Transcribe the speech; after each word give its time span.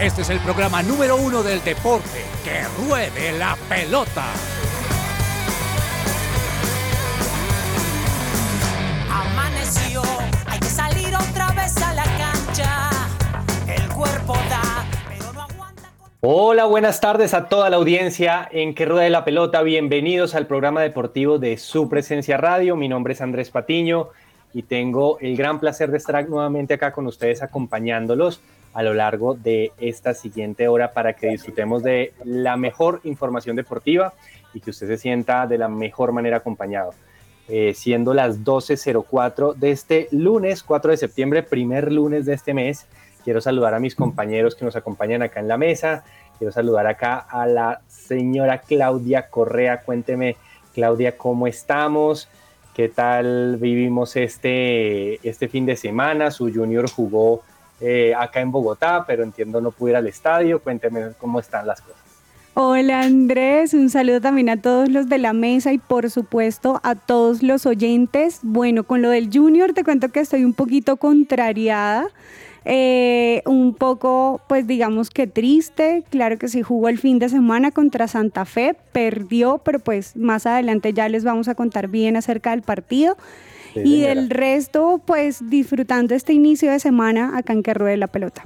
Este 0.00 0.22
es 0.22 0.30
el 0.30 0.40
programa 0.40 0.82
número 0.82 1.14
uno 1.16 1.44
del 1.44 1.62
deporte. 1.62 2.24
¡Que 2.42 2.64
ruede 2.84 3.38
la 3.38 3.56
pelota! 3.68 4.24
Amaneció, 9.08 10.02
hay 10.46 10.58
que 10.58 10.66
salir 10.66 11.14
otra 11.14 11.52
vez 11.52 11.76
a 11.80 11.94
la 11.94 12.02
cancha. 12.02 12.90
El 13.68 13.88
cuerpo 13.90 14.34
da, 14.50 14.84
pero 15.08 15.32
no 15.32 15.42
aguanta. 15.42 15.88
Hola, 16.22 16.64
buenas 16.64 17.00
tardes 17.00 17.32
a 17.32 17.48
toda 17.48 17.70
la 17.70 17.76
audiencia 17.76 18.48
en 18.50 18.74
Que 18.74 18.86
Ruede 18.86 19.10
la 19.10 19.24
Pelota. 19.24 19.62
Bienvenidos 19.62 20.34
al 20.34 20.48
programa 20.48 20.82
deportivo 20.82 21.38
de 21.38 21.56
Su 21.56 21.88
Presencia 21.88 22.36
Radio. 22.36 22.74
Mi 22.74 22.88
nombre 22.88 23.12
es 23.12 23.20
Andrés 23.20 23.50
Patiño 23.50 24.08
y 24.52 24.64
tengo 24.64 25.18
el 25.20 25.36
gran 25.36 25.60
placer 25.60 25.92
de 25.92 25.98
estar 25.98 26.28
nuevamente 26.28 26.74
acá 26.74 26.92
con 26.92 27.06
ustedes 27.06 27.44
acompañándolos 27.44 28.40
a 28.74 28.82
lo 28.82 28.92
largo 28.92 29.34
de 29.34 29.72
esta 29.78 30.14
siguiente 30.14 30.68
hora 30.68 30.92
para 30.92 31.14
que 31.14 31.28
disfrutemos 31.28 31.82
de 31.82 32.12
la 32.24 32.56
mejor 32.56 33.00
información 33.04 33.56
deportiva 33.56 34.12
y 34.52 34.60
que 34.60 34.70
usted 34.70 34.88
se 34.88 34.98
sienta 34.98 35.46
de 35.46 35.58
la 35.58 35.68
mejor 35.68 36.12
manera 36.12 36.38
acompañado. 36.38 36.92
Eh, 37.48 37.72
siendo 37.74 38.14
las 38.14 38.42
12.04 38.42 39.54
de 39.54 39.70
este 39.70 40.08
lunes 40.10 40.62
4 40.62 40.90
de 40.90 40.96
septiembre, 40.96 41.42
primer 41.42 41.92
lunes 41.92 42.26
de 42.26 42.34
este 42.34 42.52
mes, 42.52 42.86
quiero 43.22 43.40
saludar 43.40 43.74
a 43.74 43.80
mis 43.80 43.94
compañeros 43.94 44.54
que 44.54 44.64
nos 44.64 44.76
acompañan 44.76 45.22
acá 45.22 45.40
en 45.40 45.48
la 45.48 45.56
mesa. 45.56 46.04
Quiero 46.38 46.52
saludar 46.52 46.86
acá 46.86 47.18
a 47.18 47.46
la 47.46 47.80
señora 47.86 48.60
Claudia 48.60 49.28
Correa. 49.28 49.82
Cuénteme, 49.82 50.36
Claudia, 50.72 51.16
¿cómo 51.16 51.46
estamos? 51.46 52.28
¿Qué 52.74 52.88
tal 52.88 53.56
vivimos 53.58 54.16
este, 54.16 55.26
este 55.28 55.46
fin 55.46 55.64
de 55.64 55.76
semana? 55.76 56.32
Su 56.32 56.52
junior 56.52 56.90
jugó 56.90 57.42
eh, 57.86 58.14
acá 58.14 58.40
en 58.40 58.50
Bogotá, 58.50 59.04
pero 59.06 59.22
entiendo 59.22 59.60
no 59.60 59.70
pude 59.70 59.90
ir 59.90 59.96
al 59.96 60.06
estadio. 60.06 60.58
Cuénteme 60.58 61.10
cómo 61.18 61.38
están 61.38 61.66
las 61.66 61.82
cosas. 61.82 62.00
Hola 62.54 63.02
Andrés, 63.02 63.74
un 63.74 63.90
saludo 63.90 64.20
también 64.20 64.48
a 64.48 64.56
todos 64.56 64.88
los 64.88 65.08
de 65.08 65.18
la 65.18 65.32
mesa 65.32 65.72
y 65.72 65.78
por 65.78 66.08
supuesto 66.08 66.80
a 66.82 66.94
todos 66.94 67.42
los 67.42 67.66
oyentes. 67.66 68.38
Bueno, 68.42 68.84
con 68.84 69.02
lo 69.02 69.10
del 69.10 69.28
Junior 69.30 69.74
te 69.74 69.84
cuento 69.84 70.08
que 70.10 70.20
estoy 70.20 70.44
un 70.44 70.54
poquito 70.54 70.96
contrariada, 70.96 72.06
eh, 72.64 73.42
un 73.44 73.74
poco 73.74 74.40
pues 74.48 74.66
digamos 74.66 75.10
que 75.10 75.26
triste. 75.26 76.04
Claro 76.10 76.38
que 76.38 76.48
sí 76.48 76.62
jugó 76.62 76.88
el 76.88 76.98
fin 76.98 77.18
de 77.18 77.28
semana 77.28 77.70
contra 77.70 78.08
Santa 78.08 78.46
Fe, 78.46 78.76
perdió, 78.92 79.58
pero 79.58 79.80
pues 79.80 80.16
más 80.16 80.46
adelante 80.46 80.94
ya 80.94 81.08
les 81.10 81.24
vamos 81.24 81.48
a 81.48 81.56
contar 81.56 81.88
bien 81.88 82.16
acerca 82.16 82.52
del 82.52 82.62
partido. 82.62 83.16
Sí, 83.74 83.80
y 83.80 84.02
señora. 84.02 84.12
el 84.12 84.30
resto 84.30 85.00
pues 85.04 85.50
disfrutando 85.50 86.14
este 86.14 86.32
inicio 86.32 86.70
de 86.70 86.80
semana 86.80 87.36
acá 87.36 87.52
en 87.52 87.62
que 87.62 87.74
ruede 87.74 87.96
la 87.96 88.06
pelota. 88.06 88.44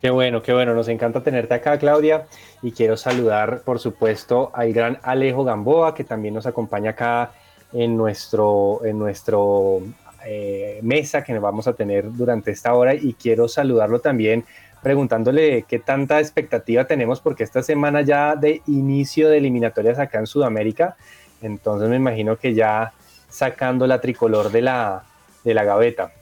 Qué 0.00 0.08
bueno, 0.08 0.42
qué 0.42 0.54
bueno. 0.54 0.74
Nos 0.74 0.88
encanta 0.88 1.22
tenerte 1.22 1.52
acá, 1.52 1.78
Claudia. 1.78 2.26
Y 2.62 2.72
quiero 2.72 2.96
saludar, 2.96 3.62
por 3.64 3.78
supuesto, 3.78 4.50
al 4.54 4.72
gran 4.72 4.98
Alejo 5.02 5.44
Gamboa, 5.44 5.94
que 5.94 6.04
también 6.04 6.32
nos 6.32 6.46
acompaña 6.46 6.92
acá 6.92 7.32
en 7.72 7.96
nuestro, 7.96 8.80
en 8.84 8.98
nuestro 8.98 9.82
eh, 10.24 10.80
mesa 10.82 11.22
que 11.22 11.34
nos 11.34 11.42
vamos 11.42 11.68
a 11.68 11.74
tener 11.74 12.10
durante 12.12 12.50
esta 12.50 12.72
hora. 12.72 12.94
Y 12.94 13.12
quiero 13.12 13.46
saludarlo 13.46 13.98
también 14.00 14.44
preguntándole 14.82 15.66
qué 15.68 15.78
tanta 15.78 16.20
expectativa 16.20 16.86
tenemos, 16.86 17.20
porque 17.20 17.44
esta 17.44 17.62
semana 17.62 18.00
ya 18.00 18.34
de 18.36 18.62
inicio 18.66 19.28
de 19.28 19.36
eliminatorias 19.36 19.98
acá 19.98 20.18
en 20.18 20.26
Sudamérica. 20.26 20.96
Entonces 21.42 21.90
me 21.90 21.96
imagino 21.96 22.38
que 22.38 22.54
ya 22.54 22.94
sacando 23.30 23.86
la 23.86 24.00
tricolor 24.00 24.52
de 24.52 24.62
la, 24.62 25.04
de 25.44 25.54
la 25.54 25.64
gaveta. 25.64 26.12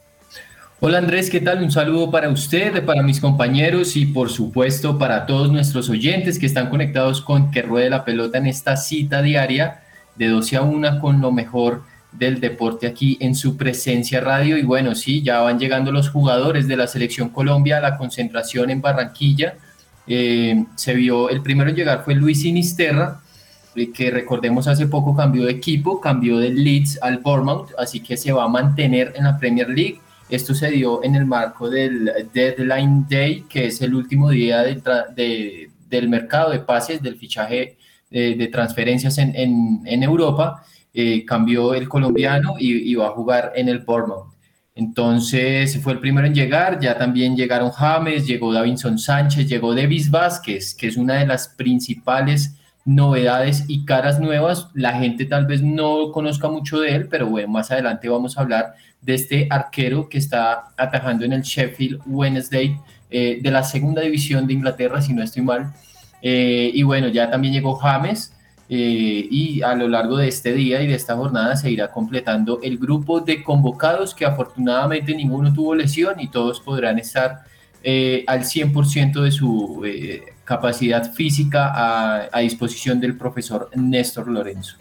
Hola 0.81 0.99
Andrés, 0.99 1.29
¿qué 1.29 1.41
tal? 1.41 1.61
Un 1.63 1.73
saludo 1.73 2.09
para 2.09 2.29
usted, 2.29 2.85
para 2.85 3.03
mis 3.03 3.21
compañeros 3.21 3.97
y 3.97 4.07
por 4.07 4.31
supuesto 4.31 4.97
para 4.97 5.27
todos 5.27 5.51
nuestros 5.51 5.89
oyentes 5.89 6.39
que 6.39 6.47
están 6.47 6.71
conectados 6.71 7.21
con 7.21 7.51
Que 7.51 7.63
Ruede 7.63 7.91
la 7.91 8.05
Pelota 8.05 8.39
en 8.39 8.47
esta 8.47 8.77
cita 8.77 9.21
diaria 9.21 9.81
de 10.15 10.29
12 10.29 10.57
a 10.57 10.63
1 10.63 11.01
con 11.01 11.21
lo 11.21 11.33
mejor 11.33 11.83
del 12.13 12.41
deporte 12.41 12.87
aquí 12.87 13.17
en 13.21 13.35
su 13.35 13.57
presencia 13.57 14.21
radio. 14.21 14.57
Y 14.57 14.63
bueno, 14.63 14.95
sí, 14.95 15.23
ya 15.23 15.41
van 15.41 15.59
llegando 15.59 15.93
los 15.93 16.11
jugadores 16.11 16.69
de 16.69 16.77
la 16.77 16.87
Selección 16.87 17.31
Colombia 17.31 17.79
a 17.79 17.81
la 17.81 17.97
concentración 17.97 18.71
en 18.71 18.81
Barranquilla. 18.81 19.55
Eh, 20.07 20.65
se 20.75 20.95
vio, 20.95 21.29
el 21.29 21.43
primero 21.43 21.71
en 21.71 21.77
llegar 21.77 22.05
fue 22.05 22.15
Luis 22.15 22.43
Sinisterra, 22.43 23.21
que 23.87 24.11
recordemos 24.11 24.67
hace 24.69 24.87
poco 24.87 25.15
cambió 25.17 25.45
de 25.45 25.53
equipo, 25.53 26.01
cambió 26.01 26.39
del 26.39 26.63
Leeds 26.63 26.99
al 27.03 27.19
Bournemouth, 27.19 27.71
así 27.79 28.01
que 28.01 28.17
se 28.17 28.33
va 28.33 28.45
a 28.45 28.49
mantener 28.49 29.13
en 29.17 29.25
la 29.25 29.39
Premier 29.39 29.69
League. 29.69 30.01
Esto 30.29 30.55
se 30.55 30.71
dio 30.71 31.03
en 31.05 31.15
el 31.15 31.25
marco 31.27 31.71
del 31.71 32.11
Deadline 32.35 33.07
Day, 33.09 33.45
que 33.49 33.67
es 33.67 33.81
el 33.81 33.95
último 33.95 34.31
día 34.31 34.63
de 34.63 34.83
de- 35.17 35.71
del 35.89 36.09
mercado 36.09 36.51
de 36.51 36.59
pases, 36.59 37.01
del 37.03 37.17
fichaje 37.17 37.79
eh, 38.11 38.35
de 38.37 38.47
transferencias 38.49 39.17
en, 39.19 39.35
en- 39.35 39.81
en 39.87 40.03
Europa. 40.03 40.63
Eh, 40.93 41.25
cambió 41.25 41.75
el 41.75 41.89
colombiano 41.89 42.55
y, 42.59 42.91
y 42.91 42.95
va 42.95 43.07
a 43.09 43.11
jugar 43.11 43.53
en 43.55 43.69
el 43.69 43.79
Bournemouth. 43.81 44.35
Entonces 44.75 45.79
fue 45.83 45.93
el 45.95 45.99
primero 45.99 46.27
en 46.27 46.35
llegar, 46.35 46.79
ya 46.81 46.97
también 46.97 47.37
llegaron 47.37 47.71
James, 47.71 48.27
llegó 48.27 48.53
Davinson 48.53 48.99
Sánchez, 48.99 49.49
llegó 49.49 49.75
Davis 49.75 50.11
Vázquez, 50.11 50.75
que 50.75 50.87
es 50.89 50.97
una 50.97 51.15
de 51.15 51.27
las 51.27 51.49
principales 51.49 52.55
novedades 52.89 53.67
y 53.69 53.85
caras 53.85 54.19
nuevas. 54.19 54.69
La 54.73 54.95
gente 54.95 55.27
tal 55.27 55.45
vez 55.45 55.63
no 55.63 56.11
conozca 56.11 56.49
mucho 56.49 56.81
de 56.81 56.95
él, 56.95 57.09
pero 57.09 57.27
bueno, 57.27 57.49
más 57.49 57.71
adelante 57.71 58.09
vamos 58.09 58.39
a 58.39 58.41
hablar 58.41 58.77
de 59.03 59.13
este 59.13 59.47
arquero 59.51 60.09
que 60.09 60.17
está 60.17 60.71
atajando 60.75 61.27
en 61.27 61.35
el 61.35 61.43
Sheffield 61.43 62.01
Wednesday 62.07 62.79
eh, 63.11 63.41
de 63.43 63.51
la 63.51 63.63
segunda 63.63 64.01
división 64.01 64.47
de 64.47 64.55
Inglaterra, 64.55 65.03
si 65.03 65.13
no 65.13 65.23
estoy 65.23 65.43
mal. 65.43 65.71
Eh, 66.23 66.71
y 66.73 66.83
bueno, 66.83 67.09
ya 67.09 67.31
también 67.31 67.53
llegó 67.53 67.77
James. 67.77 68.33
eh, 68.71 69.29
y 69.31 69.63
a 69.63 69.75
lo 69.75 69.89
largo 69.89 70.17
de 70.17 70.29
este 70.29 70.53
día 70.53 70.83
y 70.83 70.87
de 70.87 70.95
esta 70.95 71.15
jornada 71.17 71.57
se 71.57 71.71
irá 71.71 71.91
completando 71.91 72.61
el 72.63 72.79
grupo 72.79 73.21
de 73.21 73.43
convocados 73.43 74.15
que 74.15 74.25
afortunadamente 74.27 75.15
ninguno 75.15 75.53
tuvo 75.53 75.75
lesión 75.75 76.21
y 76.21 76.29
todos 76.29 76.61
podrán 76.61 76.99
estar 76.99 77.45
eh, 77.83 78.25
al 78.27 78.45
100% 78.45 79.23
de 79.23 79.31
su 79.31 79.83
eh, 79.85 80.23
capacidad 80.45 81.13
física 81.13 81.73
a, 81.75 82.29
a 82.33 82.41
disposición 82.41 83.01
del 83.01 83.17
profesor 83.17 83.71
Néstor 83.75 84.29
Lorenzo. 84.29 84.77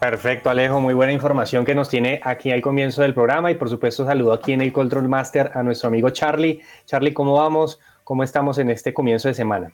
Perfecto, 0.00 0.48
Alejo, 0.48 0.80
muy 0.80 0.94
buena 0.94 1.12
información 1.12 1.64
que 1.64 1.74
nos 1.74 1.88
tiene 1.88 2.20
aquí 2.22 2.52
al 2.52 2.60
comienzo 2.60 3.02
del 3.02 3.14
programa 3.14 3.50
y 3.50 3.56
por 3.56 3.68
supuesto 3.68 4.06
saludo 4.06 4.32
aquí 4.32 4.52
en 4.52 4.60
el 4.60 4.72
Control 4.72 5.08
Master 5.08 5.50
a 5.54 5.62
nuestro 5.64 5.88
amigo 5.88 6.10
Charlie. 6.10 6.60
Charlie, 6.86 7.12
¿cómo 7.12 7.34
vamos? 7.34 7.80
¿Cómo 8.04 8.22
estamos 8.22 8.58
en 8.58 8.70
este 8.70 8.94
comienzo 8.94 9.26
de 9.26 9.34
semana? 9.34 9.72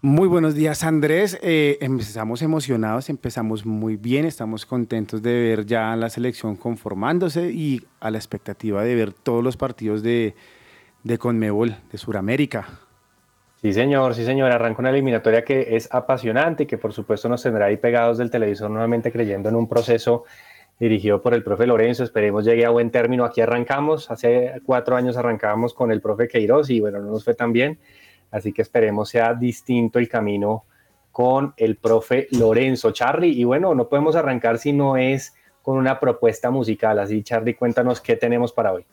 Muy 0.00 0.28
buenos 0.28 0.54
días, 0.54 0.84
Andrés. 0.84 1.36
Eh, 1.42 1.76
empezamos 1.80 2.40
emocionados, 2.40 3.10
empezamos 3.10 3.66
muy 3.66 3.96
bien, 3.96 4.26
estamos 4.26 4.64
contentos 4.64 5.22
de 5.22 5.32
ver 5.32 5.66
ya 5.66 5.96
la 5.96 6.08
selección 6.08 6.54
conformándose 6.54 7.50
y 7.50 7.82
a 7.98 8.12
la 8.12 8.18
expectativa 8.18 8.84
de 8.84 8.94
ver 8.94 9.12
todos 9.12 9.42
los 9.42 9.56
partidos 9.56 10.04
de, 10.04 10.36
de 11.08 11.16
Conmebol, 11.16 11.74
de 11.90 11.96
Sudamérica. 11.96 12.68
Sí, 13.62 13.72
señor, 13.72 14.14
sí, 14.14 14.26
señor. 14.26 14.52
Arranca 14.52 14.80
una 14.80 14.90
eliminatoria 14.90 15.42
que 15.42 15.74
es 15.74 15.88
apasionante 15.92 16.64
y 16.64 16.66
que 16.66 16.76
por 16.76 16.92
supuesto 16.92 17.30
nos 17.30 17.42
tendrá 17.42 17.64
ahí 17.64 17.78
pegados 17.78 18.18
del 18.18 18.30
televisor 18.30 18.70
nuevamente 18.70 19.10
creyendo 19.10 19.48
en 19.48 19.56
un 19.56 19.66
proceso 19.66 20.24
dirigido 20.78 21.22
por 21.22 21.32
el 21.32 21.42
profe 21.42 21.66
Lorenzo. 21.66 22.04
Esperemos 22.04 22.44
llegue 22.44 22.66
a 22.66 22.70
buen 22.70 22.90
término. 22.90 23.24
Aquí 23.24 23.40
arrancamos. 23.40 24.10
Hace 24.10 24.60
cuatro 24.66 24.96
años 24.96 25.16
arrancábamos 25.16 25.72
con 25.72 25.90
el 25.90 26.02
profe 26.02 26.28
Queiroz 26.28 26.68
y 26.68 26.80
bueno, 26.80 27.00
no 27.00 27.10
nos 27.10 27.24
fue 27.24 27.34
tan 27.34 27.54
bien. 27.54 27.78
Así 28.30 28.52
que 28.52 28.60
esperemos 28.60 29.08
sea 29.08 29.32
distinto 29.32 29.98
el 29.98 30.10
camino 30.10 30.64
con 31.10 31.54
el 31.56 31.76
profe 31.76 32.28
Lorenzo. 32.32 32.90
Charlie, 32.90 33.32
y 33.32 33.44
bueno, 33.44 33.74
no 33.74 33.88
podemos 33.88 34.14
arrancar 34.14 34.58
si 34.58 34.74
no 34.74 34.98
es 34.98 35.34
con 35.62 35.78
una 35.78 35.98
propuesta 35.98 36.50
musical. 36.50 36.98
Así, 36.98 37.22
Charlie, 37.22 37.54
cuéntanos 37.54 38.02
qué 38.02 38.14
tenemos 38.14 38.52
para 38.52 38.74
hoy. 38.74 38.84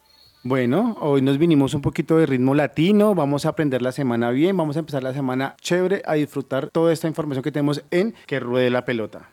Bueno, 0.48 0.96
hoy 1.02 1.24
nos 1.24 1.40
vinimos 1.40 1.74
un 1.74 1.82
poquito 1.82 2.18
de 2.18 2.28
ritmo 2.28 2.54
latino, 2.54 3.16
vamos 3.16 3.48
a 3.48 3.50
aprender 3.50 3.82
la 3.82 3.92
semana 3.92 4.30
bien, 4.30 4.56
vamos 4.56 4.76
a 4.76 4.80
empezar 4.82 5.02
la 5.02 5.12
semana 5.12 5.56
chévere, 5.60 6.04
a 6.06 6.14
disfrutar 6.14 6.70
toda 6.70 6.94
esta 6.94 7.08
información 7.08 7.42
que 7.42 7.52
tenemos 7.52 7.84
en 7.90 8.14
Que 8.28 8.40
Ruede 8.40 8.70
la 8.70 8.86
Pelota. 8.86 9.32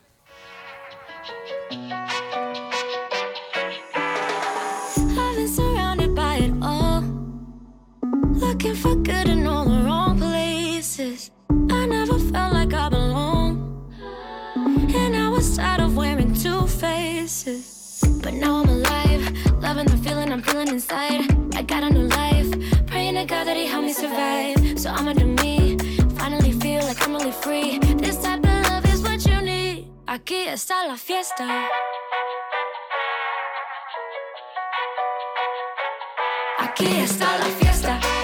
But 18.22 18.34
now 18.34 18.62
I'm 18.62 18.91
I'm 20.42 20.48
feeling 20.48 20.68
inside. 20.68 21.54
I 21.54 21.62
got 21.62 21.84
a 21.84 21.90
new 21.90 22.08
life, 22.08 22.50
praying 22.86 23.14
to 23.14 23.24
God 23.24 23.46
that 23.46 23.56
He 23.56 23.66
helped 23.66 23.86
me 23.86 23.92
survive. 23.92 24.78
So 24.78 24.90
I'ma 24.90 25.12
do 25.12 25.24
me, 25.24 25.76
finally 26.16 26.52
feel 26.52 26.82
like 26.82 27.00
I'm 27.06 27.14
really 27.14 27.30
free. 27.30 27.78
This 27.78 28.20
type 28.20 28.40
of 28.40 28.70
love 28.70 28.84
is 28.86 29.02
what 29.02 29.24
you 29.24 29.40
need. 29.40 29.88
Aquí 30.06 30.48
está 30.48 30.86
la 30.86 30.96
fiesta. 30.96 31.46
Aquí 36.58 36.86
está 37.00 37.38
la 37.38 37.46
fiesta. 37.60 38.21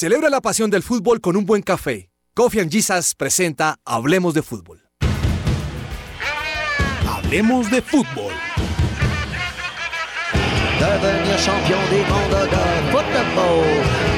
Celebra 0.00 0.30
la 0.30 0.40
pasión 0.40 0.70
del 0.70 0.82
fútbol 0.82 1.20
con 1.20 1.36
un 1.36 1.44
buen 1.44 1.60
café. 1.60 2.08
Coffee 2.32 2.62
and 2.62 2.72
Jesus 2.72 3.14
presenta 3.14 3.76
Hablemos 3.84 4.32
de 4.32 4.40
Fútbol. 4.40 4.80
Hablemos 7.06 7.70
de 7.70 7.82
Fútbol. 7.82 8.32
Devenir 10.78 11.36
champion 11.36 11.80
de. 11.90 11.98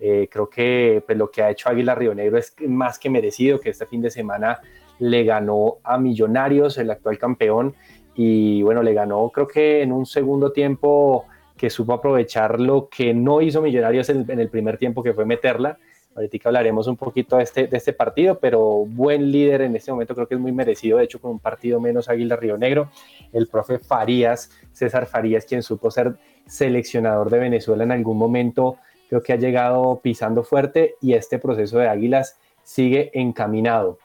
Eh, 0.00 0.28
creo 0.30 0.48
que 0.48 1.02
pues, 1.06 1.16
lo 1.16 1.30
que 1.30 1.42
ha 1.42 1.50
hecho 1.50 1.68
Águila 1.68 1.94
Río 1.94 2.14
Negro 2.14 2.38
es 2.38 2.54
más 2.66 2.98
que 2.98 3.10
merecido, 3.10 3.60
que 3.60 3.70
este 3.70 3.86
fin 3.86 4.02
de 4.02 4.10
semana 4.10 4.60
le 4.98 5.24
ganó 5.24 5.78
a 5.82 5.98
Millonarios, 5.98 6.78
el 6.78 6.90
actual 6.90 7.18
campeón, 7.18 7.74
y 8.14 8.62
bueno, 8.62 8.82
le 8.82 8.94
ganó 8.94 9.28
creo 9.30 9.48
que 9.48 9.82
en 9.82 9.92
un 9.92 10.06
segundo 10.06 10.52
tiempo 10.52 11.26
que 11.56 11.70
supo 11.70 11.92
aprovechar 11.94 12.60
lo 12.60 12.88
que 12.88 13.14
no 13.14 13.40
hizo 13.40 13.62
Millonarios 13.62 14.08
en, 14.08 14.28
en 14.28 14.40
el 14.40 14.48
primer 14.48 14.78
tiempo, 14.78 15.02
que 15.02 15.14
fue 15.14 15.24
meterla. 15.24 15.78
Ahorita 16.16 16.48
hablaremos 16.48 16.86
un 16.86 16.96
poquito 16.96 17.38
de 17.38 17.42
este, 17.42 17.66
de 17.66 17.76
este 17.76 17.92
partido, 17.92 18.38
pero 18.38 18.84
buen 18.86 19.32
líder 19.32 19.62
en 19.62 19.74
este 19.74 19.90
momento, 19.90 20.14
creo 20.14 20.28
que 20.28 20.34
es 20.34 20.40
muy 20.40 20.52
merecido, 20.52 20.98
de 20.98 21.04
hecho 21.04 21.20
con 21.20 21.32
un 21.32 21.38
partido 21.40 21.80
menos 21.80 22.08
Águila 22.08 22.36
Río 22.36 22.56
Negro, 22.56 22.88
el 23.32 23.48
profe 23.48 23.80
Farías, 23.80 24.50
César 24.70 25.06
Farías, 25.06 25.44
quien 25.44 25.64
supo 25.64 25.90
ser 25.90 26.14
seleccionador 26.46 27.30
de 27.30 27.40
Venezuela 27.40 27.82
en 27.82 27.90
algún 27.90 28.16
momento, 28.16 28.76
que 29.22 29.32
ha 29.32 29.36
llegado 29.36 30.00
pisando 30.02 30.42
fuerte 30.42 30.94
y 31.00 31.14
este 31.14 31.38
proceso 31.38 31.78
de 31.78 31.88
Águilas 31.88 32.36
sigue 32.62 33.10
encaminado. 33.14 33.98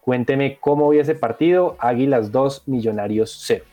Cuénteme 0.00 0.58
cómo 0.60 0.88
vio 0.88 1.02
ese 1.02 1.14
partido, 1.14 1.76
Águilas 1.78 2.32
2, 2.32 2.62
Millonarios 2.66 3.42
0. 3.44 3.64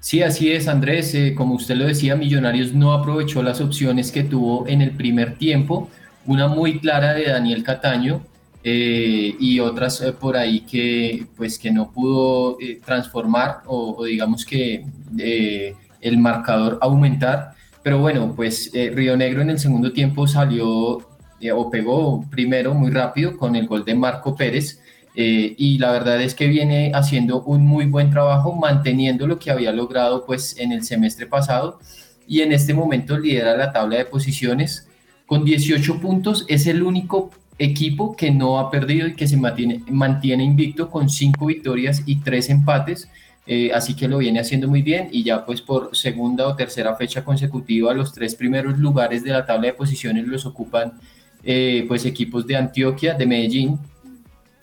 Sí, 0.00 0.22
así 0.22 0.50
es, 0.50 0.66
Andrés. 0.66 1.14
Eh, 1.14 1.34
como 1.36 1.54
usted 1.54 1.76
lo 1.76 1.86
decía, 1.86 2.16
Millonarios 2.16 2.72
no 2.72 2.94
aprovechó 2.94 3.42
las 3.42 3.60
opciones 3.60 4.10
que 4.10 4.24
tuvo 4.24 4.66
en 4.66 4.80
el 4.80 4.92
primer 4.92 5.36
tiempo. 5.36 5.90
Una 6.26 6.48
muy 6.48 6.80
clara 6.80 7.12
de 7.12 7.26
Daniel 7.26 7.62
Cataño 7.62 8.22
eh, 8.64 9.36
y 9.38 9.60
otras 9.60 10.00
eh, 10.00 10.12
por 10.12 10.36
ahí 10.38 10.60
que, 10.60 11.26
pues, 11.36 11.58
que 11.58 11.70
no 11.70 11.92
pudo 11.92 12.56
transformar 12.84 13.58
o, 13.66 14.04
digamos 14.04 14.46
que 14.46 14.84
el 16.00 16.18
marcador 16.18 16.78
aumentar. 16.80 17.52
Pero 17.82 17.98
bueno, 17.98 18.34
pues 18.36 18.70
eh, 18.74 18.90
Río 18.94 19.16
Negro 19.16 19.42
en 19.42 19.50
el 19.50 19.58
segundo 19.58 19.92
tiempo 19.92 20.26
salió 20.26 21.06
eh, 21.40 21.52
o 21.52 21.70
pegó 21.70 22.24
primero 22.30 22.74
muy 22.74 22.90
rápido 22.90 23.36
con 23.36 23.56
el 23.56 23.66
gol 23.66 23.84
de 23.84 23.94
Marco 23.94 24.36
Pérez. 24.36 24.80
Eh, 25.16 25.54
y 25.58 25.78
la 25.78 25.90
verdad 25.90 26.20
es 26.22 26.34
que 26.34 26.46
viene 26.46 26.92
haciendo 26.94 27.42
un 27.42 27.66
muy 27.66 27.86
buen 27.86 28.10
trabajo 28.10 28.54
manteniendo 28.54 29.26
lo 29.26 29.40
que 29.40 29.50
había 29.50 29.72
logrado 29.72 30.24
pues 30.24 30.56
en 30.56 30.70
el 30.70 30.84
semestre 30.84 31.26
pasado 31.26 31.80
y 32.28 32.42
en 32.42 32.52
este 32.52 32.74
momento 32.74 33.18
lidera 33.18 33.56
la 33.56 33.72
tabla 33.72 33.96
de 33.96 34.04
posiciones 34.04 34.88
con 35.26 35.44
18 35.44 36.00
puntos 36.00 36.44
es 36.46 36.68
el 36.68 36.84
único 36.84 37.32
equipo 37.58 38.14
que 38.14 38.30
no 38.30 38.60
ha 38.60 38.70
perdido 38.70 39.08
y 39.08 39.14
que 39.14 39.26
se 39.26 39.36
mantiene, 39.36 39.82
mantiene 39.88 40.44
invicto 40.44 40.88
con 40.88 41.08
5 41.08 41.44
victorias 41.46 42.02
y 42.06 42.16
3 42.16 42.50
empates 42.50 43.08
eh, 43.52 43.72
así 43.74 43.96
que 43.96 44.06
lo 44.06 44.18
viene 44.18 44.38
haciendo 44.38 44.68
muy 44.68 44.80
bien 44.80 45.08
y 45.10 45.24
ya 45.24 45.44
pues 45.44 45.60
por 45.60 45.96
segunda 45.96 46.46
o 46.46 46.54
tercera 46.54 46.94
fecha 46.94 47.24
consecutiva 47.24 47.92
los 47.92 48.12
tres 48.12 48.36
primeros 48.36 48.78
lugares 48.78 49.24
de 49.24 49.32
la 49.32 49.44
tabla 49.44 49.66
de 49.66 49.72
posiciones 49.72 50.24
los 50.28 50.46
ocupan 50.46 50.92
eh, 51.42 51.84
pues 51.88 52.04
equipos 52.06 52.46
de 52.46 52.54
Antioquia, 52.54 53.14
de 53.14 53.26
Medellín, 53.26 53.76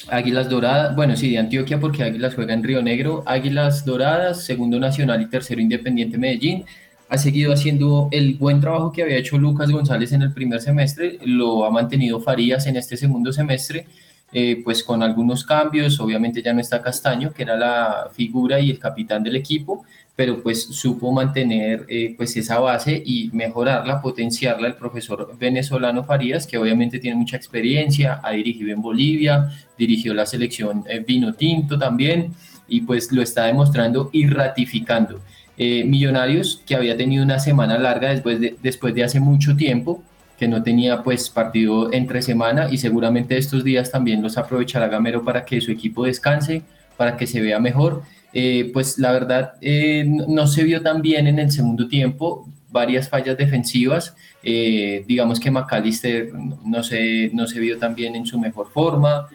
Águilas 0.07 0.49
Doradas, 0.49 0.95
bueno, 0.95 1.17
sí, 1.17 1.31
de 1.31 1.37
Antioquia 1.37 1.81
porque 1.81 2.01
Águilas 2.01 2.33
juega 2.33 2.53
en 2.53 2.63
Río 2.63 2.81
Negro, 2.81 3.23
Águilas 3.25 3.83
Doradas, 3.83 4.45
segundo 4.45 4.79
Nacional 4.79 5.21
y 5.21 5.25
tercero 5.25 5.59
Independiente 5.59 6.17
Medellín. 6.17 6.63
Ha 7.09 7.17
seguido 7.17 7.51
haciendo 7.51 8.07
el 8.11 8.35
buen 8.35 8.61
trabajo 8.61 8.94
que 8.94 9.03
había 9.03 9.17
hecho 9.17 9.37
Lucas 9.37 9.69
González 9.69 10.13
en 10.13 10.21
el 10.21 10.31
primer 10.31 10.61
semestre, 10.61 11.19
lo 11.25 11.65
ha 11.65 11.71
mantenido 11.71 12.21
Farías 12.21 12.65
en 12.67 12.77
este 12.77 12.95
segundo 12.95 13.33
semestre, 13.33 13.85
eh, 14.33 14.61
pues 14.63 14.83
con 14.83 15.01
algunos 15.03 15.43
cambios, 15.43 15.99
obviamente 15.99 16.41
ya 16.41 16.53
no 16.53 16.59
está 16.59 16.81
Castaño, 16.81 17.31
que 17.33 17.43
era 17.43 17.55
la 17.55 18.09
figura 18.13 18.59
y 18.59 18.69
el 18.69 18.79
capitán 18.79 19.23
del 19.23 19.35
equipo, 19.35 19.85
pero 20.17 20.41
pues 20.41 20.63
supo 20.63 21.11
mantener 21.11 21.85
eh, 21.87 22.15
pues 22.17 22.35
esa 22.35 22.59
base 22.59 23.01
y 23.05 23.29
mejorarla, 23.33 24.01
potenciarla 24.01 24.67
el 24.67 24.75
profesor 24.75 25.37
venezolano 25.37 26.03
Farías, 26.03 26.47
que 26.47 26.57
obviamente 26.57 26.97
tiene 26.97 27.15
mucha 27.15 27.37
experiencia, 27.37 28.19
ha 28.23 28.31
dirigido 28.31 28.71
en 28.73 28.81
Bolivia, 28.81 29.49
dirigió 29.77 30.15
la 30.15 30.25
selección 30.25 30.83
eh, 30.89 31.03
Vino 31.07 31.33
Tinto 31.33 31.77
también, 31.77 32.33
y 32.67 32.81
pues 32.81 33.11
lo 33.11 33.21
está 33.21 33.45
demostrando 33.45 34.09
y 34.11 34.27
ratificando. 34.27 35.21
Eh, 35.55 35.83
Millonarios, 35.83 36.63
que 36.65 36.75
había 36.75 36.97
tenido 36.97 37.23
una 37.23 37.37
semana 37.37 37.77
larga 37.77 38.09
después 38.09 38.39
de, 38.39 38.55
después 38.61 38.95
de 38.95 39.03
hace 39.03 39.19
mucho 39.19 39.55
tiempo, 39.55 40.03
que 40.37 40.47
no 40.47 40.61
tenía 40.63 41.03
pues 41.03 41.29
partido 41.29 41.91
entre 41.91 42.21
semana 42.21 42.67
y 42.71 42.77
seguramente 42.77 43.37
estos 43.37 43.63
días 43.63 43.91
también 43.91 44.21
los 44.21 44.37
aprovechará 44.37 44.87
Gamero 44.87 45.23
para 45.23 45.44
que 45.44 45.59
su 45.61 45.71
equipo 45.71 46.06
descanse, 46.06 46.61
para 46.95 47.17
que 47.17 47.27
se 47.27 47.41
vea 47.41 47.59
mejor. 47.59 48.03
Eh, 48.33 48.69
pues 48.71 48.99
la 48.99 49.11
verdad 49.11 49.53
eh, 49.61 50.06
no 50.06 50.47
se 50.47 50.63
vio 50.63 50.81
tan 50.81 51.01
bien 51.01 51.27
en 51.27 51.39
el 51.39 51.51
segundo 51.51 51.87
tiempo, 51.87 52.47
varias 52.69 53.09
fallas 53.09 53.37
defensivas, 53.37 54.15
eh, 54.44 55.03
digamos 55.07 55.39
que 55.39 55.49
McAllister 55.49 56.31
no 56.33 56.83
se, 56.83 57.31
no 57.33 57.47
se 57.47 57.59
vio 57.59 57.79
tan 57.79 57.95
bien 57.95 58.15
en 58.15 58.25
su 58.25 58.37
mejor 58.39 58.69
forma, 58.69 59.27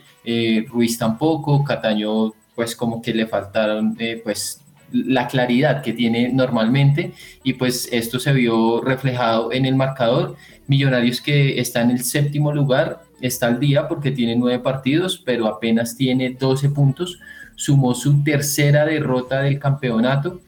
Ruiz 0.69 0.99
tampoco, 0.99 1.65
Cataño 1.65 2.33
pues 2.55 2.77
como 2.77 3.03
que 3.03 3.13
le 3.13 3.27
faltaron 3.27 3.97
pues 4.23 4.62
la 4.93 5.27
claridad 5.27 5.83
que 5.83 5.93
tiene 5.93 6.31
normalmente 6.33 7.13
y 7.43 7.55
pues 7.55 7.89
esto 7.93 8.19
se 8.19 8.33
vio 8.33 8.81
reflejado 8.81 9.53
en 9.53 9.67
el 9.67 9.75
marcador. 9.75 10.37
Millonarios 10.67 11.21
que 11.21 11.61
está 11.61 11.83
en 11.83 11.91
el 11.91 12.05
séptimo 12.05 12.53
lugar, 12.53 13.03
está 13.21 13.47
al 13.49 13.61
día 13.61 13.89
porque 13.89 14.11
tiene 14.11 14.37
nueve 14.37 14.59
partidos, 14.61 15.23
pero 15.25 15.47
apenas 15.47 15.97
tiene 15.97 16.31
12 16.31 16.71
puntos, 16.71 17.19
sumó 17.55 17.95
su 17.95 18.23
tercera 18.23 18.85
derrota 18.85 19.43
del 19.43 19.59
campeonato, 19.59 20.41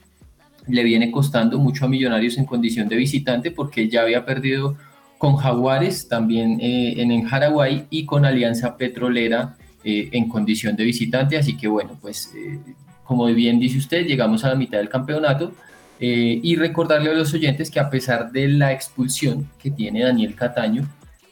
le 0.66 0.82
viene 0.82 1.10
costando 1.10 1.58
mucho 1.58 1.84
a 1.84 1.88
Millonarios 1.88 2.38
en 2.38 2.46
condición 2.46 2.88
de 2.88 2.96
visitante 2.96 3.50
porque 3.50 3.88
ya 3.88 4.02
había 4.02 4.24
perdido 4.24 4.76
con 5.18 5.36
Jaguares 5.36 6.08
también 6.08 6.58
eh, 6.60 7.00
en, 7.00 7.10
en 7.10 7.28
Paraguay 7.28 7.86
y 7.90 8.06
con 8.06 8.24
Alianza 8.24 8.76
Petrolera 8.76 9.56
eh, 9.86 10.08
en 10.12 10.28
condición 10.28 10.76
de 10.76 10.84
visitante, 10.84 11.36
así 11.36 11.58
que 11.58 11.68
bueno, 11.68 11.98
pues 12.00 12.32
eh, 12.34 12.58
como 13.04 13.26
bien 13.26 13.60
dice 13.60 13.78
usted, 13.78 14.06
llegamos 14.06 14.44
a 14.44 14.48
la 14.48 14.54
mitad 14.54 14.78
del 14.78 14.88
campeonato 14.88 15.52
eh, 16.00 16.40
y 16.42 16.56
recordarle 16.56 17.10
a 17.10 17.14
los 17.14 17.32
oyentes 17.34 17.70
que 17.70 17.80
a 17.80 17.90
pesar 17.90 18.32
de 18.32 18.48
la 18.48 18.72
expulsión 18.72 19.48
que 19.58 19.70
tiene 19.70 20.02
Daniel 20.02 20.34
Cataño, 20.34 20.88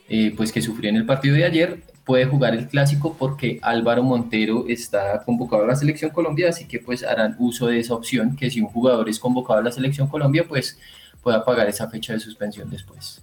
eh, 0.09 0.33
pues 0.37 0.52
que 0.52 0.62
sufrió 0.62 0.91
en 0.91 0.97
el 0.97 1.07
partido 1.07 1.35
de 1.35 1.45
ayer, 1.45 1.81
puede 2.05 2.26
jugar 2.26 2.55
el 2.55 2.69
clásico 2.69 3.17
porque 3.19 3.59
Álvaro 3.62 4.02
Montero 4.02 4.67
está 4.69 5.23
convocado 5.25 5.64
a 5.64 5.67
la 5.67 5.76
selección 5.76 6.11
Colombia, 6.11 6.49
así 6.49 6.67
que 6.67 6.79
pues 6.79 7.05
harán 7.05 7.37
uso 7.38 7.67
de 7.67 7.79
esa 7.81 7.95
opción 7.95 8.37
que 8.37 8.50
si 8.50 8.61
un 8.61 8.69
jugador 8.69 9.09
es 9.09 9.19
convocado 9.19 9.61
a 9.61 9.62
la 9.62 9.73
selección 9.73 10.09
Colombia, 10.09 10.45
pues 10.49 10.79
pueda 11.23 11.45
pagar 11.45 11.69
esa 11.69 11.88
fecha 11.88 12.12
de 12.12 12.21
suspensión 12.21 12.69
después. 12.71 13.23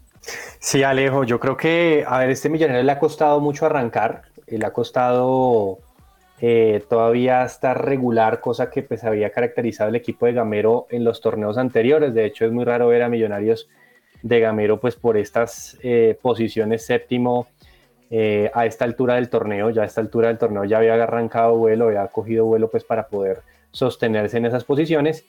Sí, 0.59 0.83
Alejo, 0.83 1.23
yo 1.23 1.39
creo 1.39 1.57
que, 1.57 2.03
a 2.07 2.19
ver, 2.19 2.29
este 2.29 2.49
millonario 2.49 2.83
le 2.83 2.91
ha 2.91 2.99
costado 2.99 3.39
mucho 3.39 3.65
arrancar, 3.65 4.23
le 4.47 4.65
ha 4.65 4.71
costado 4.71 5.79
eh, 6.41 6.83
todavía 6.87 7.43
está 7.43 7.73
regular, 7.73 8.39
cosa 8.39 8.69
que 8.69 8.81
pues 8.81 9.03
había 9.03 9.31
caracterizado 9.31 9.89
el 9.89 9.95
equipo 9.95 10.25
de 10.25 10.33
Gamero 10.33 10.87
en 10.89 11.03
los 11.03 11.19
torneos 11.19 11.57
anteriores. 11.57 12.13
De 12.13 12.25
hecho, 12.25 12.45
es 12.45 12.51
muy 12.51 12.63
raro 12.63 12.87
ver 12.87 13.03
a 13.03 13.09
Millonarios 13.09 13.67
de 14.21 14.39
Gamero 14.39 14.79
pues 14.79 14.95
por 14.95 15.17
estas 15.17 15.77
eh, 15.83 16.17
posiciones 16.21 16.85
séptimo 16.85 17.47
eh, 18.09 18.49
a 18.53 18.65
esta 18.65 18.85
altura 18.85 19.15
del 19.15 19.29
torneo. 19.29 19.69
Ya 19.69 19.81
a 19.81 19.85
esta 19.85 19.99
altura 19.99 20.29
del 20.29 20.37
torneo 20.37 20.63
ya 20.63 20.77
había 20.77 21.01
arrancado 21.03 21.57
vuelo, 21.57 21.87
había 21.87 22.07
cogido 22.07 22.45
vuelo 22.45 22.69
pues 22.69 22.85
para 22.85 23.07
poder 23.07 23.41
sostenerse 23.71 24.37
en 24.37 24.45
esas 24.45 24.63
posiciones. 24.63 25.25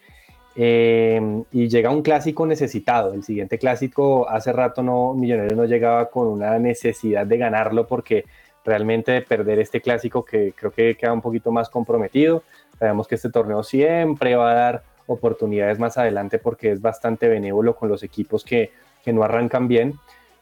y 0.55 1.69
llega 1.69 1.91
un 1.91 2.03
clásico 2.03 2.47
necesitado. 2.47 3.15
El 3.15 3.25
siguiente 3.25 3.59
clásico, 3.59 4.29
hace 4.29 4.53
rato 4.53 4.83
no, 4.83 5.15
Millonarios 5.15 5.57
no 5.57 5.65
llegaba 5.65 6.09
con 6.09 6.29
una 6.29 6.57
necesidad 6.61 7.27
de 7.27 7.37
ganarlo 7.37 7.87
porque 7.89 8.27
realmente 8.71 9.11
de 9.11 9.23
perder 9.23 9.59
este 9.59 9.81
clásico 9.81 10.25
que 10.25 10.53
creo 10.57 10.71
que 10.71 10.97
queda 10.97 11.13
un 11.13 11.21
poquito 11.21 11.51
más 11.51 11.69
comprometido. 11.69 12.45
Sabemos 12.79 13.09
que 13.09 13.17
este 13.17 13.29
torneo 13.29 13.65
siempre 13.65 14.37
va 14.37 14.53
a 14.53 14.55
dar 14.55 14.83
oportunidades 15.09 15.81
más 15.81 15.99
adelante 15.99 16.39
porque 16.39 16.71
es 16.71 16.81
bastante 16.81 17.27
benévolo 17.27 17.75
con 17.75 17.89
los 17.89 18.05
equipos 18.05 18.45
que, 18.45 18.71
que 19.03 19.13
no 19.13 19.25
arrancan 19.25 19.67
bien, 19.67 19.95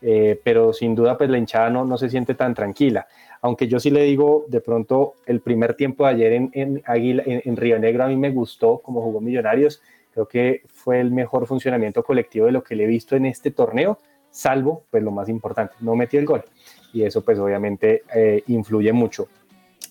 eh, 0.03 0.39
pero 0.45 0.75
sin 0.75 0.95
duda 0.95 1.17
pues 1.17 1.31
la 1.31 1.39
hinchada 1.39 1.71
no, 1.71 1.87
no 1.87 1.97
se 1.97 2.11
siente 2.11 2.35
tan 2.35 2.53
tranquila. 2.53 3.07
Aunque 3.41 3.67
yo 3.67 3.81
sí 3.81 3.89
le 3.89 4.03
digo, 4.03 4.45
de 4.49 4.61
pronto 4.61 5.15
el 5.25 5.41
primer 5.41 5.73
tiempo 5.73 6.05
de 6.05 6.11
ayer 6.11 6.33
en, 6.35 6.51
en, 6.53 6.83
Águila, 6.85 7.23
en, 7.25 7.57
Río 7.57 7.79
Negro 7.79 8.05
a 8.05 8.09
mí 8.09 8.17
me 8.17 8.31
gustó 8.31 8.81
como 8.81 9.01
jugó 9.01 9.23
Millonarios, 9.23 9.81
creo 10.13 10.29
que 10.29 10.65
fue 10.67 11.01
el 11.01 11.13
mejor 11.13 11.47
funcionamiento 11.47 12.03
colectivo 12.03 12.45
de 12.45 12.53
lo 12.53 12.63
que 12.63 12.77
le 12.77 12.85
he 12.85 12.89
visto 12.89 13.17
en 13.17 13.25
este 13.25 13.51
torneo, 13.51 13.97
salvo 14.31 14.83
pues 14.91 15.03
lo 15.03 15.13
más 15.13 15.31
importante, 15.31 15.77
no 15.81 15.97
metió 15.97 16.21
el 16.21 16.27
gol 16.27 16.45
y 16.93 17.03
eso 17.03 17.23
pues 17.23 17.39
obviamente 17.39 18.03
eh, 18.15 18.43
influye 18.49 18.93
mucho. 18.93 19.29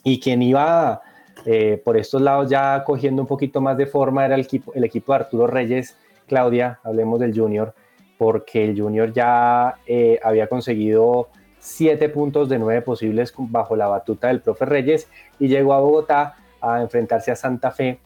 Y 0.03 0.19
quien 0.19 0.41
iba 0.41 1.01
eh, 1.45 1.81
por 1.83 1.97
estos 1.97 2.21
lados 2.21 2.49
ya 2.49 2.83
cogiendo 2.83 3.21
un 3.21 3.27
poquito 3.27 3.61
más 3.61 3.77
de 3.77 3.85
forma 3.85 4.25
era 4.25 4.35
el 4.35 4.41
equipo, 4.41 4.73
el 4.73 4.83
equipo 4.83 5.13
de 5.13 5.19
Arturo 5.19 5.47
Reyes, 5.47 5.97
Claudia, 6.27 6.79
hablemos 6.83 7.19
del 7.19 7.37
Junior, 7.37 7.73
porque 8.17 8.65
el 8.65 8.79
Junior 8.79 9.13
ya 9.13 9.75
eh, 9.85 10.19
había 10.23 10.47
conseguido 10.47 11.29
siete 11.59 12.09
puntos 12.09 12.49
de 12.49 12.59
nueve 12.59 12.81
posibles 12.81 13.33
bajo 13.37 13.75
la 13.75 13.87
batuta 13.87 14.27
del 14.27 14.41
profe 14.41 14.65
Reyes 14.65 15.07
y 15.39 15.47
llegó 15.47 15.73
a 15.73 15.79
Bogotá 15.79 16.35
a 16.61 16.81
enfrentarse 16.81 17.31
a 17.31 17.35
Santa 17.35 17.71
Fe 17.71 17.99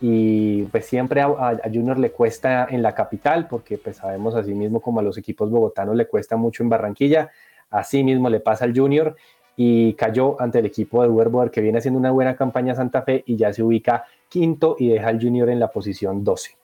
y 0.00 0.64
pues 0.64 0.86
siempre 0.86 1.22
a, 1.22 1.58
Junior 1.64 1.98
le 1.98 2.10
cuesta 2.10 2.66
en 2.70 2.82
la 2.82 2.94
capital 2.94 3.48
porque 3.48 3.78
pues 3.78 3.96
sabemos 3.96 4.34
así 4.34 4.54
mismo 4.54 4.80
como 4.80 5.00
a 5.00 5.02
los 5.02 5.16
equipos 5.16 5.50
bogotanos 5.50 5.96
le 5.96 6.06
cuesta 6.06 6.36
mucho 6.36 6.62
en 6.62 6.68
Barranquilla 6.68 7.30
Así 7.70 8.04
mismo 8.04 8.30
le 8.30 8.40
pasa 8.40 8.64
al 8.64 8.76
Junior 8.76 9.16
y 9.56 9.94
cayó 9.94 10.40
ante 10.40 10.58
el 10.58 10.66
equipo 10.66 11.02
de 11.02 11.08
Uberboer 11.08 11.50
que 11.50 11.60
viene 11.60 11.78
haciendo 11.78 11.98
una 11.98 12.10
buena 12.10 12.36
campaña 12.36 12.74
Santa 12.74 13.02
Fe 13.02 13.24
y 13.26 13.36
ya 13.36 13.52
se 13.52 13.62
ubica 13.62 14.04
quinto 14.28 14.76
y 14.78 14.88
deja 14.88 15.08
al 15.08 15.20
Junior 15.20 15.48
en 15.48 15.60
la 15.60 15.70
posición 15.70 16.24
12. 16.24 16.56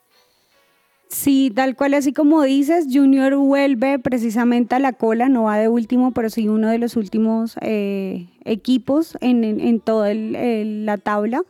Sí, 1.13 1.53
tal 1.55 1.77
cual, 1.77 1.93
así 1.93 2.15
como 2.15 2.43
dices, 2.43 2.87
Junior 2.91 3.37
vuelve 3.37 3.99
precisamente 3.99 4.77
a 4.77 4.79
la 4.79 4.95
cola, 4.95 5.29
no 5.29 5.43
va 5.43 5.59
de 5.59 5.69
último, 5.69 6.13
pero 6.13 6.31
sí 6.31 6.49
uno 6.49 6.71
de 6.71 6.79
los 6.79 6.97
últimos 6.97 7.57
eh, 7.61 8.29
equipos 8.47 9.19
en, 9.21 9.81
toda 9.81 10.15
la 10.15 10.97
tabla. 10.97 11.43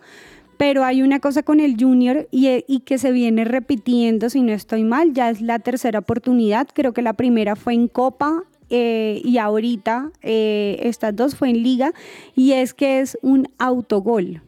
Pero 0.57 0.85
hay 0.85 1.03
una 1.03 1.21
cosa 1.21 1.45
con 1.45 1.61
el 1.61 1.77
Junior 1.79 2.27
y, 2.33 2.81
que 2.81 2.99
se 2.99 3.13
viene 3.13 3.45
repitiendo, 3.45 4.31
si 4.31 4.43
no 4.43 4.53
estoy 4.53 4.83
mal, 4.83 5.13
ya 5.13 5.31
es 5.31 5.41
la 5.41 5.61
tercera 5.61 6.01
oportunidad. 6.01 6.67
Creo 6.75 6.93
que 6.93 7.03
la 7.03 7.13
primera 7.13 7.55
fue 7.55 7.75
en 7.75 7.87
Copa 7.87 8.43
eh, 8.75 9.21
y 9.23 9.37
ahorita 9.37 10.11
eh, 10.23 10.79
estas 10.81 11.15
dos 11.15 11.37
fue 11.37 11.51
en 11.51 11.63
liga 11.63 11.93
y 12.35 12.53
es 12.53 12.73
que 12.73 13.01
es 13.01 13.19
un 13.21 13.47
autogol. 13.59 14.41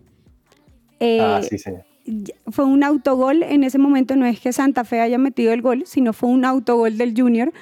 Eh, 0.99 1.21
ah, 1.21 1.43
sí, 1.43 1.59
Fue 2.51 2.65
un 2.65 2.83
autogol, 2.85 3.43
en 3.43 3.65
ese 3.65 3.77
momento 3.77 4.17
no 4.17 4.25
es 4.25 4.41
que 4.41 4.55
Santa 4.55 4.85
Fe 4.85 5.01
haya 5.01 5.19
metido 5.19 5.53
el 5.53 5.61
gol, 5.61 5.83
sino 5.85 6.15
fue 6.15 6.31
un 6.31 6.47
autogol 6.47 6.97
del 6.97 7.13
Junior 7.15 7.53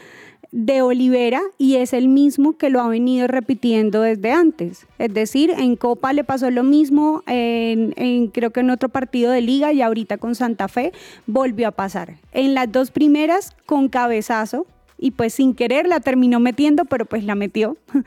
de 0.52 0.82
Olivera 0.82 1.40
y 1.58 1.76
es 1.76 1.92
el 1.94 2.06
mismo 2.06 2.56
que 2.56 2.70
lo 2.70 2.80
ha 2.80 2.86
venido 2.86 3.26
repitiendo 3.26 4.02
desde 4.02 4.30
antes. 4.30 4.86
Es 5.00 5.12
decir, 5.12 5.50
en 5.50 5.74
Copa 5.74 6.12
le 6.12 6.22
pasó 6.22 6.48
lo 6.52 6.62
mismo, 6.62 7.24
en, 7.26 8.28
creo 8.28 8.52
que 8.52 8.60
en 8.60 8.70
otro 8.70 8.88
partido 8.88 9.32
de 9.32 9.40
liga 9.40 9.72
y 9.72 9.82
ahorita 9.82 10.18
con 10.18 10.36
Santa 10.36 10.68
Fe 10.68 10.92
volvió 11.26 11.66
a 11.66 11.72
pasar. 11.72 12.18
En 12.30 12.54
las 12.54 12.70
dos 12.70 12.92
primeras 12.92 13.50
con 13.66 13.88
cabezazo, 13.88 14.64
y 15.02 15.10
pues 15.10 15.34
sin 15.34 15.54
querer 15.54 15.88
la 15.88 15.98
terminó 15.98 16.38
metiendo, 16.38 16.84
pero 16.84 17.06
pues 17.06 17.24
la 17.24 17.34
metió. 17.34 17.76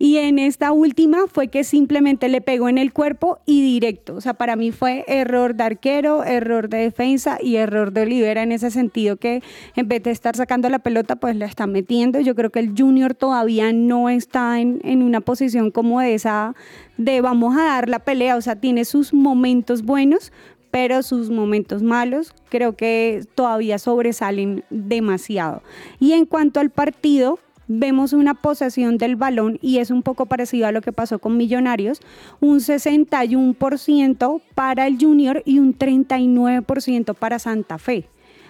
Y 0.00 0.18
en 0.18 0.38
esta 0.38 0.70
última 0.70 1.26
fue 1.26 1.48
que 1.48 1.64
simplemente 1.64 2.28
le 2.28 2.40
pegó 2.40 2.68
en 2.68 2.78
el 2.78 2.92
cuerpo 2.92 3.40
y 3.46 3.62
directo. 3.62 4.14
O 4.14 4.20
sea, 4.20 4.34
para 4.34 4.54
mí 4.54 4.70
fue 4.70 5.04
error 5.08 5.56
de 5.56 5.64
arquero, 5.64 6.22
error 6.22 6.68
de 6.68 6.78
defensa 6.78 7.38
y 7.42 7.56
error 7.56 7.92
de 7.92 8.02
Olivera 8.02 8.44
en 8.44 8.52
ese 8.52 8.70
sentido 8.70 9.16
que 9.16 9.42
en 9.74 9.88
vez 9.88 10.04
de 10.04 10.12
estar 10.12 10.36
sacando 10.36 10.68
la 10.68 10.78
pelota, 10.78 11.16
pues 11.16 11.34
la 11.34 11.46
está 11.46 11.66
metiendo. 11.66 12.20
Yo 12.20 12.36
creo 12.36 12.50
que 12.50 12.60
el 12.60 12.74
Junior 12.78 13.12
todavía 13.14 13.72
no 13.72 14.08
está 14.08 14.60
en, 14.60 14.78
en 14.84 15.02
una 15.02 15.20
posición 15.20 15.72
como 15.72 16.00
de 16.00 16.14
esa, 16.14 16.54
de 16.96 17.20
vamos 17.20 17.56
a 17.56 17.64
dar 17.64 17.88
la 17.88 17.98
pelea. 17.98 18.36
O 18.36 18.40
sea, 18.40 18.54
tiene 18.54 18.84
sus 18.84 19.12
momentos 19.12 19.82
buenos, 19.82 20.30
pero 20.70 21.02
sus 21.02 21.30
momentos 21.30 21.82
malos 21.82 22.34
creo 22.48 22.76
que 22.76 23.24
todavía 23.34 23.78
sobresalen 23.78 24.64
demasiado. 24.70 25.62
Y 25.98 26.12
en 26.12 26.26
cuanto 26.26 26.60
al 26.60 26.70
partido, 26.70 27.38
vemos 27.68 28.14
una 28.14 28.34
posesión 28.34 28.98
del 28.98 29.16
balón 29.16 29.58
y 29.60 29.78
es 29.78 29.90
un 29.90 30.02
poco 30.02 30.26
parecido 30.26 30.66
a 30.66 30.72
lo 30.72 30.80
que 30.80 30.92
pasó 30.92 31.18
con 31.18 31.36
Millonarios, 31.36 32.00
un 32.40 32.58
61% 32.60 34.40
para 34.54 34.86
el 34.86 34.98
Junior 34.98 35.42
y 35.44 35.58
un 35.58 35.76
39% 35.76 37.14
para 37.14 37.38
Santa 37.38 37.78
Fe. 37.78 38.06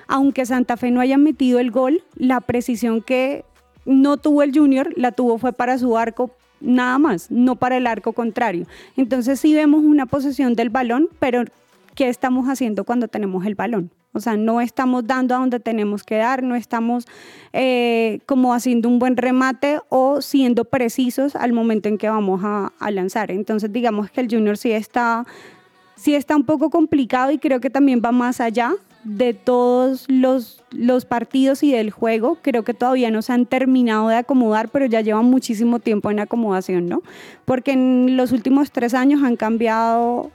Aunque 0.06 0.46
Santa 0.46 0.76
Fe 0.76 0.90
no 0.90 1.00
haya 1.00 1.18
metido 1.18 1.58
el 1.58 1.70
gol, 1.70 2.02
la 2.14 2.40
precisión 2.40 3.02
que 3.02 3.44
no 3.84 4.16
tuvo 4.16 4.42
el 4.42 4.56
Junior 4.56 4.92
la 4.96 5.12
tuvo 5.12 5.38
fue 5.38 5.52
para 5.52 5.76
su 5.78 5.98
arco 5.98 6.30
nada 6.60 6.98
más, 6.98 7.30
no 7.30 7.56
para 7.56 7.76
el 7.76 7.87
arco 7.87 8.12
contrario. 8.12 8.66
Entonces 8.96 9.40
sí 9.40 9.54
vemos 9.54 9.84
una 9.84 10.06
posesión 10.06 10.54
del 10.54 10.70
balón, 10.70 11.08
pero 11.18 11.44
qué 11.98 12.08
estamos 12.08 12.48
haciendo 12.48 12.84
cuando 12.84 13.08
tenemos 13.08 13.44
el 13.44 13.56
balón. 13.56 13.90
O 14.12 14.20
sea, 14.20 14.36
no 14.36 14.60
estamos 14.60 15.04
dando 15.04 15.34
a 15.34 15.38
donde 15.38 15.58
tenemos 15.58 16.04
que 16.04 16.14
dar, 16.14 16.44
no 16.44 16.54
estamos 16.54 17.06
eh, 17.52 18.20
como 18.24 18.54
haciendo 18.54 18.88
un 18.88 19.00
buen 19.00 19.16
remate 19.16 19.80
o 19.88 20.22
siendo 20.22 20.64
precisos 20.64 21.34
al 21.34 21.52
momento 21.52 21.88
en 21.88 21.98
que 21.98 22.08
vamos 22.08 22.42
a, 22.44 22.70
lanzar. 22.92 23.32
Entonces, 23.32 23.72
digamos 23.72 24.12
que 24.12 24.20
el 24.20 24.28
junior 24.30 24.56
sí 24.56 24.70
está, 24.70 25.26
sí 25.96 26.14
está 26.14 26.36
un 26.36 26.44
poco 26.44 26.70
complicado 26.70 27.32
y 27.32 27.38
creo 27.38 27.58
que 27.58 27.68
también 27.68 28.00
va 28.00 28.12
más 28.12 28.40
allá 28.40 28.76
de 29.02 29.34
todos 29.34 30.04
los, 30.08 30.62
los 30.70 31.04
partidos 31.04 31.64
y 31.64 31.72
del 31.72 31.90
juego. 31.90 32.38
Creo 32.42 32.62
que 32.62 32.74
todavía 32.74 33.10
no 33.10 33.22
se 33.22 33.32
han 33.32 33.44
terminado 33.44 34.06
de 34.06 34.14
acomodar, 34.14 34.68
pero 34.68 34.86
ya 34.86 35.00
llevan 35.00 35.24
muchísimo 35.24 35.80
tiempo 35.80 36.12
en 36.12 36.20
acomodación, 36.20 36.86
¿no? 36.86 37.02
Porque 37.44 37.72
en 37.72 38.16
los 38.16 38.30
últimos 38.30 38.70
tres 38.70 38.94
años 38.94 39.24
han 39.24 39.34
cambiado 39.34 40.30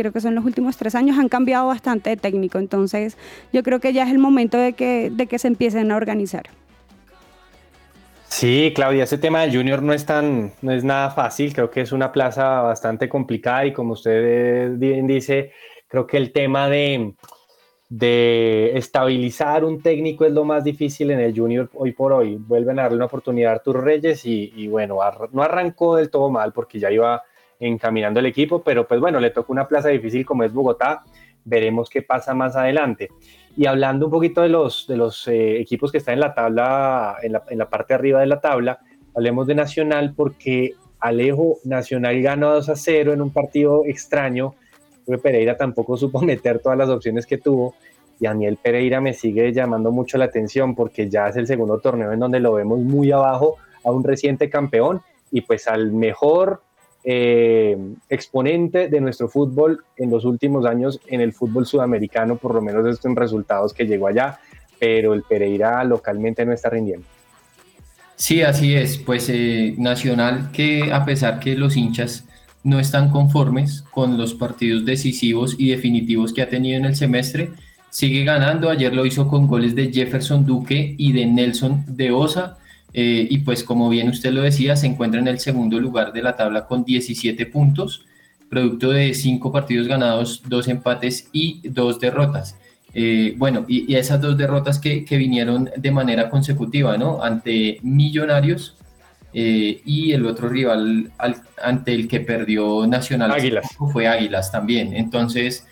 creo 0.00 0.12
que 0.12 0.20
son 0.20 0.34
los 0.34 0.44
últimos 0.44 0.78
tres 0.78 0.94
años, 0.94 1.18
han 1.18 1.28
cambiado 1.28 1.66
bastante 1.66 2.10
de 2.10 2.16
técnico. 2.16 2.58
Entonces, 2.58 3.18
yo 3.52 3.62
creo 3.62 3.80
que 3.80 3.92
ya 3.92 4.04
es 4.04 4.10
el 4.10 4.18
momento 4.18 4.56
de 4.56 4.72
que, 4.72 5.10
de 5.12 5.26
que 5.26 5.38
se 5.38 5.48
empiecen 5.48 5.92
a 5.92 5.96
organizar. 5.96 6.44
Sí, 8.28 8.72
Claudia, 8.74 9.04
ese 9.04 9.18
tema 9.18 9.42
del 9.42 9.54
junior 9.54 9.82
no 9.82 9.92
es 9.92 10.06
tan, 10.06 10.52
no 10.62 10.72
es 10.72 10.84
nada 10.84 11.10
fácil, 11.10 11.52
creo 11.52 11.68
que 11.68 11.80
es 11.80 11.92
una 11.92 12.12
plaza 12.12 12.62
bastante 12.62 13.08
complicada 13.08 13.66
y 13.66 13.72
como 13.72 13.94
usted 13.94 14.78
bien 14.78 15.06
dice, 15.08 15.52
creo 15.88 16.06
que 16.06 16.16
el 16.16 16.32
tema 16.32 16.68
de, 16.68 17.14
de 17.88 18.78
estabilizar 18.78 19.64
un 19.64 19.82
técnico 19.82 20.24
es 20.24 20.32
lo 20.32 20.44
más 20.44 20.62
difícil 20.62 21.10
en 21.10 21.18
el 21.18 21.36
junior 21.36 21.68
hoy 21.74 21.90
por 21.92 22.12
hoy. 22.12 22.36
Vuelven 22.36 22.78
a 22.78 22.82
darle 22.82 22.96
una 22.98 23.06
oportunidad 23.06 23.50
a 23.50 23.54
Arturo 23.56 23.80
Reyes 23.80 24.24
y, 24.24 24.52
y 24.54 24.68
bueno, 24.68 24.98
no 25.32 25.42
arrancó 25.42 25.96
del 25.96 26.08
todo 26.08 26.30
mal 26.30 26.52
porque 26.52 26.78
ya 26.78 26.90
iba 26.90 27.24
encaminando 27.60 28.18
el 28.20 28.26
equipo, 28.26 28.62
pero 28.62 28.88
pues 28.88 29.00
bueno, 29.00 29.20
le 29.20 29.30
tocó 29.30 29.52
una 29.52 29.68
plaza 29.68 29.88
difícil 29.88 30.24
como 30.24 30.42
es 30.42 30.52
Bogotá, 30.52 31.04
veremos 31.44 31.88
qué 31.90 32.02
pasa 32.02 32.34
más 32.34 32.56
adelante. 32.56 33.10
Y 33.56 33.66
hablando 33.66 34.06
un 34.06 34.12
poquito 34.12 34.40
de 34.40 34.48
los, 34.48 34.86
de 34.86 34.96
los 34.96 35.28
eh, 35.28 35.60
equipos 35.60 35.92
que 35.92 35.98
están 35.98 36.14
en 36.14 36.20
la 36.20 36.34
tabla, 36.34 37.16
en 37.22 37.32
la, 37.32 37.42
en 37.48 37.58
la, 37.58 37.68
parte 37.68 37.94
arriba 37.94 38.20
de 38.20 38.26
la 38.26 38.40
tabla, 38.40 38.80
hablemos 39.14 39.46
de 39.46 39.54
Nacional 39.54 40.14
porque 40.16 40.74
Alejo 41.00 41.58
Nacional 41.64 42.20
ganó 42.22 42.52
2 42.54 42.68
a 42.68 42.76
0 42.76 43.12
en 43.12 43.22
un 43.22 43.30
partido 43.30 43.82
extraño. 43.86 44.54
Pereira 45.22 45.56
tampoco 45.56 45.96
supo 45.98 46.20
meter 46.20 46.60
todas 46.60 46.78
las 46.78 46.88
opciones 46.88 47.26
que 47.26 47.38
tuvo. 47.38 47.74
Y 48.20 48.24
Daniel 48.24 48.58
Pereira 48.62 49.00
me 49.00 49.14
sigue 49.14 49.52
llamando 49.52 49.90
mucho 49.90 50.18
la 50.18 50.26
atención 50.26 50.74
porque 50.74 51.08
ya 51.08 51.28
es 51.28 51.36
el 51.36 51.46
segundo 51.46 51.78
torneo 51.78 52.12
en 52.12 52.20
donde 52.20 52.38
lo 52.38 52.52
vemos 52.52 52.78
muy 52.78 53.10
abajo 53.10 53.56
a 53.82 53.90
un 53.90 54.04
reciente 54.04 54.50
campeón 54.50 55.00
y 55.32 55.40
pues 55.40 55.66
al 55.68 55.92
mejor 55.92 56.62
eh, 57.04 57.76
exponente 58.08 58.88
de 58.88 59.00
nuestro 59.00 59.28
fútbol 59.28 59.84
en 59.96 60.10
los 60.10 60.24
últimos 60.24 60.66
años 60.66 61.00
en 61.06 61.20
el 61.20 61.32
fútbol 61.32 61.66
sudamericano, 61.66 62.36
por 62.36 62.54
lo 62.54 62.60
menos 62.60 62.86
estos 62.86 63.14
resultados 63.14 63.72
que 63.72 63.86
llegó 63.86 64.06
allá, 64.06 64.38
pero 64.78 65.14
el 65.14 65.22
Pereira 65.22 65.82
localmente 65.84 66.44
no 66.44 66.52
está 66.52 66.70
rindiendo. 66.70 67.06
Sí, 68.16 68.42
así 68.42 68.74
es, 68.74 68.98
pues 68.98 69.30
eh, 69.30 69.74
Nacional 69.78 70.50
que 70.52 70.92
a 70.92 71.06
pesar 71.06 71.40
que 71.40 71.56
los 71.56 71.76
hinchas 71.76 72.26
no 72.62 72.78
están 72.78 73.10
conformes 73.10 73.82
con 73.90 74.18
los 74.18 74.34
partidos 74.34 74.84
decisivos 74.84 75.56
y 75.58 75.70
definitivos 75.70 76.32
que 76.32 76.42
ha 76.42 76.48
tenido 76.48 76.76
en 76.76 76.84
el 76.84 76.96
semestre. 76.96 77.50
Sigue 77.88 78.24
ganando, 78.24 78.68
ayer 78.68 78.94
lo 78.94 79.06
hizo 79.06 79.26
con 79.26 79.46
goles 79.46 79.74
de 79.74 79.90
Jefferson 79.92 80.44
Duque 80.44 80.94
y 80.98 81.12
de 81.12 81.26
Nelson 81.26 81.84
de 81.88 82.12
Osa. 82.12 82.58
Eh, 82.92 83.26
y 83.30 83.38
pues 83.38 83.62
como 83.64 83.88
bien 83.88 84.08
usted 84.08 84.32
lo 84.32 84.42
decía, 84.42 84.76
se 84.76 84.86
encuentra 84.86 85.20
en 85.20 85.28
el 85.28 85.38
segundo 85.38 85.78
lugar 85.80 86.12
de 86.12 86.22
la 86.22 86.36
tabla 86.36 86.66
con 86.66 86.84
17 86.84 87.46
puntos, 87.46 88.04
producto 88.48 88.90
de 88.90 89.14
cinco 89.14 89.52
partidos 89.52 89.86
ganados, 89.86 90.42
dos 90.48 90.66
empates 90.68 91.28
y 91.32 91.60
dos 91.68 92.00
derrotas. 92.00 92.56
Eh, 92.92 93.34
bueno, 93.38 93.64
y, 93.68 93.92
y 93.92 93.96
esas 93.96 94.20
dos 94.20 94.36
derrotas 94.36 94.80
que, 94.80 95.04
que 95.04 95.16
vinieron 95.16 95.70
de 95.76 95.90
manera 95.92 96.28
consecutiva, 96.28 96.98
¿no? 96.98 97.22
Ante 97.22 97.78
Millonarios 97.82 98.74
eh, 99.32 99.80
y 99.84 100.10
el 100.10 100.26
otro 100.26 100.48
rival 100.48 101.12
al- 101.18 101.40
ante 101.62 101.94
el 101.94 102.08
que 102.08 102.18
perdió 102.18 102.84
Nacional 102.88 103.30
Águilas. 103.30 103.68
fue 103.92 104.08
Águilas 104.08 104.50
también. 104.50 104.92
Entonces, 104.96 105.64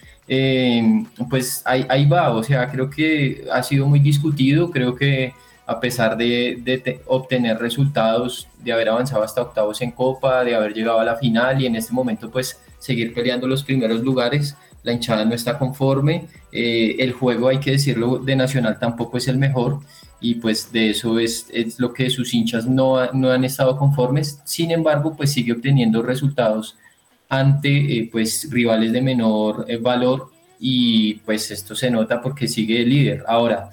pues 1.29 1.63
ahí, 1.65 1.85
ahí 1.89 2.07
va, 2.07 2.31
o 2.35 2.43
sea, 2.43 2.69
creo 2.71 2.89
que 2.91 3.45
ha 3.53 3.63
sido 3.63 3.87
muy 3.87 3.99
discutido, 4.01 4.71
creo 4.71 4.95
que 4.95 5.33
a 5.69 5.79
pesar 5.81 6.17
de, 6.17 6.59
de 6.65 6.79
te- 6.79 7.01
obtener 7.07 7.59
resultados, 7.59 8.49
de 8.65 8.73
haber 8.73 8.89
avanzado 8.89 9.23
hasta 9.23 9.43
octavos 9.43 9.81
en 9.83 9.93
Copa, 9.93 10.43
de 10.45 10.55
haber 10.57 10.73
llegado 10.75 10.99
a 11.01 11.05
la 11.05 11.17
final 11.17 11.61
y 11.63 11.67
en 11.67 11.77
este 11.77 11.93
momento 11.93 12.31
pues 12.31 12.59
seguir 12.79 13.13
peleando 13.15 13.47
los 13.47 13.63
primeros 13.63 14.01
lugares, 14.03 14.57
la 14.83 14.93
hinchada 14.93 15.25
no 15.25 15.35
está 15.35 15.59
conforme, 15.59 16.27
eh, 16.53 16.97
el 16.99 17.13
juego 17.13 17.49
hay 17.49 17.59
que 17.59 17.73
decirlo 17.73 18.19
de 18.19 18.35
Nacional 18.37 18.79
tampoco 18.79 19.19
es 19.19 19.29
el 19.29 19.37
mejor 19.37 19.81
y 20.21 20.37
pues 20.37 20.73
de 20.73 20.91
eso 20.91 21.19
es, 21.19 21.49
lo 21.79 21.93
que 21.93 22.09
sus 22.11 22.33
hinchas 22.35 22.67
no, 22.67 22.97
ha- 22.99 23.11
no 23.13 23.31
han 23.31 23.45
estado 23.45 23.77
conformes, 23.77 24.41
sin 24.45 24.71
embargo 24.71 25.15
pues 25.17 25.33
sigue 25.33 25.53
obteniendo 25.53 26.03
resultados 26.03 26.77
ante 27.29 27.69
eh, 27.99 28.09
pues 28.11 28.49
rivales 28.51 28.93
de 28.93 29.03
menor 29.03 29.67
eh, 29.69 29.77
valor 29.77 30.31
y 30.59 31.15
pues 31.27 31.51
esto 31.51 31.75
se 31.75 31.91
nota 31.91 32.21
porque 32.21 32.49
sigue 32.49 32.85
líder. 32.85 33.23
Ahora, 33.29 33.71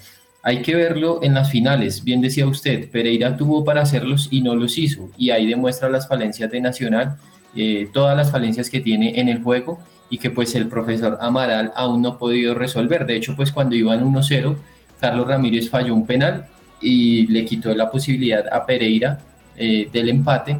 hay 0.48 0.62
que 0.62 0.76
verlo 0.76 1.22
en 1.24 1.34
las 1.34 1.50
finales, 1.50 2.04
bien 2.04 2.22
decía 2.22 2.46
usted, 2.46 2.88
Pereira 2.92 3.36
tuvo 3.36 3.66
para 3.66 3.82
hacerlos 3.82 4.28
y 4.30 4.42
no 4.42 4.56
los 4.56 4.78
hizo 4.78 5.10
y 5.18 5.32
ahí 5.32 5.48
demuestra 5.48 5.90
las 5.90 6.08
falencias 6.08 6.52
de 6.52 6.62
Nacional, 6.62 7.18
eh, 7.56 7.90
todas 7.92 8.16
las 8.16 8.32
falencias 8.32 8.70
que 8.70 8.80
tiene 8.80 9.20
en 9.20 9.28
el 9.28 9.42
juego 9.42 9.80
y 10.08 10.20
que 10.20 10.30
pues 10.30 10.54
el 10.54 10.68
profesor 10.68 11.18
Amaral 11.20 11.72
aún 11.76 12.04
no 12.04 12.10
ha 12.10 12.20
podido 12.20 12.54
resolver. 12.54 13.08
De 13.08 13.16
hecho, 13.16 13.36
pues 13.36 13.52
cuando 13.52 13.76
iban 13.76 14.04
1-0, 14.04 14.56
Carlos 15.00 15.28
Ramírez 15.28 15.68
falló 15.68 15.96
un 15.96 16.06
penal 16.06 16.46
y 16.80 17.26
le 17.26 17.44
quitó 17.44 17.74
la 17.74 17.90
posibilidad 17.90 18.46
a 18.54 18.68
Pereira 18.68 19.20
eh, 19.58 19.90
del 19.92 20.10
empate. 20.10 20.60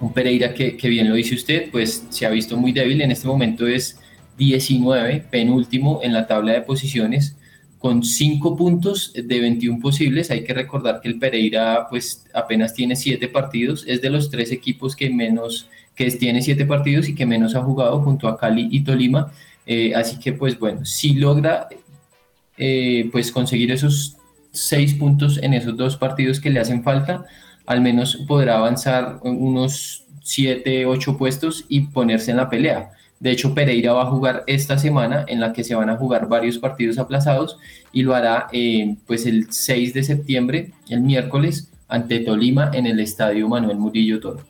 Un 0.00 0.12
Pereira 0.12 0.52
que, 0.52 0.76
que 0.76 0.88
bien 0.88 1.08
lo 1.08 1.14
dice 1.14 1.36
usted, 1.36 1.70
pues 1.70 2.04
se 2.10 2.26
ha 2.26 2.30
visto 2.30 2.56
muy 2.56 2.72
débil. 2.72 3.00
En 3.00 3.12
este 3.12 3.28
momento 3.28 3.64
es 3.64 4.00
19, 4.38 5.24
penúltimo 5.30 6.00
en 6.02 6.12
la 6.12 6.26
tabla 6.26 6.52
de 6.54 6.62
posiciones, 6.62 7.36
con 7.84 8.02
5 8.02 8.56
puntos 8.56 9.12
de 9.12 9.40
21 9.40 9.78
posibles. 9.78 10.30
Hay 10.30 10.42
que 10.42 10.54
recordar 10.54 11.02
que 11.02 11.08
el 11.08 11.18
Pereira 11.18 11.86
pues 11.90 12.24
apenas 12.32 12.72
tiene 12.72 12.96
7 12.96 13.28
partidos, 13.28 13.84
es 13.86 14.00
de 14.00 14.08
los 14.08 14.30
tres 14.30 14.52
equipos 14.52 14.96
que 14.96 15.10
menos, 15.10 15.68
que 15.94 16.10
tiene 16.12 16.40
7 16.40 16.64
partidos 16.64 17.10
y 17.10 17.14
que 17.14 17.26
menos 17.26 17.54
ha 17.54 17.60
jugado 17.60 18.00
junto 18.00 18.26
a 18.26 18.38
Cali 18.38 18.68
y 18.70 18.84
Tolima. 18.84 19.30
Eh, 19.66 19.94
así 19.94 20.18
que 20.18 20.32
pues 20.32 20.58
bueno, 20.58 20.86
si 20.86 21.12
logra 21.12 21.68
eh, 22.56 23.10
pues 23.12 23.30
conseguir 23.30 23.70
esos 23.70 24.16
6 24.52 24.94
puntos 24.94 25.38
en 25.42 25.52
esos 25.52 25.76
dos 25.76 25.98
partidos 25.98 26.40
que 26.40 26.48
le 26.48 26.60
hacen 26.60 26.82
falta, 26.82 27.26
al 27.66 27.82
menos 27.82 28.16
podrá 28.26 28.56
avanzar 28.56 29.18
unos 29.24 30.04
7, 30.22 30.86
8 30.86 31.18
puestos 31.18 31.66
y 31.68 31.80
ponerse 31.80 32.30
en 32.30 32.38
la 32.38 32.48
pelea. 32.48 32.93
De 33.20 33.30
hecho, 33.30 33.54
Pereira 33.54 33.92
va 33.92 34.02
a 34.02 34.10
jugar 34.10 34.44
esta 34.46 34.78
semana 34.78 35.24
en 35.28 35.40
la 35.40 35.52
que 35.52 35.64
se 35.64 35.74
van 35.74 35.88
a 35.88 35.96
jugar 35.96 36.28
varios 36.28 36.58
partidos 36.58 36.98
aplazados 36.98 37.58
y 37.92 38.02
lo 38.02 38.14
hará 38.14 38.48
eh, 38.52 38.96
pues 39.06 39.26
el 39.26 39.50
6 39.50 39.94
de 39.94 40.02
septiembre, 40.02 40.72
el 40.88 41.00
miércoles, 41.00 41.70
ante 41.88 42.20
Tolima 42.20 42.70
en 42.74 42.86
el 42.86 43.00
estadio 43.00 43.48
Manuel 43.48 43.78
Murillo 43.78 44.20
Toro. 44.20 44.40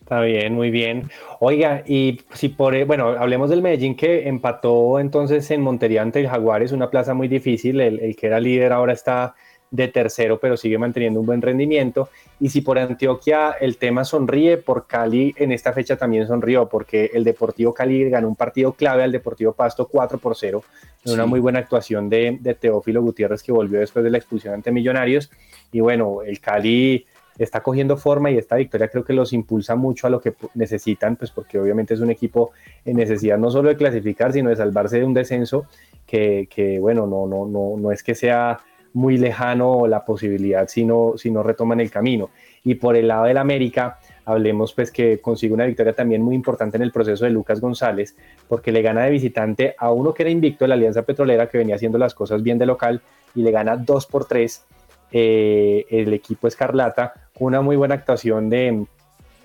Está 0.00 0.20
bien, 0.20 0.54
muy 0.54 0.70
bien. 0.70 1.10
Oiga, 1.40 1.82
y 1.86 2.20
si 2.32 2.48
por, 2.48 2.84
bueno, 2.84 3.08
hablemos 3.08 3.50
del 3.50 3.60
Medellín 3.60 3.96
que 3.96 4.28
empató 4.28 5.00
entonces 5.00 5.50
en 5.50 5.62
Montería 5.62 6.02
ante 6.02 6.20
el 6.20 6.28
Jaguares, 6.28 6.72
una 6.72 6.90
plaza 6.90 7.12
muy 7.12 7.26
difícil, 7.26 7.80
el 7.80 8.14
que 8.14 8.26
era 8.28 8.38
líder 8.38 8.72
ahora 8.72 8.92
está 8.92 9.34
de 9.70 9.88
tercero, 9.88 10.38
pero 10.38 10.56
sigue 10.56 10.78
manteniendo 10.78 11.20
un 11.20 11.26
buen 11.26 11.42
rendimiento. 11.42 12.08
Y 12.40 12.50
si 12.50 12.60
por 12.60 12.78
Antioquia 12.78 13.52
el 13.60 13.76
tema 13.76 14.04
sonríe, 14.04 14.58
por 14.58 14.86
Cali 14.86 15.34
en 15.36 15.52
esta 15.52 15.72
fecha 15.72 15.96
también 15.96 16.26
sonrió, 16.26 16.68
porque 16.68 17.10
el 17.12 17.24
Deportivo 17.24 17.74
Cali 17.74 18.08
ganó 18.08 18.28
un 18.28 18.36
partido 18.36 18.72
clave 18.72 19.02
al 19.02 19.12
Deportivo 19.12 19.52
Pasto 19.52 19.86
4 19.86 20.18
por 20.18 20.36
0, 20.36 20.62
en 21.04 21.12
una 21.12 21.26
muy 21.26 21.40
buena 21.40 21.58
actuación 21.58 22.08
de, 22.08 22.38
de 22.40 22.54
Teófilo 22.54 23.02
Gutiérrez 23.02 23.42
que 23.42 23.52
volvió 23.52 23.80
después 23.80 24.04
de 24.04 24.10
la 24.10 24.18
expulsión 24.18 24.54
ante 24.54 24.70
Millonarios. 24.70 25.30
Y 25.72 25.80
bueno, 25.80 26.22
el 26.22 26.40
Cali 26.40 27.06
está 27.38 27.62
cogiendo 27.62 27.96
forma 27.96 28.30
y 28.30 28.38
esta 28.38 28.56
victoria 28.56 28.88
creo 28.88 29.04
que 29.04 29.12
los 29.12 29.32
impulsa 29.32 29.76
mucho 29.76 30.06
a 30.06 30.10
lo 30.10 30.20
que 30.20 30.34
necesitan, 30.54 31.16
pues 31.16 31.30
porque 31.30 31.58
obviamente 31.58 31.94
es 31.94 32.00
un 32.00 32.10
equipo 32.10 32.52
en 32.84 32.96
necesidad 32.96 33.38
no 33.38 33.50
solo 33.50 33.68
de 33.68 33.76
clasificar, 33.76 34.32
sino 34.32 34.50
de 34.50 34.56
salvarse 34.56 34.98
de 34.98 35.04
un 35.04 35.14
descenso 35.14 35.66
que, 36.06 36.48
que, 36.50 36.78
bueno, 36.78 37.06
no, 37.06 37.26
no, 37.26 37.46
no, 37.46 37.76
no 37.76 37.92
es 37.92 38.02
que 38.02 38.14
sea 38.14 38.60
muy 38.96 39.18
lejano 39.18 39.86
la 39.86 40.06
posibilidad 40.06 40.66
si 40.68 40.86
no, 40.86 41.12
si 41.16 41.30
no 41.30 41.42
retoman 41.42 41.80
el 41.80 41.90
camino. 41.90 42.30
Y 42.64 42.76
por 42.76 42.96
el 42.96 43.08
lado 43.08 43.24
del 43.24 43.36
América, 43.36 43.98
hablemos 44.24 44.72
pues 44.72 44.90
que 44.90 45.20
consigue 45.20 45.52
una 45.52 45.66
victoria 45.66 45.92
también 45.92 46.22
muy 46.22 46.34
importante 46.34 46.78
en 46.78 46.82
el 46.82 46.92
proceso 46.92 47.26
de 47.26 47.30
Lucas 47.30 47.60
González, 47.60 48.16
porque 48.48 48.72
le 48.72 48.80
gana 48.80 49.04
de 49.04 49.10
visitante 49.10 49.74
a 49.78 49.92
uno 49.92 50.14
que 50.14 50.22
era 50.22 50.30
invicto 50.30 50.64
de 50.64 50.68
la 50.70 50.76
Alianza 50.76 51.02
Petrolera, 51.02 51.46
que 51.46 51.58
venía 51.58 51.74
haciendo 51.74 51.98
las 51.98 52.14
cosas 52.14 52.42
bien 52.42 52.56
de 52.56 52.64
local, 52.64 53.02
y 53.34 53.42
le 53.42 53.50
gana 53.50 53.76
2 53.76 54.06
por 54.06 54.24
3 54.24 54.64
eh, 55.12 55.84
el 55.90 56.14
equipo 56.14 56.48
Escarlata, 56.48 57.12
una 57.38 57.60
muy 57.60 57.76
buena 57.76 57.96
actuación 57.96 58.48
de, 58.48 58.86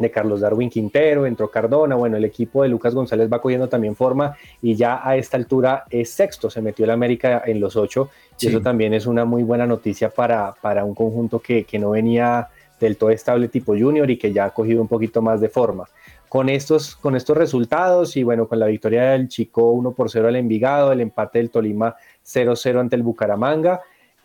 de 0.01 0.11
Carlos 0.11 0.41
Darwin 0.41 0.69
Quintero, 0.69 1.25
entró 1.25 1.49
Cardona, 1.49 1.95
bueno, 1.95 2.17
el 2.17 2.25
equipo 2.25 2.63
de 2.63 2.69
Lucas 2.69 2.93
González 2.93 3.31
va 3.31 3.41
cogiendo 3.41 3.69
también 3.69 3.95
forma 3.95 4.35
y 4.61 4.75
ya 4.75 5.01
a 5.03 5.15
esta 5.15 5.37
altura 5.37 5.85
es 5.89 6.09
sexto, 6.11 6.49
se 6.49 6.61
metió 6.61 6.85
el 6.85 6.91
América 6.91 7.43
en 7.45 7.59
los 7.59 7.75
ocho 7.75 8.09
y 8.39 8.47
eso 8.47 8.61
también 8.61 8.93
es 8.93 9.05
una 9.05 9.25
muy 9.25 9.43
buena 9.43 9.67
noticia 9.67 10.09
para, 10.09 10.53
para 10.61 10.83
un 10.83 10.95
conjunto 10.95 11.39
que, 11.39 11.63
que 11.63 11.77
no 11.77 11.91
venía 11.91 12.47
del 12.79 12.97
todo 12.97 13.11
estable 13.11 13.47
tipo 13.47 13.77
junior 13.77 14.09
y 14.09 14.17
que 14.17 14.33
ya 14.33 14.45
ha 14.45 14.49
cogido 14.49 14.81
un 14.81 14.87
poquito 14.87 15.21
más 15.21 15.39
de 15.39 15.49
forma. 15.49 15.87
Con 16.27 16.49
estos, 16.49 16.95
con 16.95 17.15
estos 17.15 17.37
resultados 17.37 18.15
y 18.17 18.23
bueno, 18.23 18.47
con 18.47 18.59
la 18.59 18.65
victoria 18.65 19.11
del 19.11 19.27
Chico 19.27 19.71
1 19.71 19.91
por 19.91 20.09
0 20.09 20.29
al 20.29 20.37
Envigado, 20.37 20.91
el 20.91 21.01
empate 21.01 21.39
del 21.39 21.49
Tolima 21.49 21.95
0-0 22.25 22.79
ante 22.79 22.95
el 22.95 23.03
Bucaramanga, 23.03 23.81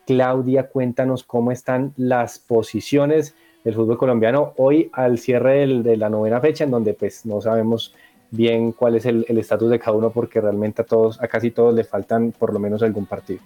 Claudia, 0.07 0.69
cuéntanos 0.69 1.25
cómo 1.25 1.51
están 1.51 1.93
las 1.97 2.39
posiciones 2.39 3.35
del 3.67 3.75
fútbol 3.75 3.99
colombiano 3.99 4.53
hoy 4.59 4.89
al 4.93 5.19
cierre 5.19 5.59
del- 5.59 5.83
de 5.83 5.97
la 5.97 6.09
novena 6.09 6.41
fecha, 6.41 6.63
en 6.63 6.71
donde 6.71 6.95
pues 6.95 7.27
no 7.27 7.41
sabemos 7.41 7.93
bien 8.31 8.71
cuál 8.71 8.95
es 8.95 9.05
el 9.07 9.25
estatus 9.29 9.71
de 9.71 9.79
cada 9.81 9.97
uno 9.97 10.11
porque 10.11 10.41
realmente 10.41 10.83
a 10.83 10.85
todos, 10.85 11.21
a 11.21 11.27
casi 11.27 11.51
todos 11.51 11.75
le 11.75 11.83
faltan 11.83 12.33
por 12.33 12.53
lo 12.53 12.61
menos 12.61 12.83
algún 12.83 13.07
partido. 13.07 13.41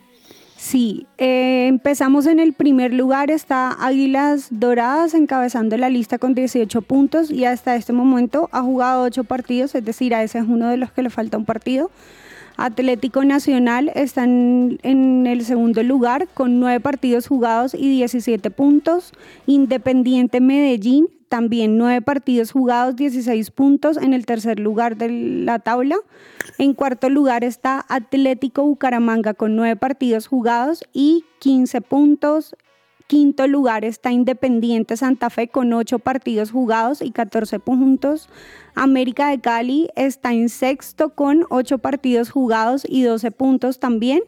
Sí, 0.56 1.06
eh, 1.16 1.68
empezamos 1.68 2.26
en 2.26 2.38
el 2.38 2.52
primer 2.52 2.92
lugar, 2.92 3.30
está 3.30 3.72
Águilas 3.72 4.48
Doradas 4.50 5.14
encabezando 5.14 5.78
la 5.78 5.88
lista 5.88 6.18
con 6.18 6.34
18 6.34 6.82
puntos 6.82 7.30
y 7.30 7.46
hasta 7.46 7.76
este 7.76 7.94
momento 7.94 8.50
ha 8.52 8.60
jugado 8.60 9.04
8 9.04 9.24
partidos, 9.24 9.74
es 9.74 9.86
decir, 9.86 10.14
a 10.14 10.22
ese 10.22 10.38
es 10.38 10.44
uno 10.46 10.68
de 10.68 10.76
los 10.76 10.92
que 10.92 11.02
le 11.02 11.08
falta 11.08 11.38
un 11.38 11.46
partido. 11.46 11.90
Atlético 12.60 13.24
Nacional 13.24 13.90
está 13.94 14.24
en, 14.24 14.78
en 14.82 15.26
el 15.26 15.44
segundo 15.44 15.82
lugar 15.82 16.28
con 16.34 16.60
9 16.60 16.80
partidos 16.80 17.26
jugados 17.26 17.74
y 17.74 17.88
17 17.88 18.50
puntos. 18.50 19.12
Independiente 19.46 20.40
Medellín 20.40 21.08
también 21.30 21.78
9 21.78 22.02
partidos 22.02 22.50
jugados, 22.50 22.96
16 22.96 23.52
puntos 23.52 23.96
en 23.96 24.12
el 24.12 24.26
tercer 24.26 24.58
lugar 24.58 24.96
de 24.96 25.08
la 25.08 25.60
tabla. 25.60 25.96
En 26.58 26.74
cuarto 26.74 27.08
lugar 27.08 27.44
está 27.44 27.86
Atlético 27.88 28.64
Bucaramanga 28.64 29.32
con 29.32 29.54
9 29.54 29.76
partidos 29.76 30.26
jugados 30.26 30.82
y 30.92 31.24
15 31.38 31.80
puntos. 31.82 32.56
Quinto 33.10 33.48
lugar 33.48 33.84
está 33.84 34.12
Independiente 34.12 34.96
Santa 34.96 35.30
Fe 35.30 35.48
con 35.48 35.72
8 35.72 35.98
partidos 35.98 36.52
jugados 36.52 37.02
y 37.02 37.10
14 37.10 37.58
puntos. 37.58 38.28
América 38.76 39.30
de 39.30 39.40
Cali 39.40 39.88
está 39.96 40.32
en 40.32 40.48
sexto 40.48 41.12
con 41.16 41.44
8 41.50 41.78
partidos 41.78 42.30
jugados 42.30 42.86
y 42.88 43.02
12 43.02 43.32
puntos 43.32 43.80
también. 43.80 44.20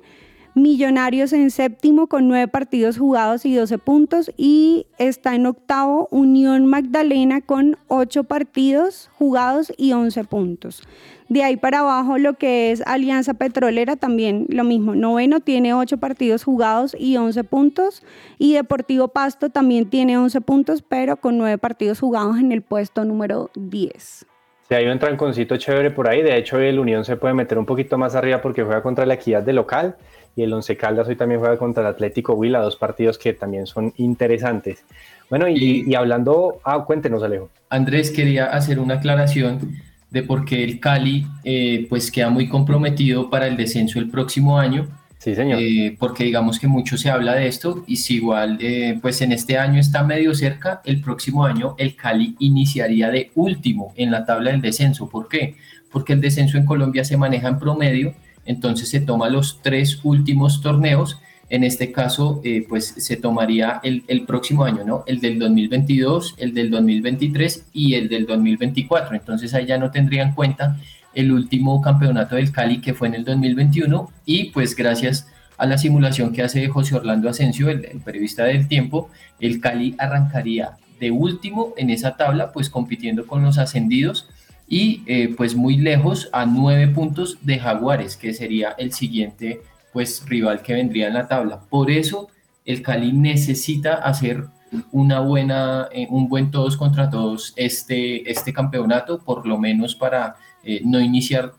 Millonarios 0.55 1.33
en 1.33 1.51
séptimo 1.51 2.09
con 2.09 2.29
9 2.29 2.49
partidos 2.49 2.99
jugados 2.99 3.47
y 3.47 3.55
12 3.55 3.79
puntos. 3.79 4.31
Y 4.37 4.87
está 4.99 5.35
en 5.35 5.47
octavo 5.47 6.09
Unión 6.11 6.67
Magdalena 6.67 7.41
con 7.41 7.79
8 7.89 8.25
partidos 8.25 9.09
jugados 9.19 9.73
y 9.79 9.93
11 9.93 10.25
puntos. 10.25 10.83
De 11.31 11.43
ahí 11.43 11.57
para 11.57 11.79
abajo 11.79 12.19
lo 12.19 12.35
que 12.35 12.73
es 12.73 12.83
Alianza 12.85 13.33
Petrolera 13.33 13.97
también 13.97 14.45
lo 14.51 14.65
mismo. 14.65 14.95
Noveno 14.95 15.41
tiene 15.41 15.73
8 15.73 15.97
partidos 15.97 16.45
jugados 16.45 16.95
y 16.99 17.17
11 17.17 17.45
puntos. 17.45 18.03
Y 18.37 18.53
Deportivo 18.53 19.09
Pasto 19.09 19.49
también 19.49 19.89
tiene 19.89 20.19
11 20.19 20.43
puntos, 20.43 20.83
pero 20.83 21.17
con 21.17 21.39
9 21.39 21.57
partidos 21.57 22.01
jugados 22.01 22.39
en 22.39 22.53
el 22.53 22.61
puesto 22.61 23.07
número 23.07 23.51
10. 23.55 24.27
Sí, 24.69 24.75
hay 24.75 24.87
un 24.87 24.99
tranconcito 24.99 25.57
chévere 25.57 25.91
por 25.91 26.09
ahí. 26.09 26.23
De 26.23 26.37
hecho, 26.37 26.59
el 26.59 26.79
Unión 26.79 27.05
se 27.05 27.17
puede 27.17 27.35
meter 27.35 27.59
un 27.59 27.67
poquito 27.67 27.97
más 27.97 28.15
arriba 28.15 28.43
porque 28.43 28.63
juega 28.63 28.83
contra 28.83 29.07
la 29.07 29.15
Equidad 29.15 29.43
de 29.43 29.55
local 29.55 29.97
y 30.37 30.43
el 30.43 30.53
Once 30.53 30.77
Caldas 30.77 31.09
hoy 31.09 31.17
también 31.17 31.41
juega 31.41 31.59
contra 31.59 31.83
el 31.83 31.89
Atlético 31.89 32.35
Huila, 32.35 32.61
dos 32.61 32.77
partidos 32.77 33.19
que 33.19 33.33
también 33.33 33.67
son 33.67 33.93
interesantes. 33.97 34.85
Bueno, 35.29 35.49
y, 35.49 35.85
y 35.87 35.95
hablando, 35.95 36.61
ah, 36.65 36.85
cuéntenos, 36.85 37.23
Alejo. 37.23 37.51
Andrés 37.69 38.11
quería 38.11 38.47
hacer 38.47 38.79
una 38.79 38.95
aclaración 38.95 39.81
de 40.13 40.23
por 40.23 40.45
qué 40.45 40.63
el 40.63 40.79
Cali 40.79 41.27
eh, 41.43 41.87
pues 41.89 42.11
queda 42.11 42.29
muy 42.29 42.47
comprometido 42.47 43.31
para 43.31 43.47
el 43.47 43.57
descenso 43.57 43.99
el 43.99 44.11
próximo 44.11 44.59
año. 44.59 44.89
Sí, 45.17 45.35
señor. 45.35 45.59
Eh, 45.61 45.97
porque 45.99 46.25
digamos 46.25 46.59
que 46.59 46.67
mucho 46.67 46.99
se 46.99 47.09
habla 47.09 47.35
de 47.35 47.47
esto 47.47 47.83
y 47.87 47.97
si 47.97 48.17
igual 48.17 48.59
eh, 48.61 48.99
pues 49.01 49.23
en 49.23 49.33
este 49.33 49.57
año 49.57 49.81
está 49.81 50.03
medio 50.03 50.35
cerca, 50.35 50.83
el 50.85 51.01
próximo 51.01 51.47
año 51.47 51.77
el 51.79 51.97
Cali 51.97 52.37
iniciaría 52.41 53.11
de 53.11 53.31
último 53.35 53.95
en 53.97 54.11
la 54.11 54.27
tabla 54.27 54.51
del 54.51 54.61
descenso. 54.61 55.09
¿Por 55.09 55.29
qué? 55.29 55.55
Porque 55.91 56.13
el 56.13 56.21
descenso 56.21 56.59
en 56.59 56.67
Colombia 56.67 57.05
se 57.05 57.17
maneja 57.17 57.49
en 57.49 57.59
promedio, 57.59 58.15
entonces 58.45 58.89
se 58.89 59.01
toma 59.01 59.29
los 59.29 59.61
tres 59.63 60.01
últimos 60.03 60.61
torneos 60.61 61.19
en 61.53 61.65
este 61.65 61.93
caso, 61.93 62.41
eh, 62.45 62.65
pues 62.67 62.95
se 62.97 63.19
tomaría 63.19 63.79
el, 63.83 64.05
el, 64.09 64.25
próximo 64.25 64.65
año, 64.65 64.85
¿no? 64.87 65.05
El 65.07 65.21
del 65.21 65.39
2022, 65.39 66.37
el 66.39 66.55
del 66.55 66.71
2023 66.71 67.67
y 67.75 67.93
el 67.93 68.09
del 68.09 68.25
2024. 68.25 69.15
Entonces 69.15 69.53
ahí 69.53 69.67
ya 69.67 69.77
no 69.77 69.91
tendría 69.91 70.23
en 70.23 70.33
cuenta 70.33 70.79
el 71.13 71.31
último 71.31 71.83
campeonato 71.83 72.37
del 72.37 72.53
Cali 72.53 72.81
que 72.81 72.95
fue 72.95 73.09
en 73.09 73.17
el 73.17 73.25
2021 73.27 74.11
y 74.25 74.45
pues 74.45 74.75
gracias 74.75 75.29
a 75.59 75.67
la 75.67 75.77
simulación 75.77 76.33
que 76.33 76.41
hace 76.41 76.67
José 76.69 76.97
Orlando 76.97 77.29
Asensio, 77.29 77.69
el, 77.69 77.85
el 77.85 78.01
periodista 78.01 78.45
del 78.45 78.67
tiempo, 78.67 79.11
el 79.39 79.61
Cali 79.61 79.95
arrancaría 79.99 80.79
de 81.01 81.11
último 81.11 81.75
en 81.77 81.91
esa 81.91 82.17
tabla, 82.17 82.51
pues 82.53 82.71
compitiendo 82.71 83.27
con 83.27 83.43
los 83.43 83.59
ascendidos 83.59 84.27
y 84.73 85.03
eh, 85.05 85.35
pues 85.37 85.55
muy 85.55 85.77
lejos 85.77 86.31
a 86.33 86.47
nueve 86.47 86.89
puntos 86.89 87.37
de 87.43 87.59
Jaguares, 87.59 88.17
que 88.17 88.33
sería 88.33 88.71
el 88.79 88.95
siguiente 88.95 89.61
pues 89.93 90.25
rival 90.27 90.63
que 90.63 90.73
vendría 90.73 91.09
en 91.09 91.15
la 91.15 91.29
tabla. 91.29 91.61
Por 91.61 91.91
eso 91.91 92.29
el 92.65 92.81
Cali 92.81 93.13
necesita 93.13 93.97
hacer 93.97 94.47
una 94.91 95.21
buena, 95.21 95.89
eh, 95.93 96.07
un 96.09 96.27
buen 96.27 96.51
todos 96.51 96.79
contra 96.79 97.11
todos 97.11 97.53
este, 97.57 98.31
este 98.31 98.55
campeonato, 98.55 99.23
por 99.23 99.47
lo 99.47 99.59
menos 99.59 99.95
para 99.95 100.37
eh, 100.65 100.81
no 100.83 100.99
iniciar 100.99 101.53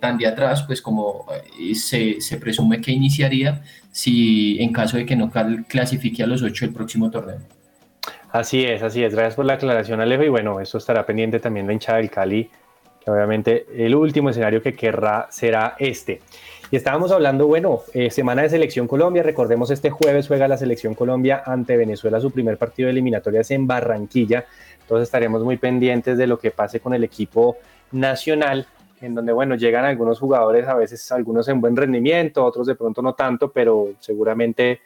tan 0.00 0.18
de 0.18 0.26
atrás, 0.26 0.64
pues 0.64 0.82
como 0.82 1.24
se, 1.74 2.20
se, 2.20 2.36
presume 2.36 2.82
que 2.82 2.92
iniciaría 2.92 3.62
si 3.90 4.60
en 4.60 4.70
caso 4.70 4.98
de 4.98 5.06
que 5.06 5.16
no 5.16 5.30
clasifique 5.66 6.22
a 6.22 6.26
los 6.26 6.42
ocho 6.42 6.66
el 6.66 6.74
próximo 6.74 7.10
torneo. 7.10 7.61
Así 8.32 8.64
es, 8.64 8.82
así 8.82 9.04
es. 9.04 9.14
Gracias 9.14 9.34
por 9.34 9.44
la 9.44 9.54
aclaración, 9.54 10.00
Alejo. 10.00 10.22
Y 10.22 10.30
bueno, 10.30 10.58
eso 10.58 10.78
estará 10.78 11.04
pendiente 11.04 11.38
también 11.38 11.66
la 11.66 11.74
hinchada 11.74 11.98
del 11.98 12.10
Cali, 12.10 12.50
que 13.04 13.10
obviamente 13.10 13.66
el 13.76 13.94
último 13.94 14.30
escenario 14.30 14.62
que 14.62 14.72
querrá 14.72 15.26
será 15.30 15.76
este. 15.78 16.20
Y 16.70 16.76
estábamos 16.76 17.12
hablando, 17.12 17.46
bueno, 17.46 17.80
eh, 17.92 18.10
semana 18.10 18.40
de 18.40 18.48
Selección 18.48 18.88
Colombia, 18.88 19.22
recordemos 19.22 19.70
este 19.70 19.90
jueves 19.90 20.28
juega 20.28 20.48
la 20.48 20.56
Selección 20.56 20.94
Colombia 20.94 21.42
ante 21.44 21.76
Venezuela, 21.76 22.18
su 22.18 22.30
primer 22.30 22.56
partido 22.56 22.86
de 22.86 22.92
eliminatorias 22.92 23.50
en 23.50 23.66
Barranquilla, 23.66 24.46
entonces 24.80 25.08
estaremos 25.08 25.44
muy 25.44 25.58
pendientes 25.58 26.16
de 26.16 26.26
lo 26.26 26.38
que 26.38 26.50
pase 26.50 26.80
con 26.80 26.94
el 26.94 27.04
equipo 27.04 27.58
nacional, 27.90 28.66
en 29.02 29.14
donde, 29.14 29.32
bueno, 29.32 29.56
llegan 29.56 29.84
algunos 29.84 30.18
jugadores, 30.18 30.66
a 30.66 30.74
veces 30.74 31.12
algunos 31.12 31.46
en 31.48 31.60
buen 31.60 31.76
rendimiento, 31.76 32.42
otros 32.42 32.66
de 32.66 32.74
pronto 32.74 33.02
no 33.02 33.12
tanto, 33.12 33.52
pero 33.52 33.90
seguramente 33.98 34.80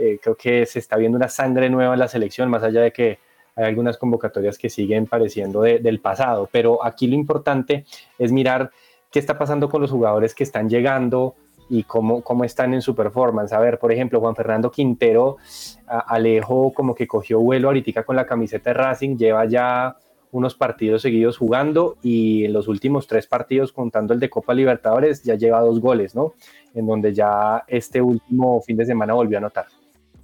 eh, 0.00 0.18
creo 0.22 0.34
que 0.34 0.64
se 0.64 0.78
está 0.78 0.96
viendo 0.96 1.16
una 1.16 1.28
sangre 1.28 1.68
nueva 1.68 1.92
en 1.92 2.00
la 2.00 2.08
selección, 2.08 2.48
más 2.48 2.62
allá 2.62 2.80
de 2.80 2.90
que 2.90 3.18
hay 3.54 3.64
algunas 3.66 3.98
convocatorias 3.98 4.56
que 4.56 4.70
siguen 4.70 5.06
pareciendo 5.06 5.60
del 5.60 6.00
pasado, 6.00 6.48
pero 6.50 6.82
aquí 6.82 7.06
lo 7.06 7.14
importante 7.14 7.84
es 8.18 8.32
mirar 8.32 8.70
qué 9.10 9.18
está 9.18 9.36
pasando 9.36 9.68
con 9.68 9.82
los 9.82 9.90
jugadores 9.90 10.34
que 10.34 10.44
están 10.44 10.70
llegando 10.70 11.34
y 11.68 11.82
cómo, 11.82 12.22
cómo 12.22 12.44
están 12.44 12.72
en 12.72 12.80
su 12.80 12.94
performance. 12.94 13.52
A 13.52 13.60
ver, 13.60 13.78
por 13.78 13.92
ejemplo, 13.92 14.20
Juan 14.20 14.34
Fernando 14.34 14.70
Quintero, 14.70 15.36
Alejo 15.86 16.72
como 16.72 16.94
que 16.94 17.06
cogió 17.06 17.38
vuelo 17.40 17.68
ahorita 17.68 18.02
con 18.02 18.16
la 18.16 18.24
camiseta 18.24 18.70
de 18.70 18.74
Racing, 18.74 19.18
lleva 19.18 19.44
ya 19.44 19.98
unos 20.32 20.54
partidos 20.54 21.02
seguidos 21.02 21.36
jugando 21.36 21.98
y 22.02 22.46
en 22.46 22.54
los 22.54 22.68
últimos 22.68 23.06
tres 23.06 23.26
partidos, 23.26 23.70
contando 23.72 24.14
el 24.14 24.20
de 24.20 24.30
Copa 24.30 24.54
Libertadores, 24.54 25.22
ya 25.22 25.34
lleva 25.34 25.60
dos 25.60 25.78
goles, 25.78 26.14
¿no? 26.14 26.32
En 26.72 26.86
donde 26.86 27.12
ya 27.12 27.64
este 27.66 28.00
último 28.00 28.62
fin 28.62 28.78
de 28.78 28.86
semana 28.86 29.12
volvió 29.12 29.36
a 29.36 29.40
anotar. 29.40 29.66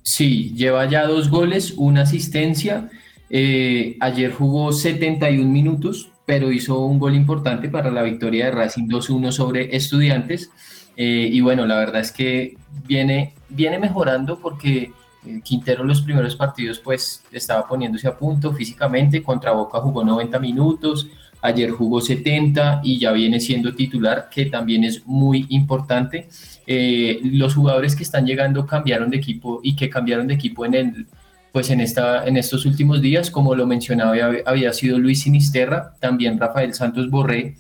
Sí, 0.07 0.53
lleva 0.55 0.89
ya 0.89 1.05
dos 1.05 1.29
goles, 1.29 1.75
una 1.77 2.03
asistencia. 2.03 2.89
Eh, 3.29 3.97
ayer 3.99 4.33
jugó 4.33 4.71
71 4.71 5.51
minutos, 5.51 6.13
pero 6.25 6.53
hizo 6.53 6.79
un 6.79 7.01
gol 7.01 7.17
importante 7.17 7.69
para 7.69 7.91
la 7.91 8.05
victoria 8.05 8.45
de 8.45 8.51
Racing 8.53 8.87
2-1 8.87 9.33
sobre 9.33 9.75
Estudiantes. 9.75 10.53
Eh, 10.97 11.29
y 11.33 11.41
bueno, 11.41 11.67
la 11.67 11.77
verdad 11.77 12.03
es 12.03 12.13
que 12.13 12.57
viene, 12.87 13.35
viene 13.49 13.81
mejorando 13.81 14.39
porque 14.39 14.93
eh, 15.27 15.41
Quintero 15.43 15.83
los 15.83 16.03
primeros 16.03 16.37
partidos 16.37 16.79
pues 16.79 17.25
estaba 17.33 17.67
poniéndose 17.67 18.07
a 18.07 18.17
punto 18.17 18.53
físicamente, 18.53 19.25
contra 19.25 19.51
Boca 19.51 19.81
jugó 19.81 20.05
90 20.05 20.39
minutos, 20.39 21.09
ayer 21.47 21.71
jugó 21.71 22.01
70 22.01 22.81
y 22.83 22.99
ya 22.99 23.13
viene 23.13 23.41
siendo 23.41 23.75
titular, 23.75 24.29
que 24.31 24.47
también 24.47 24.85
es 24.85 25.07
muy 25.07 25.47
importante. 25.51 26.29
Eh, 26.67 27.21
los 27.23 27.55
jugadores 27.55 27.95
que 27.95 28.03
están 28.03 28.27
llegando 28.27 28.67
cambiaron 28.67 29.11
de 29.11 29.19
equipo 29.19 29.61
y 29.63 29.77
que 29.77 29.89
cambiaron 29.89 30.27
de 30.27 30.35
equipo 30.35 30.67
en 30.67 30.75
el 30.75 31.07
pues 31.53 31.71
en, 31.71 31.81
esta, 31.81 32.27
en 32.27 32.37
estos 32.37 32.67
últimos 32.67 33.01
días, 33.01 33.31
como 33.31 33.55
lo 33.55 33.67
mencionaba, 33.67 34.15
había, 34.45 34.75
sido 34.75 34.99
Luis 34.99 35.23
Sinisterra, 35.23 35.95
también 36.01 36.39
Rafael 36.39 36.75
Santos 36.75 37.09
Borré, 37.09 37.57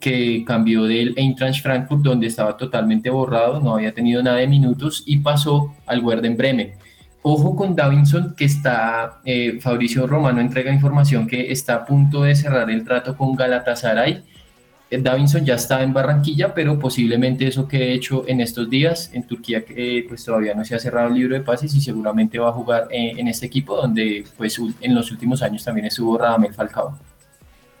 que 0.00 0.42
cambió 0.46 0.84
del 0.84 1.12
Eintracht 1.18 1.62
Frankfurt, 1.62 2.00
donde 2.00 2.28
estaba 2.28 2.56
totalmente 2.56 3.10
borrado, 3.10 3.60
no 3.60 3.74
había 3.74 3.92
tenido 3.92 4.22
nada 4.22 4.38
de 4.38 4.46
minutos, 4.46 5.02
y 5.04 5.18
pasó 5.18 5.74
al 5.84 6.02
Werder 6.02 6.34
Bremen. 6.34 6.72
Ojo 7.28 7.56
con 7.56 7.74
Davinson, 7.74 8.36
que 8.36 8.44
está, 8.44 9.18
eh, 9.24 9.58
Fabricio 9.60 10.06
Romano 10.06 10.40
entrega 10.40 10.72
información 10.72 11.26
que 11.26 11.50
está 11.50 11.74
a 11.74 11.84
punto 11.84 12.22
de 12.22 12.36
cerrar 12.36 12.70
el 12.70 12.84
trato 12.84 13.16
con 13.16 13.34
Galatasaray, 13.34 14.22
eh, 14.88 14.98
Davinson 14.98 15.44
ya 15.44 15.56
está 15.56 15.82
en 15.82 15.92
Barranquilla, 15.92 16.54
pero 16.54 16.78
posiblemente 16.78 17.48
eso 17.48 17.66
que 17.66 17.78
he 17.78 17.94
hecho 17.94 18.22
en 18.28 18.40
estos 18.40 18.70
días 18.70 19.10
en 19.12 19.26
Turquía, 19.26 19.64
eh, 19.68 20.04
pues 20.08 20.24
todavía 20.24 20.54
no 20.54 20.64
se 20.64 20.76
ha 20.76 20.78
cerrado 20.78 21.08
el 21.08 21.14
libro 21.14 21.34
de 21.34 21.40
pases 21.40 21.74
y 21.74 21.80
seguramente 21.80 22.38
va 22.38 22.50
a 22.50 22.52
jugar 22.52 22.86
eh, 22.92 23.14
en 23.16 23.26
este 23.26 23.46
equipo 23.46 23.74
donde 23.74 24.24
pues 24.36 24.60
en 24.80 24.94
los 24.94 25.10
últimos 25.10 25.42
años 25.42 25.64
también 25.64 25.86
estuvo 25.86 26.16
Radamel 26.16 26.54
Falcao. 26.54 26.96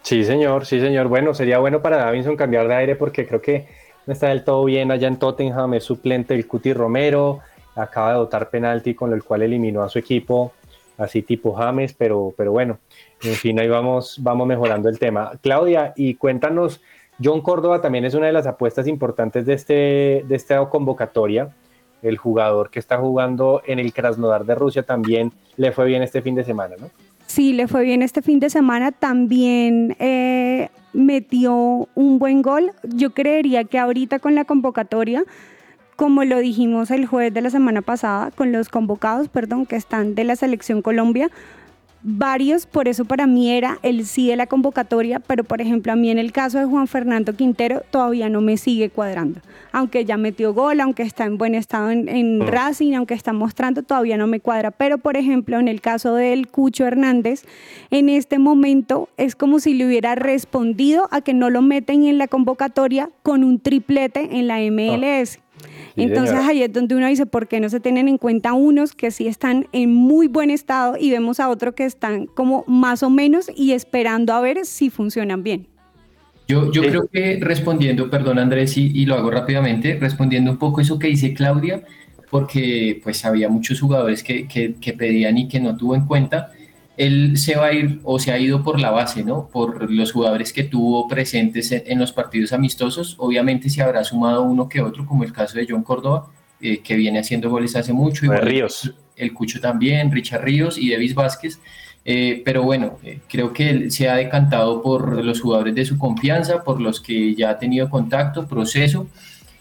Sí, 0.02 0.24
señor, 0.24 0.66
sí, 0.66 0.80
señor. 0.80 1.06
Bueno, 1.06 1.34
sería 1.34 1.58
bueno 1.58 1.80
para 1.82 1.98
Davinson 1.98 2.36
cambiar 2.36 2.66
de 2.66 2.74
aire 2.74 2.96
porque 2.96 3.28
creo 3.28 3.40
que 3.40 3.68
no 4.06 4.12
está 4.12 4.30
del 4.30 4.42
todo 4.42 4.64
bien 4.64 4.90
allá 4.90 5.06
en 5.06 5.20
Tottenham, 5.20 5.74
es 5.74 5.84
suplente 5.84 6.34
el 6.34 6.48
Cuti 6.48 6.72
Romero, 6.72 7.42
acaba 7.76 8.12
de 8.12 8.18
dotar 8.18 8.50
penalti 8.50 8.94
con 8.94 9.12
el 9.12 9.22
cual 9.22 9.42
eliminó 9.42 9.82
a 9.82 9.88
su 9.88 9.98
equipo, 9.98 10.52
así 10.98 11.22
tipo 11.22 11.54
James, 11.54 11.92
pero, 11.92 12.34
pero 12.36 12.50
bueno, 12.52 12.78
en 13.22 13.34
fin, 13.34 13.60
ahí 13.60 13.68
vamos, 13.68 14.18
vamos 14.20 14.46
mejorando 14.46 14.88
el 14.88 14.98
tema. 14.98 15.32
Claudia, 15.42 15.92
y 15.94 16.14
cuéntanos 16.14 16.80
John 17.22 17.40
Córdoba 17.40 17.80
también 17.80 18.04
es 18.04 18.14
una 18.14 18.26
de 18.26 18.32
las 18.32 18.46
apuestas 18.46 18.86
importantes 18.86 19.46
de, 19.46 19.54
este, 19.54 20.24
de 20.26 20.34
esta 20.34 20.64
convocatoria. 20.68 21.50
El 22.02 22.18
jugador 22.18 22.70
que 22.70 22.78
está 22.78 22.98
jugando 22.98 23.62
en 23.66 23.78
el 23.78 23.92
Krasnodar 23.92 24.44
de 24.44 24.54
Rusia 24.54 24.82
también 24.82 25.32
le 25.56 25.72
fue 25.72 25.86
bien 25.86 26.02
este 26.02 26.20
fin 26.20 26.34
de 26.34 26.44
semana, 26.44 26.76
¿no? 26.78 26.90
Sí, 27.26 27.52
le 27.52 27.66
fue 27.66 27.82
bien 27.84 28.02
este 28.02 28.22
fin 28.22 28.38
de 28.38 28.50
semana. 28.50 28.92
También 28.92 29.96
eh, 29.98 30.68
metió 30.92 31.88
un 31.94 32.18
buen 32.18 32.42
gol. 32.42 32.72
Yo 32.82 33.10
creería 33.10 33.64
que 33.64 33.78
ahorita 33.78 34.18
con 34.18 34.34
la 34.34 34.44
convocatoria, 34.44 35.24
como 35.96 36.24
lo 36.24 36.38
dijimos 36.38 36.90
el 36.90 37.06
jueves 37.06 37.34
de 37.34 37.40
la 37.40 37.50
semana 37.50 37.82
pasada, 37.82 38.30
con 38.30 38.52
los 38.52 38.68
convocados, 38.68 39.28
perdón, 39.28 39.66
que 39.66 39.76
están 39.76 40.14
de 40.14 40.24
la 40.24 40.36
selección 40.36 40.82
Colombia, 40.82 41.30
varios, 42.08 42.66
por 42.66 42.86
eso 42.86 43.04
para 43.04 43.26
mí 43.26 43.50
era 43.50 43.78
el 43.82 44.06
sí 44.06 44.28
de 44.28 44.36
la 44.36 44.46
convocatoria, 44.46 45.18
pero 45.18 45.42
por 45.42 45.60
ejemplo 45.60 45.92
a 45.92 45.96
mí 45.96 46.08
en 46.08 46.18
el 46.18 46.30
caso 46.30 46.58
de 46.58 46.64
Juan 46.64 46.86
Fernando 46.86 47.34
Quintero 47.34 47.82
todavía 47.90 48.28
no 48.28 48.40
me 48.40 48.56
sigue 48.56 48.90
cuadrando. 48.90 49.40
Aunque 49.72 50.04
ya 50.04 50.16
metió 50.16 50.54
gol, 50.54 50.80
aunque 50.80 51.02
está 51.02 51.24
en 51.24 51.36
buen 51.36 51.56
estado 51.56 51.90
en, 51.90 52.38
mm. 52.38 52.42
Racing, 52.46 52.94
aunque 52.94 53.14
está 53.14 53.32
mostrando, 53.32 53.82
todavía 53.82 54.16
no 54.16 54.28
me 54.28 54.38
cuadra. 54.38 54.70
Pero 54.70 54.98
por 54.98 55.16
ejemplo 55.16 55.58
en 55.58 55.66
el 55.66 55.80
caso 55.80 56.14
del 56.14 56.46
Cucho 56.46 56.86
Hernández, 56.86 57.44
en 57.90 58.08
este 58.08 58.38
momento 58.38 59.08
es 59.16 59.34
como 59.34 59.58
si 59.58 59.74
le 59.74 59.86
hubiera 59.86 60.14
respondido 60.14 61.08
a 61.10 61.22
que 61.22 61.34
no 61.34 61.50
lo 61.50 61.60
meten 61.60 62.04
en 62.04 62.18
la 62.18 62.28
convocatoria 62.28 63.10
con 63.24 63.42
un 63.42 63.58
triplete 63.58 64.28
en 64.38 64.46
la 64.46 64.58
MLS. 64.60 65.40
Entonces 65.96 66.36
ahí 66.36 66.62
es 66.62 66.72
donde 66.72 66.94
uno 66.94 67.06
dice, 67.06 67.26
¿por 67.26 67.48
qué 67.48 67.58
no 67.60 67.68
se 67.68 67.80
tienen 67.80 68.08
en 68.08 68.18
cuenta 68.18 68.52
unos 68.52 68.92
que 68.92 69.10
sí 69.10 69.26
están 69.26 69.66
en 69.72 69.94
muy 69.94 70.28
buen 70.28 70.50
estado 70.50 70.96
y 70.98 71.10
vemos 71.10 71.40
a 71.40 71.48
otros 71.48 71.74
que 71.74 71.84
están 71.84 72.26
como 72.26 72.64
más 72.66 73.02
o 73.02 73.10
menos 73.10 73.50
y 73.56 73.72
esperando 73.72 74.32
a 74.34 74.40
ver 74.40 74.66
si 74.66 74.90
funcionan 74.90 75.42
bien? 75.42 75.66
Yo, 76.48 76.70
yo 76.70 76.82
creo 76.82 77.08
que 77.12 77.38
respondiendo, 77.40 78.08
perdón 78.08 78.38
Andrés, 78.38 78.76
y, 78.76 78.92
y, 78.94 79.04
lo 79.04 79.16
hago 79.16 79.30
rápidamente, 79.30 79.98
respondiendo 80.00 80.52
un 80.52 80.58
poco 80.58 80.80
eso 80.80 80.96
que 80.98 81.08
dice 81.08 81.34
Claudia, 81.34 81.82
porque 82.30 83.00
pues 83.02 83.24
había 83.24 83.48
muchos 83.48 83.80
jugadores 83.80 84.22
que, 84.22 84.46
que, 84.46 84.74
que 84.74 84.92
pedían 84.92 85.38
y 85.38 85.48
que 85.48 85.58
no 85.58 85.76
tuvo 85.76 85.96
en 85.96 86.06
cuenta. 86.06 86.52
Él 86.96 87.36
se 87.36 87.56
va 87.56 87.66
a 87.66 87.72
ir 87.72 88.00
o 88.04 88.18
se 88.18 88.32
ha 88.32 88.38
ido 88.38 88.62
por 88.62 88.80
la 88.80 88.90
base, 88.90 89.22
¿no? 89.22 89.48
Por 89.48 89.90
los 89.90 90.12
jugadores 90.12 90.52
que 90.52 90.64
tuvo 90.64 91.06
presentes 91.08 91.70
en, 91.72 91.82
en 91.86 91.98
los 91.98 92.12
partidos 92.12 92.52
amistosos. 92.52 93.16
Obviamente 93.18 93.68
se 93.68 93.82
habrá 93.82 94.02
sumado 94.04 94.42
uno 94.42 94.68
que 94.68 94.80
otro, 94.80 95.04
como 95.04 95.24
el 95.24 95.32
caso 95.32 95.58
de 95.58 95.66
John 95.68 95.82
Córdoba, 95.82 96.30
eh, 96.60 96.78
que 96.78 96.96
viene 96.96 97.18
haciendo 97.18 97.50
goles 97.50 97.76
hace 97.76 97.92
mucho. 97.92 98.24
Igual 98.24 98.42
Ríos. 98.42 98.94
El 99.14 99.34
Cucho 99.34 99.60
también, 99.60 100.10
Richard 100.10 100.42
Ríos 100.42 100.78
y 100.78 100.90
Davis 100.90 101.14
Vázquez. 101.14 101.60
Eh, 102.04 102.40
pero 102.44 102.62
bueno, 102.62 102.98
eh, 103.02 103.18
creo 103.28 103.52
que 103.52 103.68
él 103.68 103.90
se 103.90 104.08
ha 104.08 104.14
decantado 104.14 104.80
por 104.80 105.24
los 105.24 105.40
jugadores 105.40 105.74
de 105.74 105.84
su 105.84 105.98
confianza, 105.98 106.62
por 106.62 106.80
los 106.80 107.00
que 107.00 107.34
ya 107.34 107.50
ha 107.50 107.58
tenido 107.58 107.90
contacto, 107.90 108.46
proceso, 108.46 109.08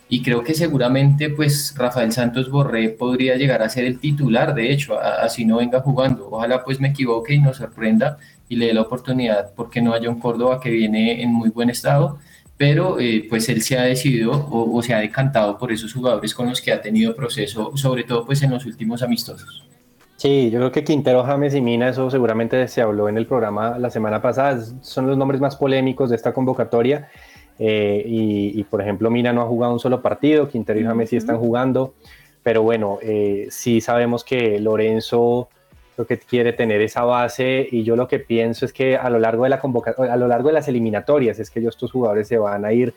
y 0.08 0.22
creo 0.22 0.44
que 0.44 0.54
seguramente 0.54 1.30
pues 1.30 1.74
Rafael 1.78 2.12
Santos 2.12 2.50
Borré 2.50 2.90
podría 2.90 3.36
llegar 3.36 3.62
a 3.64 3.70
ser 3.70 3.86
el 3.86 4.00
titular, 4.00 4.54
de 4.54 4.72
hecho, 4.72 5.00
así 5.00 5.46
no 5.46 5.58
venga 5.58 5.82
jugando. 5.82 6.30
Ojalá 6.30 6.64
pues 6.64 6.80
me 6.80 6.90
equivoque 6.90 7.34
y 7.34 7.40
nos 7.40 7.58
sorprenda 7.58 8.18
y 8.48 8.56
le 8.56 8.68
dé 8.68 8.74
la 8.74 8.82
oportunidad, 8.82 9.54
porque 9.56 9.82
no 9.82 9.94
a 9.94 10.00
John 10.02 10.20
Córdoba 10.20 10.60
que 10.60 10.70
viene 10.70 11.24
en 11.24 11.34
muy 11.34 11.50
buen 11.50 11.72
estado, 11.72 12.20
pero 12.56 13.00
eh, 13.00 13.26
pues 13.30 13.50
él 13.50 13.62
se 13.62 13.78
ha 13.78 13.84
decidido 13.84 14.32
o, 14.32 14.78
o 14.78 14.82
se 14.84 14.94
ha 14.94 15.00
decantado 15.00 15.58
por 15.58 15.72
esos 15.72 15.94
jugadores 15.94 16.34
con 16.36 16.50
los 16.50 16.62
que 16.62 16.72
ha 16.72 16.82
tenido 16.82 17.16
proceso, 17.16 17.76
sobre 17.76 18.04
todo 18.04 18.26
pues 18.26 18.44
en 18.44 18.52
los 18.52 18.66
últimos 18.66 19.02
amistosos. 19.02 19.66
Sí, 20.18 20.50
yo 20.50 20.60
creo 20.60 20.72
que 20.72 20.84
Quintero, 20.84 21.24
James 21.24 21.54
y 21.56 21.62
Mina, 21.62 21.90
eso 21.90 22.10
seguramente 22.10 22.68
se 22.70 22.82
habló 22.82 23.10
en 23.10 23.18
el 23.18 23.28
programa 23.28 23.78
la 23.78 23.90
semana 23.90 24.22
pasada, 24.22 24.64
son 24.82 25.08
los 25.08 25.18
nombres 25.18 25.42
más 25.42 25.58
polémicos 25.58 26.10
de 26.10 26.16
esta 26.16 26.34
convocatoria. 26.34 27.10
Eh, 27.60 28.04
y, 28.06 28.60
y, 28.60 28.64
por 28.66 28.82
ejemplo, 28.82 29.10
Mina 29.10 29.32
no 29.34 29.42
ha 29.42 29.46
jugado 29.48 29.74
un 29.74 29.80
solo 29.80 30.02
partido, 30.02 30.48
Quintero 30.48 30.80
y 30.80 30.84
James 30.84 31.10
sí 31.10 31.18
están 31.18 31.38
jugando, 31.38 31.94
pero 32.44 32.64
bueno, 32.64 33.00
eh, 33.02 33.48
sí 33.50 33.82
sabemos 33.82 34.24
que 34.24 34.60
Lorenzo 34.60 35.48
lo 35.98 36.06
que 36.06 36.18
quiere 36.20 36.52
tener 36.52 36.82
esa 36.82 37.04
base 37.06 37.66
y 37.72 37.84
yo 37.84 37.96
lo 37.96 38.08
que 38.10 38.20
pienso 38.20 38.66
es 38.66 38.74
que 38.74 38.98
a 38.98 39.10
lo 39.10 39.18
largo 39.18 39.44
de 39.46 39.50
la 39.50 39.60
convocatoria, 39.62 40.12
a 40.14 40.18
lo 40.18 40.28
largo 40.28 40.50
de 40.50 40.54
las 40.56 40.68
eliminatorias, 40.68 41.40
es 41.40 41.50
que 41.50 41.60
ellos, 41.62 41.76
estos 41.76 41.92
jugadores 41.94 42.28
se 42.28 42.38
van 42.38 42.66
a 42.66 42.74
ir 42.74 42.94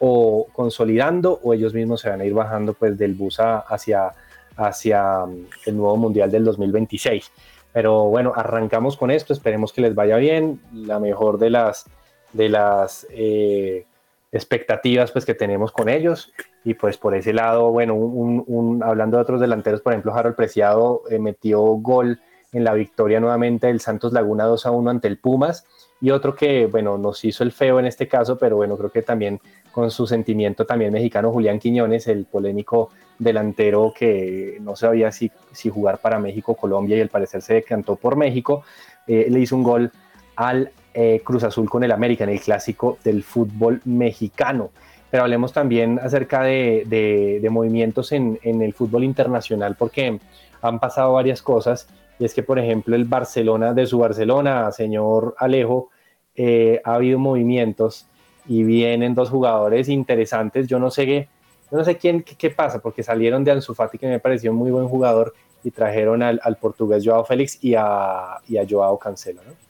o 0.00 0.46
consolidando 0.52 1.38
o 1.44 1.54
ellos 1.54 1.74
mismos 1.74 2.00
se 2.00 2.10
van 2.10 2.20
a 2.20 2.24
ir 2.24 2.34
bajando 2.34 2.72
pues 2.74 2.98
del 2.98 3.14
bus 3.14 3.38
a- 3.38 3.58
hacia, 3.60 4.10
hacia 4.56 5.26
mm, 5.26 5.46
el 5.66 5.76
nuevo 5.76 5.96
Mundial 5.96 6.30
del 6.30 6.44
2026. 6.44 7.30
Pero 7.72 8.06
bueno, 8.06 8.32
arrancamos 8.34 8.96
con 8.96 9.12
esto, 9.12 9.32
esperemos 9.32 9.72
que 9.72 9.82
les 9.82 9.94
vaya 9.94 10.16
bien, 10.16 10.60
la 10.74 10.98
mejor 10.98 11.38
de 11.38 11.50
las, 11.50 11.84
de 12.32 12.48
las 12.48 13.06
eh, 13.10 13.84
expectativas 14.32 15.10
pues 15.12 15.24
que 15.24 15.34
tenemos 15.34 15.72
con 15.72 15.88
ellos. 15.88 16.32
Y 16.64 16.74
pues 16.74 16.96
por 16.98 17.14
ese 17.14 17.32
lado, 17.32 17.70
bueno, 17.70 17.94
un, 17.94 18.44
un- 18.46 18.82
hablando 18.82 19.16
de 19.16 19.22
otros 19.22 19.40
delanteros, 19.40 19.80
por 19.80 19.92
ejemplo, 19.92 20.14
Harold 20.14 20.36
Preciado 20.36 21.02
eh, 21.10 21.18
metió 21.18 21.60
gol 21.60 22.20
en 22.52 22.64
la 22.64 22.74
victoria 22.74 23.20
nuevamente 23.20 23.68
del 23.68 23.80
Santos 23.80 24.12
Laguna 24.12 24.44
2 24.44 24.66
a 24.66 24.70
1 24.72 24.90
ante 24.90 25.08
el 25.08 25.18
Pumas. 25.18 25.64
Y 26.00 26.10
otro 26.10 26.34
que, 26.34 26.66
bueno, 26.66 26.96
nos 26.98 27.24
hizo 27.24 27.44
el 27.44 27.52
feo 27.52 27.78
en 27.78 27.86
este 27.86 28.08
caso, 28.08 28.38
pero 28.38 28.56
bueno, 28.56 28.76
creo 28.76 28.90
que 28.90 29.02
también 29.02 29.38
con 29.70 29.90
su 29.90 30.06
sentimiento 30.06 30.64
también 30.66 30.92
mexicano, 30.92 31.30
Julián 31.30 31.58
Quiñones, 31.58 32.08
el 32.08 32.24
polémico 32.24 32.90
delantero 33.18 33.92
que 33.96 34.56
no 34.62 34.74
sabía 34.76 35.12
si, 35.12 35.30
si 35.52 35.68
jugar 35.68 35.98
para 35.98 36.18
México 36.18 36.52
o 36.52 36.56
Colombia 36.56 36.96
y 36.96 37.02
al 37.02 37.08
parecer 37.10 37.42
se 37.42 37.54
decantó 37.54 37.96
por 37.96 38.16
México, 38.16 38.64
eh, 39.06 39.26
le 39.28 39.40
hizo 39.40 39.54
un 39.54 39.62
gol 39.62 39.92
al 40.36 40.72
eh, 40.92 41.22
Cruz 41.24 41.44
Azul 41.44 41.68
con 41.70 41.84
el 41.84 41.92
América 41.92 42.24
en 42.24 42.30
el 42.30 42.40
clásico 42.40 42.98
del 43.04 43.22
fútbol 43.22 43.80
mexicano. 43.84 44.70
Pero 45.10 45.24
hablemos 45.24 45.52
también 45.52 45.98
acerca 46.00 46.42
de, 46.42 47.46
movimientos 47.50 48.12
en, 48.12 48.38
el 48.42 48.72
fútbol 48.72 49.04
internacional 49.04 49.76
porque 49.76 50.18
han 50.62 50.78
pasado 50.78 51.14
varias 51.14 51.42
cosas 51.42 51.88
y 52.18 52.24
es 52.24 52.34
que, 52.34 52.42
por 52.42 52.58
ejemplo, 52.58 52.94
el 52.94 53.04
Barcelona, 53.04 53.72
de 53.72 53.86
su 53.86 53.98
Barcelona, 53.98 54.70
señor 54.72 55.34
Alejo, 55.38 55.88
eh, 56.36 56.80
ha 56.84 56.94
habido 56.94 57.18
movimientos 57.18 58.06
y 58.46 58.62
vienen 58.62 59.14
dos 59.14 59.30
jugadores 59.30 59.88
interesantes. 59.88 60.66
Yo 60.66 60.78
no 60.78 60.90
sé 60.90 61.06
qué, 61.06 61.28
no 61.70 61.82
sé 61.82 61.96
quién, 61.96 62.22
qué, 62.22 62.50
pasa, 62.50 62.80
porque 62.80 63.02
salieron 63.02 63.42
de 63.42 63.52
Ansu 63.52 63.74
Fati, 63.74 63.96
que 63.96 64.06
me 64.06 64.20
pareció 64.20 64.50
un 64.50 64.58
muy 64.58 64.70
buen 64.70 64.88
jugador, 64.88 65.34
y 65.62 65.70
trajeron 65.70 66.22
al, 66.22 66.40
al 66.42 66.56
portugués 66.56 67.02
Joao 67.04 67.24
Félix 67.24 67.62
y 67.62 67.74
a, 67.74 68.38
y 68.48 68.56
a 68.56 68.66
Joao 68.68 68.98
Cancelo, 68.98 69.42
¿no? 69.46 69.69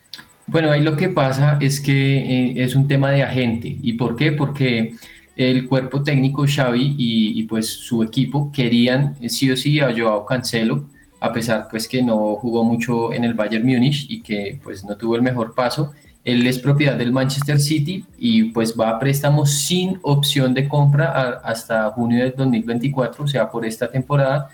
Bueno, 0.50 0.72
ahí 0.72 0.82
lo 0.82 0.96
que 0.96 1.08
pasa 1.08 1.58
es 1.60 1.80
que 1.80 1.92
eh, 1.92 2.64
es 2.64 2.74
un 2.74 2.88
tema 2.88 3.12
de 3.12 3.22
agente. 3.22 3.76
¿Y 3.80 3.92
por 3.92 4.16
qué? 4.16 4.32
Porque 4.32 4.96
el 5.36 5.68
cuerpo 5.68 6.02
técnico 6.02 6.44
Xavi 6.44 6.96
y, 6.98 7.44
pues 7.44 7.68
su 7.68 8.02
equipo 8.02 8.50
querían 8.50 9.14
eh, 9.20 9.28
sí 9.28 9.48
o 9.48 9.56
sí 9.56 9.78
a 9.78 9.94
Joao 9.96 10.26
Cancelo, 10.26 10.86
a 11.20 11.32
pesar 11.32 11.68
pues 11.70 11.86
que 11.86 12.02
no 12.02 12.34
jugó 12.34 12.64
mucho 12.64 13.12
en 13.12 13.22
el 13.22 13.34
Bayern 13.34 13.64
Múnich 13.64 14.06
y 14.10 14.22
que 14.22 14.58
pues 14.60 14.84
no 14.84 14.96
tuvo 14.96 15.14
el 15.14 15.22
mejor 15.22 15.54
paso. 15.54 15.92
Él 16.24 16.44
es 16.44 16.58
propiedad 16.58 16.96
del 16.96 17.12
Manchester 17.12 17.60
City 17.60 18.04
y 18.18 18.50
pues 18.50 18.74
va 18.78 18.90
a 18.90 18.98
préstamo 18.98 19.46
sin 19.46 20.00
opción 20.02 20.52
de 20.52 20.68
compra 20.68 21.40
hasta 21.44 21.88
junio 21.92 22.24
del 22.24 22.34
2024, 22.36 23.24
o 23.24 23.28
sea, 23.28 23.48
por 23.48 23.64
esta 23.64 23.88
temporada. 23.88 24.50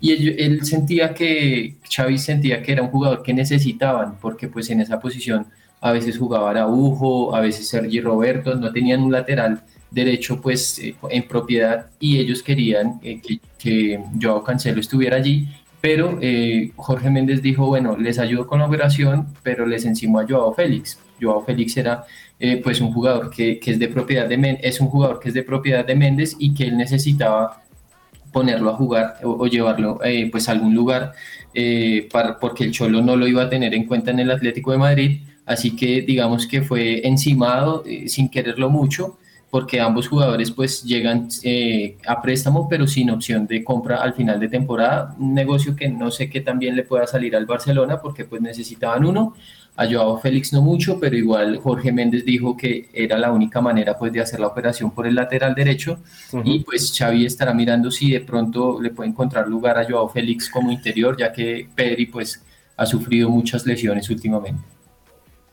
Y 0.00 0.12
él, 0.12 0.64
sentía 0.64 1.14
que, 1.14 1.76
Xavi 1.88 2.18
sentía 2.18 2.62
que 2.62 2.72
era 2.72 2.82
un 2.82 2.88
jugador 2.88 3.22
que 3.22 3.32
necesitaban, 3.32 4.16
porque 4.20 4.48
pues 4.48 4.68
en 4.70 4.80
esa 4.80 5.00
posición 5.00 5.46
a 5.80 5.92
veces 5.92 6.18
jugaba 6.18 6.50
Araujo, 6.50 7.34
a 7.34 7.40
veces 7.40 7.68
Sergi 7.68 8.00
Roberto, 8.00 8.54
no 8.54 8.72
tenían 8.72 9.02
un 9.02 9.12
lateral 9.12 9.62
derecho 9.90 10.40
pues 10.40 10.78
eh, 10.78 10.94
en 11.10 11.22
propiedad 11.28 11.86
y 12.00 12.18
ellos 12.18 12.42
querían 12.42 12.98
eh, 13.02 13.20
que, 13.20 13.38
que 13.58 14.00
Joao 14.20 14.42
Cancelo 14.42 14.80
estuviera 14.80 15.16
allí, 15.16 15.48
pero 15.80 16.18
eh, 16.20 16.72
Jorge 16.76 17.10
Méndez 17.10 17.40
dijo, 17.42 17.66
bueno, 17.66 17.96
les 17.96 18.18
ayudo 18.18 18.46
con 18.46 18.58
la 18.58 18.66
operación, 18.66 19.28
pero 19.42 19.66
les 19.66 19.84
encimó 19.84 20.18
a 20.20 20.26
Joao 20.26 20.52
Félix. 20.54 20.98
Joao 21.20 21.44
Félix 21.44 21.76
era 21.76 22.04
eh, 22.40 22.60
pues 22.62 22.80
un 22.80 22.92
jugador 22.92 23.30
que, 23.30 23.58
que 23.60 23.70
es 23.70 23.78
de 23.78 23.88
propiedad 23.88 24.26
de 24.28 24.36
Men- 24.36 24.58
es 24.62 24.80
un 24.80 24.88
jugador 24.88 25.20
que 25.20 25.28
es 25.28 25.34
de 25.34 25.42
propiedad 25.44 25.84
de 25.84 25.94
Méndez 25.94 26.34
y 26.38 26.52
que 26.54 26.64
él 26.64 26.76
necesitaba 26.76 27.62
ponerlo 28.34 28.70
a 28.70 28.74
jugar 28.74 29.18
o, 29.22 29.46
llevarlo 29.46 30.00
eh, 30.04 30.28
pues 30.30 30.48
a 30.48 30.52
algún 30.52 30.74
lugar 30.74 31.12
eh, 31.54 32.08
para, 32.12 32.38
porque 32.40 32.64
el 32.64 32.72
Cholo 32.72 33.00
no 33.00 33.14
lo 33.16 33.28
iba 33.28 33.44
a 33.44 33.48
tener 33.48 33.72
en 33.74 33.84
cuenta 33.86 34.10
en 34.10 34.18
el 34.18 34.30
Atlético 34.32 34.72
de 34.72 34.78
Madrid, 34.78 35.20
así 35.46 35.76
que 35.76 36.02
digamos 36.02 36.48
que 36.48 36.60
fue 36.60 37.06
encimado 37.06 37.84
eh, 37.86 38.08
sin 38.08 38.28
quererlo 38.28 38.70
mucho 38.70 39.18
porque 39.54 39.80
ambos 39.80 40.08
jugadores 40.08 40.50
pues 40.50 40.82
llegan 40.82 41.28
eh, 41.44 41.96
a 42.08 42.20
préstamo 42.20 42.68
pero 42.68 42.88
sin 42.88 43.08
opción 43.10 43.46
de 43.46 43.62
compra 43.62 43.98
al 44.02 44.12
final 44.12 44.40
de 44.40 44.48
temporada, 44.48 45.14
un 45.16 45.32
negocio 45.32 45.76
que 45.76 45.88
no 45.88 46.10
sé 46.10 46.28
qué 46.28 46.40
también 46.40 46.74
le 46.74 46.82
pueda 46.82 47.06
salir 47.06 47.36
al 47.36 47.46
Barcelona 47.46 48.00
porque 48.00 48.24
pues 48.24 48.42
necesitaban 48.42 49.04
uno, 49.04 49.36
a 49.76 49.86
Joao 49.86 50.18
Félix 50.18 50.52
no 50.52 50.60
mucho, 50.60 50.98
pero 50.98 51.16
igual 51.16 51.58
Jorge 51.58 51.92
Méndez 51.92 52.24
dijo 52.24 52.56
que 52.56 52.88
era 52.92 53.16
la 53.16 53.30
única 53.30 53.60
manera 53.60 53.96
pues 53.96 54.12
de 54.12 54.22
hacer 54.22 54.40
la 54.40 54.48
operación 54.48 54.90
por 54.90 55.06
el 55.06 55.14
lateral 55.14 55.54
derecho. 55.54 56.00
Y 56.42 56.58
pues 56.64 56.92
Xavi 56.98 57.24
estará 57.24 57.54
mirando 57.54 57.92
si 57.92 58.10
de 58.10 58.22
pronto 58.22 58.82
le 58.82 58.90
puede 58.90 59.10
encontrar 59.10 59.46
lugar 59.46 59.78
a 59.78 59.84
Joao 59.88 60.08
Félix 60.08 60.50
como 60.50 60.72
interior, 60.72 61.16
ya 61.16 61.32
que 61.32 61.68
Pedri 61.76 62.06
pues 62.06 62.42
ha 62.76 62.86
sufrido 62.86 63.30
muchas 63.30 63.64
lesiones 63.64 64.10
últimamente. 64.10 64.73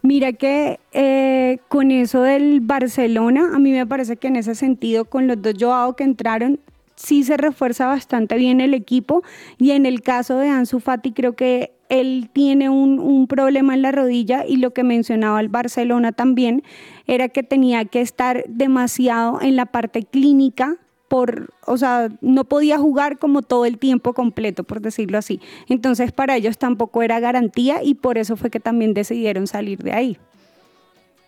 Mira 0.04 0.34
que 0.34 0.80
eh, 0.94 1.60
con 1.68 1.92
eso 1.92 2.22
del 2.22 2.60
Barcelona, 2.60 3.52
a 3.54 3.60
mí 3.60 3.72
me 3.72 3.86
parece 3.86 4.18
que 4.18 4.28
en 4.28 4.36
ese 4.36 4.56
sentido, 4.56 5.06
con 5.06 5.28
los 5.28 5.42
dos 5.42 5.54
Joao 5.60 5.96
que 5.96 6.04
entraron, 6.04 6.60
sí 6.96 7.24
se 7.24 7.38
refuerza 7.38 7.88
bastante 7.88 8.36
bien 8.36 8.62
el 8.62 8.74
equipo. 8.74 9.22
Y 9.58 9.72
en 9.72 9.86
el 9.86 10.02
caso 10.02 10.38
de 10.38 10.50
Ansu 10.50 10.80
Fati, 10.80 11.12
creo 11.12 11.34
que 11.34 11.74
él 11.90 12.30
tiene 12.34 12.70
un, 12.70 13.00
un 13.00 13.28
problema 13.28 13.74
en 13.74 13.82
la 13.82 13.92
rodilla 13.92 14.46
y 14.48 14.58
lo 14.58 14.72
que 14.72 14.84
mencionaba 14.84 15.40
el 15.40 15.50
Barcelona 15.50 16.14
también 16.14 16.64
era 17.06 17.30
que 17.30 17.44
tenía 17.44 17.86
que 17.86 18.02
estar 18.02 18.44
demasiado 18.48 19.42
en 19.42 19.56
la 19.56 19.66
parte 19.66 20.04
clínica 20.04 20.78
por, 21.12 21.50
o 21.68 21.76
sea, 21.76 22.08
no 22.22 22.46
podía 22.46 22.78
jugar 22.78 23.20
como 23.20 23.42
todo 23.42 23.66
el 23.66 23.78
tiempo 23.78 24.14
completo, 24.14 24.64
por 24.64 24.80
decirlo 24.80 25.18
así. 25.18 25.42
Entonces 25.68 26.14
para 26.14 26.38
ellos 26.38 26.58
tampoco 26.58 27.04
era 27.04 27.20
garantía 27.20 27.84
y 27.84 27.96
por 27.96 28.18
eso 28.18 28.38
fue 28.38 28.50
que 28.50 28.62
también 28.62 28.94
decidieron 28.94 29.46
salir 29.46 29.80
de 29.80 29.92
ahí. 29.92 30.18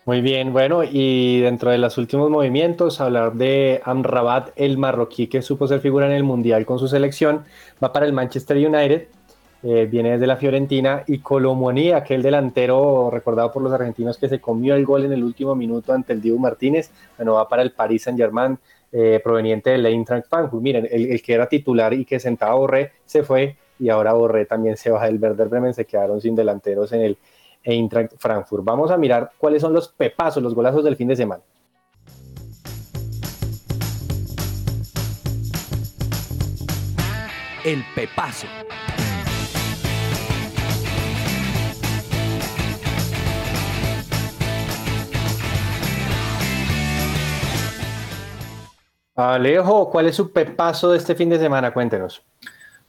Muy 0.06 0.22
bien, 0.22 0.54
bueno, 0.54 0.84
y 0.90 1.40
dentro 1.40 1.70
de 1.70 1.76
los 1.76 1.98
últimos 1.98 2.30
movimientos, 2.30 2.98
hablar 3.02 3.34
de 3.34 3.82
Amrabat, 3.84 4.52
el 4.56 4.78
marroquí 4.78 5.26
que 5.26 5.42
supo 5.42 5.68
ser 5.68 5.80
figura 5.80 6.06
en 6.06 6.12
el 6.12 6.24
Mundial 6.24 6.64
con 6.64 6.78
su 6.78 6.88
selección, 6.88 7.42
va 7.82 7.92
para 7.92 8.06
el 8.06 8.14
Manchester 8.14 8.56
United, 8.56 9.08
eh, 9.64 9.86
viene 9.90 10.12
desde 10.12 10.26
la 10.26 10.36
Fiorentina, 10.38 11.04
y 11.06 11.18
Colomoni, 11.18 11.92
aquel 11.92 12.22
delantero 12.22 13.10
recordado 13.10 13.52
por 13.52 13.62
los 13.62 13.72
argentinos 13.72 14.16
que 14.16 14.30
se 14.30 14.40
comió 14.40 14.76
el 14.76 14.86
gol 14.86 15.04
en 15.04 15.12
el 15.12 15.22
último 15.22 15.54
minuto 15.54 15.92
ante 15.92 16.14
el 16.14 16.22
Dibu 16.22 16.38
Martínez, 16.38 16.90
bueno, 17.18 17.34
va 17.34 17.46
para 17.48 17.60
el 17.60 17.72
Paris 17.72 18.04
Saint-Germain, 18.04 18.58
eh, 18.96 19.20
proveniente 19.24 19.70
del 19.70 19.86
Eintracht 19.86 20.28
Frankfurt. 20.28 20.62
Miren, 20.62 20.86
el, 20.88 21.20
que 21.20 21.34
era 21.34 21.48
titular 21.48 21.92
y 21.92 22.04
que 22.04 22.20
sentaba 22.20 22.54
Borré 22.54 22.92
se 23.04 23.24
fue, 23.24 23.56
y 23.76 23.88
ahora 23.88 24.12
Borré 24.12 24.46
también 24.46 24.76
se 24.76 24.88
va 24.88 25.04
del 25.04 25.18
Werder 25.20 25.48
Bremen, 25.48 25.74
se 25.74 25.84
quedaron 25.84 26.20
sin 26.20 26.36
delanteros 26.36 26.92
en 26.92 27.00
el 27.00 27.18
Eintracht 27.64 28.12
Frankfurt. 28.18 28.62
Vamos 28.62 28.92
a 28.92 28.96
mirar 28.96 29.32
cuáles 29.36 29.62
son 29.62 29.72
los 29.72 29.88
pepazos, 29.88 30.40
los 30.40 30.54
golazos 30.54 30.84
del 30.84 30.94
fin 30.94 31.08
de 31.08 31.16
semana. 31.16 31.42
El 37.64 37.82
pepazo. 37.96 38.46
Alejo, 49.16 49.90
¿cuál 49.90 50.06
es 50.08 50.16
su 50.16 50.32
pepazo 50.32 50.90
de 50.92 50.98
este 50.98 51.14
fin 51.14 51.28
de 51.30 51.38
semana? 51.38 51.72
Cuéntenos. 51.72 52.22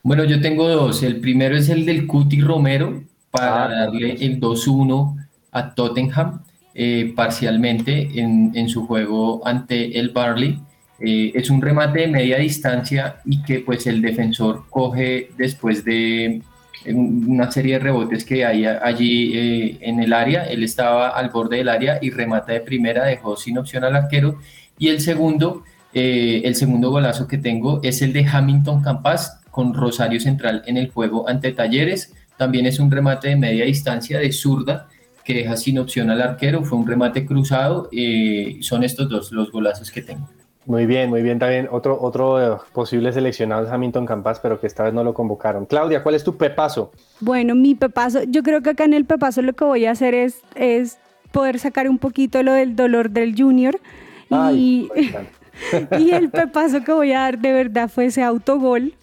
Bueno, 0.02 0.24
yo 0.24 0.42
tengo 0.42 0.68
dos. 0.68 1.04
El 1.04 1.20
primero 1.20 1.56
es 1.56 1.70
el 1.70 1.86
del 1.86 2.08
Cuti 2.08 2.42
Romero 2.42 3.04
para 3.32 3.66
Ah, 3.66 3.70
darle 3.70 4.14
el 4.20 4.40
2-1 4.40 5.16
a 5.52 5.74
Tottenham 5.76 6.42
eh, 6.74 7.14
parcialmente 7.16 8.10
en, 8.20 8.52
en 8.56 8.70
su 8.70 8.86
juego 8.88 9.46
ante 9.48 10.00
el 10.00 10.10
Barley. 10.10 10.60
Eh, 11.00 11.32
es 11.36 11.50
un 11.50 11.62
remate 11.62 12.00
de 12.02 12.08
media 12.08 12.38
distancia 12.38 13.18
y 13.26 13.42
que 13.44 13.60
pues 13.60 13.86
el 13.88 14.02
defensor 14.02 14.64
coge 14.70 15.30
después 15.38 15.84
de 15.84 16.42
un- 16.88 17.26
una 17.28 17.52
serie 17.52 17.74
de 17.74 17.80
rebotes 17.80 18.24
que 18.24 18.46
hay 18.46 18.66
allí 18.66 19.32
eh, 19.38 19.78
en 19.82 20.00
el 20.00 20.14
área. 20.14 20.46
Él 20.46 20.64
estaba 20.64 21.10
al 21.10 21.30
borde 21.30 21.58
del 21.58 21.70
área 21.70 22.00
y 22.02 22.10
remata 22.10 22.54
de 22.54 22.62
primera, 22.62 23.06
dejó 23.06 23.36
sin 23.36 23.58
opción 23.58 23.84
al 23.84 23.96
arquero. 23.96 24.40
Y 24.78 24.88
el 24.90 25.02
segundo, 25.02 25.64
eh, 25.98 26.42
el 26.44 26.56
segundo 26.56 26.92
golazo 26.92 27.26
que 27.26 27.38
tengo 27.38 27.80
es 27.82 28.02
el 28.02 28.12
de 28.12 28.26
Hamilton 28.26 28.84
Campas 28.84 29.40
con 29.50 29.74
Rosario 29.74 30.20
Central 30.20 30.62
en 30.68 30.76
el 30.76 30.92
juego 30.92 31.30
ante 31.30 31.54
Talleres. 31.54 32.14
También 32.36 32.66
es 32.66 32.80
un 32.80 32.92
remate 32.92 33.30
de 33.30 33.38
media 33.38 33.64
distancia 33.64 34.20
de 34.20 34.34
zurda 34.34 34.90
que 35.24 35.34
deja 35.34 35.56
sin 35.56 35.80
opción 35.80 36.10
al 36.10 36.22
arquero. 36.22 36.66
Fue 36.66 36.78
un 36.78 36.86
remate 36.86 37.26
cruzado. 37.26 37.88
eh, 37.94 38.58
son 38.60 38.84
estos 38.84 39.08
dos 39.08 39.32
los 39.32 39.54
golazos 39.54 39.90
que 39.90 40.02
tengo. 40.02 40.28
Muy 40.66 40.86
bien, 40.86 41.10
muy 41.10 41.22
bien. 41.22 41.40
También 41.40 41.70
otro, 41.72 41.98
otro 42.02 42.62
posible 42.74 43.14
seleccionado 43.14 43.66
es 43.66 43.72
Hamilton 43.72 44.06
Campas, 44.06 44.42
pero 44.42 44.60
que 44.60 44.68
esta 44.68 44.84
vez 44.84 44.94
no 44.94 45.02
lo 45.02 45.14
convocaron. 45.14 45.66
Claudia, 45.66 46.04
¿cuál 46.04 46.16
es 46.16 46.26
tu 46.26 46.36
pepazo? 46.36 46.92
Bueno, 47.22 47.56
mi 47.56 47.74
pepazo, 47.74 48.24
yo 48.24 48.44
creo 48.44 48.62
que 48.62 48.72
acá 48.72 48.84
en 48.84 48.94
el 48.94 49.06
pepazo 49.06 49.42
lo 49.42 49.54
que 49.54 49.64
voy 49.64 49.86
a 49.86 49.92
hacer 49.92 50.14
es, 50.14 50.42
es 50.56 50.98
poder 51.32 51.58
sacar 51.60 51.88
un 51.88 52.00
poquito 52.00 52.44
lo 52.44 52.52
del 52.52 52.76
dolor 52.76 53.12
del 53.12 53.34
junior. 53.34 53.80
Y, 54.30 54.34
Ay. 54.36 54.90
y 56.00 56.12
el 56.12 56.30
pepazo 56.30 56.84
que 56.84 56.92
voy 56.92 57.12
a 57.14 57.22
dar 57.22 57.40
de 57.40 57.54
verdad 57.54 57.90
fue 57.90 58.06
ese 58.06 58.24
autogol, 58.24 58.94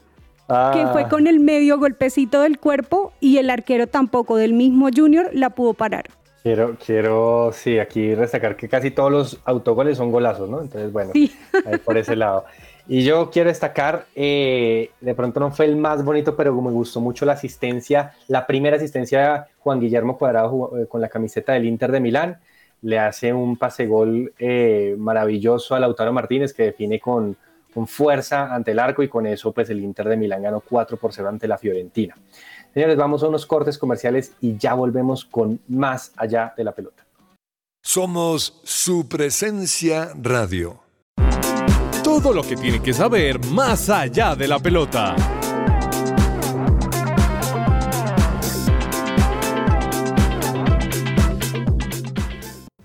que 0.72 0.86
fue 0.92 1.02
Ah, 1.04 1.08
con 1.08 1.26
el 1.26 1.40
medio 1.40 1.78
golpecito 1.78 2.42
del 2.42 2.58
cuerpo 2.58 3.12
y 3.20 3.38
el 3.38 3.48
arquero 3.48 3.86
tampoco 3.86 4.36
del 4.36 4.52
mismo 4.52 4.88
junior 4.94 5.30
la 5.32 5.50
pudo 5.50 5.72
parar. 5.74 6.04
Quiero, 6.42 6.76
quiero, 6.84 7.50
sí, 7.52 7.78
aquí 7.78 8.08
destacar 8.08 8.56
que 8.56 8.68
casi 8.68 8.90
todos 8.90 9.12
los 9.12 9.40
autogoles 9.44 9.96
son 9.96 10.10
golazos, 10.10 10.50
¿no? 10.50 10.60
Entonces, 10.60 10.92
bueno, 10.92 11.12
Sí. 11.14 11.32
ahí 11.64 11.78
por 11.78 11.96
ese 11.96 12.16
lado. 12.16 12.44
Y 12.88 13.04
yo 13.04 13.30
quiero 13.30 13.48
destacar, 13.48 14.06
eh, 14.16 14.90
de 15.00 15.14
pronto 15.14 15.38
no 15.38 15.52
fue 15.52 15.66
el 15.66 15.76
más 15.76 16.04
bonito, 16.04 16.34
pero 16.34 16.52
me 16.60 16.72
gustó 16.72 17.00
mucho 17.00 17.24
la 17.24 17.34
asistencia, 17.34 18.12
la 18.26 18.44
primera 18.44 18.76
asistencia 18.76 19.20
de 19.20 19.40
Juan 19.60 19.78
Guillermo 19.78 20.18
Cuadrado 20.18 20.72
eh, 20.78 20.86
con 20.88 21.00
la 21.00 21.08
camiseta 21.08 21.52
del 21.52 21.64
Inter 21.66 21.92
de 21.92 22.00
Milán. 22.00 22.38
Le 22.82 22.98
hace 22.98 23.32
un 23.32 23.56
pase 23.56 23.86
gol 23.86 24.32
eh, 24.38 24.94
maravilloso 24.98 25.74
a 25.74 25.80
Lautaro 25.80 26.12
Martínez 26.12 26.52
que 26.52 26.64
define 26.64 27.00
con, 27.00 27.36
con 27.72 27.86
fuerza 27.86 28.54
ante 28.54 28.72
el 28.72 28.78
arco 28.78 29.02
y 29.02 29.08
con 29.08 29.26
eso 29.26 29.52
pues 29.52 29.70
el 29.70 29.80
Inter 29.80 30.08
de 30.08 30.16
Milán 30.16 30.42
ganó 30.42 30.60
4 30.60 30.96
por 30.96 31.12
0 31.12 31.28
ante 31.28 31.48
la 31.48 31.58
Fiorentina. 31.58 32.16
Señores, 32.74 32.96
vamos 32.96 33.22
a 33.22 33.28
unos 33.28 33.46
cortes 33.46 33.78
comerciales 33.78 34.32
y 34.40 34.56
ya 34.56 34.74
volvemos 34.74 35.24
con 35.24 35.60
más 35.68 36.12
allá 36.16 36.54
de 36.56 36.64
la 36.64 36.72
pelota. 36.72 37.04
Somos 37.84 38.60
su 38.62 39.08
presencia 39.08 40.12
radio. 40.20 40.80
Todo 42.02 42.32
lo 42.32 42.42
que 42.42 42.56
tiene 42.56 42.80
que 42.80 42.92
saber 42.92 43.44
más 43.46 43.90
allá 43.90 44.34
de 44.36 44.48
la 44.48 44.58
pelota. 44.58 45.16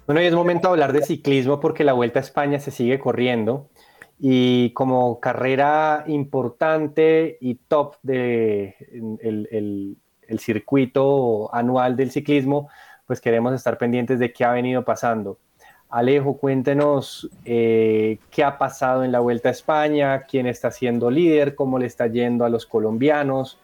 Bueno, 0.08 0.22
y 0.22 0.26
es 0.26 0.34
momento 0.34 0.70
de 0.70 0.72
hablar 0.72 0.94
de 0.94 1.02
ciclismo 1.02 1.60
porque 1.60 1.84
la 1.84 1.92
Vuelta 1.92 2.20
a 2.20 2.22
España 2.22 2.60
se 2.60 2.72
sigue 2.72 2.98
corriendo 2.98 3.68
y 4.18 4.72
como 4.72 5.20
carrera 5.20 6.06
importante 6.08 7.38
y 7.42 7.56
top 7.56 7.96
de 8.04 8.78
circuito 10.40 11.54
anual 11.54 11.98
del 11.98 12.12
ciclismo, 12.12 12.70
pues 13.06 13.20
queremos 13.20 13.54
estar 13.54 13.78
pendientes 13.78 14.18
de 14.18 14.32
qué 14.32 14.46
ha 14.46 14.54
venido 14.54 14.86
pasando. 14.86 15.40
Alejo, 15.90 16.38
cuéntenos 16.38 17.30
eh, 17.44 18.20
qué 18.32 18.46
ha 18.46 18.58
pasado 18.58 19.04
en 19.04 19.12
la 19.12 19.20
Vuelta 19.20 19.50
a 19.50 19.52
España, 19.52 20.24
quién 20.24 20.48
está 20.48 20.72
siendo 20.72 21.12
líder, 21.12 21.54
cómo 21.54 21.80
le 21.80 21.86
está 21.86 22.08
yendo 22.08 22.46
a 22.46 22.50
los 22.50 22.66
colombianos, 22.66 23.60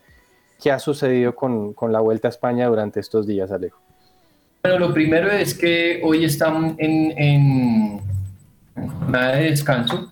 qué 0.62 0.71
ha 0.71 0.79
sucedido 0.79 1.36
con, 1.36 1.73
con 1.73 1.93
la 1.93 2.01
Vuelta 2.01 2.27
a 2.27 2.32
España 2.32 2.67
durante 2.67 2.99
estos 2.99 3.25
días, 3.25 3.49
Alejo. 3.49 3.92
Bueno, 4.65 4.80
lo 4.80 4.93
primero 4.93 5.30
es 5.30 5.54
que 5.54 5.99
hoy 6.06 6.23
están 6.23 6.78
en, 6.78 7.13
en 7.17 7.99
jornada 8.97 9.36
de 9.36 9.49
descanso 9.49 10.10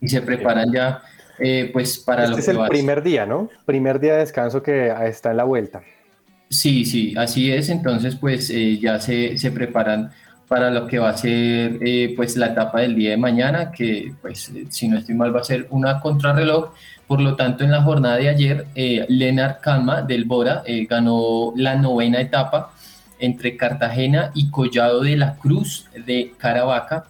y 0.00 0.08
se 0.08 0.22
preparan 0.22 0.72
ya 0.72 1.02
eh, 1.38 1.68
pues 1.70 1.98
para 1.98 2.26
lo 2.26 2.30
Este 2.30 2.40
es 2.40 2.46
que 2.46 2.50
el 2.52 2.60
va 2.60 2.68
primer 2.68 3.02
día, 3.02 3.26
¿no? 3.26 3.50
Primer 3.66 4.00
día 4.00 4.14
de 4.14 4.20
descanso 4.20 4.62
que 4.62 4.90
está 5.06 5.32
en 5.32 5.36
la 5.36 5.44
vuelta. 5.44 5.82
Sí, 6.48 6.86
sí, 6.86 7.12
así 7.18 7.52
es. 7.52 7.68
Entonces, 7.68 8.16
pues 8.16 8.48
eh, 8.48 8.78
ya 8.78 8.98
se, 8.98 9.36
se 9.36 9.50
preparan 9.50 10.10
para 10.48 10.70
lo 10.70 10.86
que 10.86 10.98
va 10.98 11.10
a 11.10 11.16
ser 11.18 11.76
eh, 11.82 12.14
pues 12.16 12.38
la 12.38 12.46
etapa 12.46 12.80
del 12.80 12.94
día 12.94 13.10
de 13.10 13.18
mañana, 13.18 13.70
que 13.70 14.14
pues 14.22 14.48
eh, 14.48 14.64
si 14.70 14.88
no 14.88 14.96
estoy 14.96 15.14
mal 15.14 15.36
va 15.36 15.40
a 15.40 15.44
ser 15.44 15.66
una 15.68 16.00
contrarreloj. 16.00 16.72
Por 17.06 17.20
lo 17.20 17.36
tanto, 17.36 17.64
en 17.64 17.70
la 17.70 17.82
jornada 17.82 18.16
de 18.16 18.30
ayer, 18.30 18.66
Lennart 18.74 19.60
Calma 19.60 20.00
del 20.00 20.24
Bora 20.24 20.62
ganó 20.88 21.52
la 21.54 21.74
novena 21.74 22.18
etapa 22.18 22.72
entre 23.18 23.56
Cartagena 23.56 24.30
y 24.34 24.50
Collado 24.50 25.02
de 25.02 25.16
la 25.16 25.36
Cruz 25.36 25.86
de 26.06 26.32
Caravaca. 26.36 27.06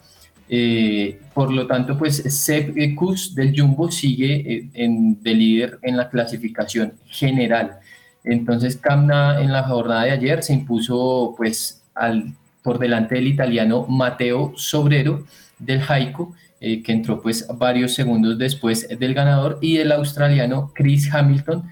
Eh, 0.49 1.21
por 1.33 1.51
lo 1.53 1.67
tanto, 1.67 1.97
pues 1.97 2.17
Seb 2.17 2.75
Kuss 2.95 3.35
del 3.35 3.59
Jumbo 3.59 3.91
sigue 3.91 4.35
eh, 4.35 4.69
en, 4.75 5.23
de 5.23 5.35
líder 5.35 5.79
en 5.83 5.97
la 5.97 6.11
clasificación 6.11 6.95
general. 7.07 7.79
Entonces, 8.23 8.77
Camna 8.77 9.41
en 9.41 9.53
la 9.53 9.65
jornada 9.65 10.05
de 10.05 10.11
ayer 10.13 10.43
se 10.43 10.53
impuso 10.53 11.35
pues 11.37 11.83
al, 11.95 12.35
por 12.63 12.79
delante 12.79 13.17
del 13.17 13.27
italiano 13.27 13.87
Mateo 13.89 14.53
Sobrero 14.57 15.25
del 15.59 15.81
Jaico, 15.81 16.35
eh, 16.61 16.83
que 16.83 16.93
entró 16.93 17.21
pues 17.21 17.47
varios 17.59 17.95
segundos 17.95 18.39
después 18.39 18.89
del 18.89 19.15
ganador, 19.15 19.59
y 19.61 19.79
el 19.79 19.93
australiano 19.93 20.73
Chris 20.75 21.13
Hamilton, 21.13 21.65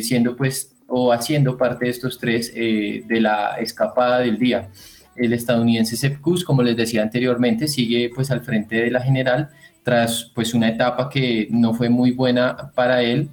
siendo 0.00 0.36
pues 0.36 0.73
o 0.96 1.12
haciendo 1.12 1.56
parte 1.56 1.86
de 1.86 1.90
estos 1.90 2.18
tres 2.18 2.52
eh, 2.54 3.02
de 3.06 3.20
la 3.20 3.56
escapada 3.58 4.20
del 4.20 4.38
día. 4.38 4.68
El 5.16 5.32
estadounidense 5.32 5.96
Sepp 5.96 6.20
Kuss, 6.20 6.44
como 6.44 6.62
les 6.62 6.76
decía 6.76 7.02
anteriormente, 7.02 7.66
sigue 7.66 8.10
pues 8.14 8.30
al 8.30 8.40
frente 8.42 8.76
de 8.76 8.90
la 8.90 9.00
general 9.00 9.48
tras 9.82 10.30
pues 10.34 10.54
una 10.54 10.68
etapa 10.68 11.08
que 11.08 11.48
no 11.50 11.74
fue 11.74 11.88
muy 11.88 12.12
buena 12.12 12.70
para 12.74 13.02
él, 13.02 13.28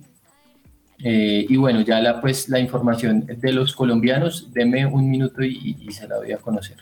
eh, 1.03 1.45
y 1.49 1.57
bueno, 1.57 1.81
ya 1.81 1.99
la, 1.99 2.21
pues, 2.21 2.47
la 2.49 2.59
información 2.59 3.25
de 3.25 3.51
los 3.53 3.73
colombianos, 3.75 4.51
deme 4.53 4.85
un 4.85 5.09
minuto 5.09 5.41
y, 5.43 5.87
se 5.91 6.07
la 6.07 6.17
doy 6.17 6.31
a 6.31 6.37
conocer. 6.37 6.77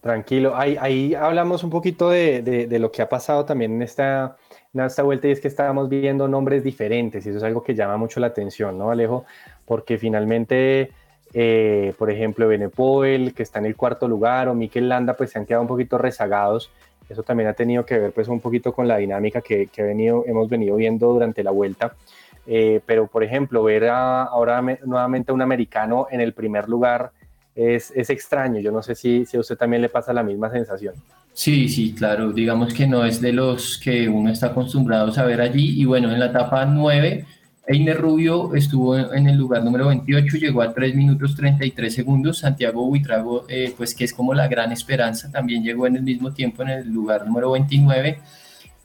Tranquilo, 0.00 0.56
ahí, 0.56 0.76
ahí 0.80 1.14
hablamos 1.14 1.64
un 1.64 1.70
poquito 1.70 2.10
de, 2.10 2.42
de- 2.42 2.66
de 2.66 2.78
lo 2.78 2.90
que 2.92 3.02
ha 3.02 3.08
pasado 3.08 3.44
también 3.44 3.72
en 3.72 3.82
esta, 3.82 4.36
en 4.72 4.80
esta 4.82 5.02
vuelta 5.02 5.28
y 5.28 5.32
es 5.32 5.40
que 5.40 5.48
estábamos 5.48 5.88
viendo 5.88 6.28
nombres 6.28 6.62
diferentes 6.62 7.26
y 7.26 7.28
eso 7.30 7.38
es 7.38 7.44
algo 7.44 7.62
que 7.62 7.74
llama 7.74 7.96
mucho 7.96 8.20
la 8.20 8.28
atención, 8.28 8.78
¿no, 8.78 8.90
Alejo? 8.90 9.24
Porque 9.70 9.98
finalmente, 9.98 10.90
eh, 11.32 11.94
por 11.96 12.10
ejemplo, 12.10 12.48
Benepoel, 12.48 13.32
que 13.34 13.44
está 13.44 13.60
en 13.60 13.66
el 13.66 13.76
cuarto 13.76 14.08
lugar, 14.08 14.48
o 14.48 14.54
Mikel 14.56 14.88
Landa, 14.88 15.14
pues 15.16 15.30
se 15.30 15.38
han 15.38 15.46
quedado 15.46 15.62
un 15.62 15.68
poquito 15.68 15.96
rezagados. 15.96 16.72
Eso 17.08 17.22
también 17.22 17.48
ha 17.48 17.52
tenido 17.52 17.86
que 17.86 17.96
ver 17.96 18.10
pues 18.10 18.26
un 18.26 18.40
poquito 18.40 18.72
con 18.72 18.88
la 18.88 18.96
dinámica 18.96 19.40
que, 19.40 19.68
que 19.68 19.84
venido, 19.84 20.24
hemos 20.26 20.48
venido 20.48 20.74
viendo 20.74 21.12
durante 21.12 21.44
la 21.44 21.52
vuelta. 21.52 21.94
Eh, 22.48 22.80
pero, 22.84 23.06
por 23.06 23.22
ejemplo, 23.22 23.62
ver 23.62 23.84
a- 23.84 24.24
ahora 24.24 24.60
me- 24.60 24.80
nuevamente 24.84 25.30
a 25.30 25.34
un 25.36 25.42
americano 25.42 26.08
en 26.10 26.20
el 26.20 26.32
primer 26.32 26.68
lugar 26.68 27.12
es, 27.54 27.92
es 27.94 28.10
extraño. 28.10 28.58
Yo 28.58 28.72
no 28.72 28.82
sé 28.82 28.96
si, 28.96 29.24
si 29.24 29.36
a 29.36 29.40
usted 29.40 29.56
también 29.56 29.82
le 29.82 29.88
pasa 29.88 30.12
la 30.12 30.24
misma 30.24 30.50
sensación. 30.50 30.94
Sí, 31.32 31.68
sí, 31.68 31.94
claro, 31.94 32.32
digamos 32.32 32.74
que 32.74 32.88
no 32.88 33.04
es 33.04 33.20
de 33.20 33.32
los 33.32 33.78
que 33.78 34.08
uno 34.08 34.32
está 34.32 34.48
acostumbrado 34.48 35.12
a 35.16 35.24
ver 35.24 35.40
allí. 35.40 35.80
Y 35.80 35.84
bueno, 35.84 36.10
en 36.10 36.18
la 36.18 36.26
etapa 36.26 36.64
9, 36.66 37.24
Einer 37.70 37.96
Rubio 37.96 38.52
estuvo 38.56 38.98
en 38.98 39.28
el 39.28 39.36
lugar 39.36 39.62
número 39.62 39.86
28, 39.86 40.38
llegó 40.38 40.60
a 40.60 40.74
3 40.74 40.92
minutos 40.96 41.36
33 41.36 41.94
segundos. 41.94 42.38
Santiago 42.38 42.84
Buitrago, 42.84 43.44
eh, 43.48 43.72
pues 43.76 43.94
que 43.94 44.02
es 44.02 44.12
como 44.12 44.34
la 44.34 44.48
gran 44.48 44.72
esperanza, 44.72 45.30
también 45.30 45.62
llegó 45.62 45.86
en 45.86 45.94
el 45.94 46.02
mismo 46.02 46.32
tiempo 46.32 46.64
en 46.64 46.70
el 46.70 46.88
lugar 46.88 47.24
número 47.24 47.52
29. 47.52 48.18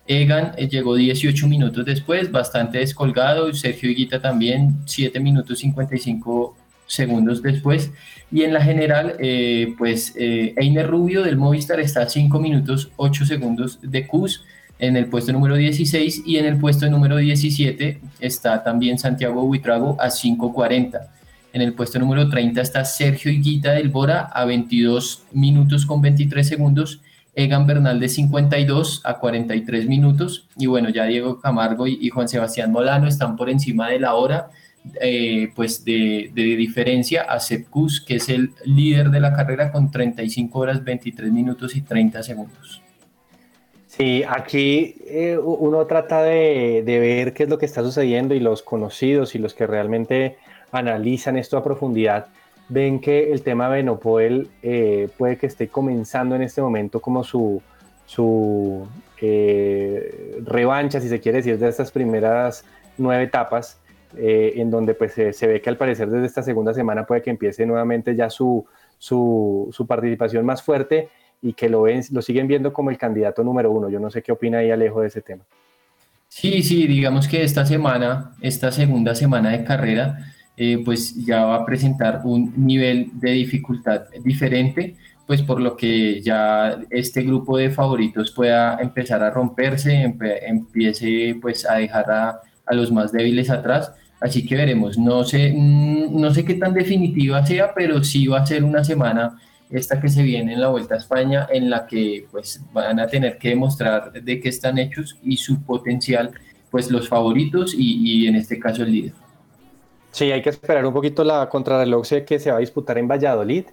Egan 0.06 0.52
eh, 0.56 0.68
llegó 0.68 0.96
18 0.96 1.48
minutos 1.48 1.84
después, 1.84 2.32
bastante 2.32 2.78
descolgado. 2.78 3.52
Sergio 3.56 3.90
Higuita 3.90 4.22
también 4.22 4.76
7 4.86 5.20
minutos 5.20 5.58
55 5.58 6.56
segundos 6.86 7.42
después. 7.42 7.90
Y 8.32 8.44
en 8.44 8.54
la 8.54 8.62
general, 8.62 9.16
eh, 9.18 9.74
pues 9.80 10.14
Einer 10.16 10.88
Rubio 10.88 11.24
del 11.24 11.38
Movistar 11.38 11.80
está 11.80 12.04
a 12.04 12.10
5 12.10 12.40
minutos 12.40 12.92
8 12.98 13.26
segundos 13.26 13.80
de 13.82 14.06
Cus 14.06 14.44
en 14.80 14.98
el 14.98 15.08
puesto 15.08 15.32
número 15.32 15.56
16 15.56 16.24
y 16.26 16.38
en 16.38 16.46
el 16.46 16.58
puesto 16.58 16.90
número 16.90 17.18
17 17.18 18.02
está 18.20 18.64
también 18.64 18.98
Santiago 18.98 19.44
Buitrago 19.44 19.98
a 20.00 20.08
5.40. 20.08 21.00
En 21.54 21.62
el 21.62 21.74
puesto 21.74 22.00
número 22.00 22.28
30 22.28 22.62
está 22.62 22.84
Sergio 22.84 23.32
Higuita 23.32 23.72
del 23.72 23.90
Bora 23.90 24.22
a 24.22 24.44
22 24.46 25.24
minutos 25.32 25.86
con 25.86 26.02
23 26.02 26.46
segundos 26.46 27.02
Egan 27.36 27.68
Bernal 27.68 28.00
de 28.00 28.10
52 28.10 29.02
a 29.04 29.20
43 29.20 29.88
minutos. 29.88 30.48
Y 30.58 30.66
bueno, 30.68 30.90
ya 30.90 31.06
Diego 31.06 31.40
Camargo 31.40 31.86
y, 31.88 32.10
Juan 32.10 32.28
Sebastián 32.28 32.72
Molano 32.72 33.08
están 33.08 33.36
por 33.36 33.50
encima 33.50 33.90
de 33.90 34.00
la 34.00 34.16
hora, 34.16 34.50
eh, 35.02 35.52
pues 35.56 35.84
de, 35.84 36.32
diferencia 36.34 37.24
a 37.24 37.40
Sepkus, 37.40 38.02
que 38.02 38.16
es 38.16 38.30
el 38.30 38.52
líder 38.64 39.10
de 39.10 39.20
la 39.20 39.34
carrera 39.34 39.72
con 39.72 39.92
35 39.92 40.58
horas, 40.58 40.84
23 40.84 41.32
minutos 41.32 41.76
y 41.76 41.82
30 41.82 42.24
segundos. 42.24 42.82
Sí, 43.98 44.24
aquí 44.28 44.98
eh, 45.06 45.38
uno 45.38 45.86
trata 45.86 46.22
de, 46.22 46.84
ver 46.86 47.34
qué 47.34 47.44
es 47.44 47.50
lo 47.50 47.58
que 47.58 47.66
está 47.66 47.82
sucediendo 47.82 48.34
y 48.36 48.42
los 48.42 48.62
conocidos 48.62 49.36
y 49.36 49.40
los 49.40 49.54
que 49.54 49.68
realmente 49.68 50.36
analizan 50.74 51.38
esto 51.38 51.58
a 51.58 51.64
profundidad 51.64 52.28
ven 52.68 53.00
que 53.00 53.32
el 53.32 53.42
tema 53.42 53.70
Benopoel 53.70 54.50
eh, 54.62 55.08
puede 55.18 55.38
que 55.38 55.46
esté 55.46 55.70
comenzando 55.70 56.36
en 56.36 56.42
este 56.42 56.62
momento 56.62 57.00
como 57.00 57.24
su, 57.24 57.62
su 58.06 58.86
eh, 59.22 60.42
revancha, 60.44 61.00
si 61.00 61.08
se 61.08 61.22
quiere 61.22 61.38
decir, 61.38 61.58
de 61.58 61.70
estas 61.70 61.90
primeras 61.92 62.66
nueve 62.98 63.24
etapas, 63.24 63.80
en 64.18 64.72
donde 64.72 64.94
pues 64.94 65.14
se 65.14 65.48
ve 65.48 65.62
que 65.62 65.70
al 65.70 65.76
parecer 65.78 66.10
desde 66.10 66.26
esta 66.26 66.42
segunda 66.42 66.74
semana 66.74 67.06
puede 67.06 67.22
que 67.22 67.30
empiece 67.30 67.66
nuevamente 67.66 68.16
ya 68.16 68.30
su, 68.30 68.66
su, 68.98 69.70
su 69.72 69.88
participación 69.88 70.46
más 70.46 70.64
fuerte 70.64 71.10
y 71.42 71.54
que 71.54 71.70
lo, 71.70 71.84
ven, 71.84 72.02
lo 72.12 72.22
siguen 72.22 72.48
viendo 72.48 72.74
como 72.74 72.90
el 72.90 72.98
candidato 72.98 73.44
número 73.44 73.72
uno. 73.72 73.90
Yo 73.90 74.00
no 74.00 74.10
sé 74.10 74.22
qué 74.22 74.32
opina 74.32 74.60
ahí 74.60 74.72
Alejo 74.72 75.02
de 75.02 75.08
ese 75.08 75.22
tema. 75.22 75.44
Sí, 76.28 76.64
sí, 76.64 76.88
digamos 76.88 77.28
que 77.28 77.44
esta 77.44 77.66
semana, 77.66 78.34
esta 78.42 78.72
segunda 78.72 79.16
semana 79.16 79.52
de 79.52 79.64
carrera, 79.64 80.34
eh, 80.58 80.82
pues 80.84 81.16
ya 81.26 81.46
va 81.46 81.56
a 81.56 81.66
presentar 81.66 82.22
un 82.24 82.54
nivel 82.58 83.12
de 83.14 83.32
dificultad 83.32 84.06
diferente, 84.24 84.96
pues 85.28 85.42
por 85.42 85.60
lo 85.62 85.76
que 85.76 86.22
ya 86.22 86.80
este 86.90 87.24
grupo 87.24 87.58
de 87.58 87.72
favoritos 87.72 88.32
pueda 88.32 88.78
empezar 88.80 89.24
a 89.24 89.32
romperse, 89.32 90.14
empiece 90.46 91.38
pues 91.42 91.70
a 91.70 91.76
dejar 91.76 92.12
a, 92.12 92.42
a, 92.66 92.74
los 92.74 92.92
más 92.92 93.12
débiles 93.12 93.50
atrás. 93.50 93.94
Así 94.22 94.46
que 94.46 94.56
veremos, 94.56 94.98
no 94.98 95.24
sé, 95.24 95.54
mm, 95.56 96.20
no 96.20 96.34
sé 96.34 96.46
qué 96.46 96.56
tan 96.56 96.74
definitiva 96.74 97.46
sea, 97.46 97.74
pero 97.74 98.04
sí 98.04 98.28
va 98.28 98.40
a 98.40 98.46
ser 98.46 98.64
una 98.64 98.84
semana 98.84 99.38
esta 99.70 100.00
que 100.00 100.10
se 100.10 100.24
viene 100.24 100.54
en 100.54 100.62
la 100.62 100.70
Vuelta 100.70 100.96
a 100.96 100.98
España, 100.98 101.48
en 101.52 101.70
la 101.70 101.88
que 101.88 102.28
pues 102.32 102.62
van 102.72 103.00
a 103.00 103.08
tener 103.08 103.38
que 103.38 103.50
demostrar 103.50 104.12
de 104.12 104.40
qué 104.40 104.50
están 104.50 104.78
hechos 104.78 105.18
y 105.24 105.38
su 105.38 105.62
potencial, 105.64 106.32
pues 106.70 106.92
los 106.92 107.10
favoritos 107.10 107.74
y, 107.78 108.28
en 108.28 108.36
este 108.36 108.60
caso 108.60 108.84
el 108.84 108.92
líder. 108.92 109.14
Sí, 110.12 110.32
hay 110.32 110.42
que 110.42 110.50
esperar 110.50 110.86
un 110.86 110.94
poquito 110.94 111.24
la 111.24 111.50
contrarreloj 111.50 112.08
que 112.26 112.40
se 112.40 112.52
va 112.52 112.58
a 112.58 112.60
disputar 112.60 112.98
en 112.98 113.08
Valladolid. 113.08 113.66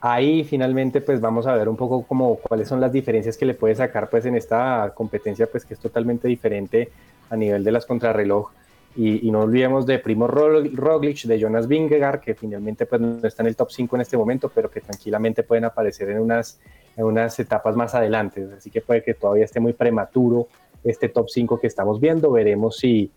Ahí 0.00 0.44
finalmente 0.44 1.00
pues 1.00 1.20
vamos 1.20 1.46
a 1.46 1.54
ver 1.54 1.68
un 1.68 1.76
poco 1.76 2.04
como 2.04 2.36
cuáles 2.36 2.68
son 2.68 2.80
las 2.80 2.92
diferencias 2.92 3.36
que 3.36 3.44
le 3.44 3.54
puede 3.54 3.74
sacar 3.74 4.08
pues 4.08 4.24
en 4.26 4.36
esta 4.36 4.92
competencia 4.94 5.48
pues 5.50 5.64
que 5.64 5.74
es 5.74 5.80
totalmente 5.80 6.28
diferente 6.28 6.90
a 7.30 7.36
nivel 7.36 7.64
de 7.64 7.72
las 7.72 7.84
contrarreloj 7.84 8.50
y, 8.96 9.30
no 9.30 9.42
olvidemos 9.42 9.86
de 9.86 9.98
Primo 10.00 10.26
Roglic, 10.26 11.22
de 11.22 11.38
Jonas 11.38 11.68
Vingegaard, 11.68 12.20
que 12.20 12.34
finalmente 12.34 12.84
pues, 12.84 13.00
no 13.00 13.20
está 13.22 13.42
en 13.42 13.48
el 13.48 13.56
top 13.56 13.70
5 13.70 13.96
en 13.96 14.02
este 14.02 14.16
momento, 14.16 14.50
pero 14.52 14.70
que 14.70 14.80
tranquilamente 14.80 15.44
pueden 15.44 15.64
aparecer 15.64 16.10
en 16.10 16.18
unas, 16.20 16.58
en 16.96 17.04
unas 17.04 17.38
etapas 17.38 17.76
más 17.76 17.94
adelante. 17.94 18.48
Así 18.56 18.70
que 18.70 18.80
puede 18.80 19.04
que 19.04 19.14
todavía 19.14 19.44
esté 19.44 19.60
muy 19.60 19.72
prematuro 19.72 20.48
este 20.82 21.08
top 21.08 21.28
5 21.28 21.60
que 21.60 21.68
estamos 21.68 22.00
viendo. 22.00 22.32
Veremos 22.32 22.78
si, 22.78 23.12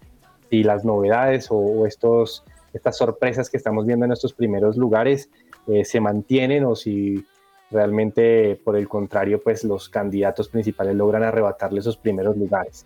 si 0.49 0.63
las 0.63 0.85
novedades 0.85 1.47
o, 1.49 1.87
estos, 1.87 2.43
estas 2.73 2.97
sorpresas 2.97 3.49
que 3.49 3.57
estamos 3.57 3.85
viendo 3.85 4.05
en 4.05 4.11
estos 4.11 4.33
primeros 4.33 4.77
lugares 4.77 5.29
eh, 5.67 5.83
se 5.83 5.99
mantienen 5.99 6.63
o 6.65 6.75
si 6.75 7.25
realmente, 7.71 8.59
por 8.63 8.75
el 8.75 8.87
contrario, 8.87 9.41
pues 9.41 9.63
los 9.63 9.89
candidatos 9.89 10.49
principales 10.49 10.95
logran 10.95 11.23
arrebatarle 11.23 11.79
esos 11.79 11.97
primeros 11.97 12.37
lugares. 12.37 12.85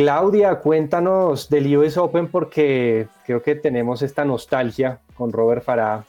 Claudia, 0.00 0.60
cuéntanos 0.60 1.50
del 1.50 1.76
US 1.76 1.98
Open 1.98 2.28
porque 2.28 3.06
creo 3.26 3.42
que 3.42 3.54
tenemos 3.54 4.00
esta 4.00 4.24
nostalgia 4.24 4.98
con 5.12 5.30
Robert 5.30 5.62
Farah 5.62 6.06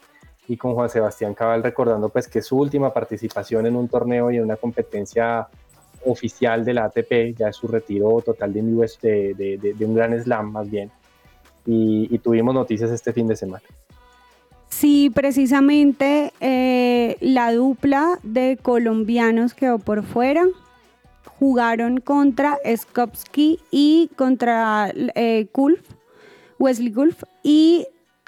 y 0.47 0.55
con 0.55 0.75
Juan 0.75 0.89
Sebastián 0.89 1.33
Cabal 1.33 1.61
recordando 1.61 2.07
pues 2.07 2.29
que 2.29 2.41
su 2.41 2.57
última 2.57 2.93
participación 2.93 3.65
en 3.65 3.75
un 3.75 3.89
torneo 3.89 4.31
y 4.31 4.37
en 4.37 4.43
una 4.43 4.55
competencia 4.55 5.49
oficial 6.05 6.63
de 6.63 6.73
la 6.73 6.85
ATP, 6.85 7.37
ya 7.37 7.49
es 7.49 7.57
su 7.57 7.67
retiro 7.67 8.21
total 8.25 8.53
de, 8.53 9.75
un 9.81 9.93
gran 9.93 10.17
slam 10.23 10.53
más 10.53 10.71
bien, 10.71 10.89
y, 11.65 12.17
tuvimos 12.19 12.55
noticias 12.55 12.91
este 12.91 13.11
fin 13.11 13.27
de 13.27 13.35
semana. 13.35 13.65
Sí, 14.69 15.09
precisamente 15.13 16.31
eh, 16.39 17.17
la 17.19 17.51
dupla 17.51 18.19
de 18.23 18.57
colombianos 18.61 19.53
quedó 19.53 19.79
por 19.79 20.03
fuera 20.03 20.45
jugaron 21.41 22.01
contra 22.01 22.59
Skopsky 22.63 23.57
y 23.71 24.11
contra 24.15 24.93
eh, 24.93 25.47
Wesley 26.59 26.91
Gulf, 26.91 27.23
y 27.41 27.87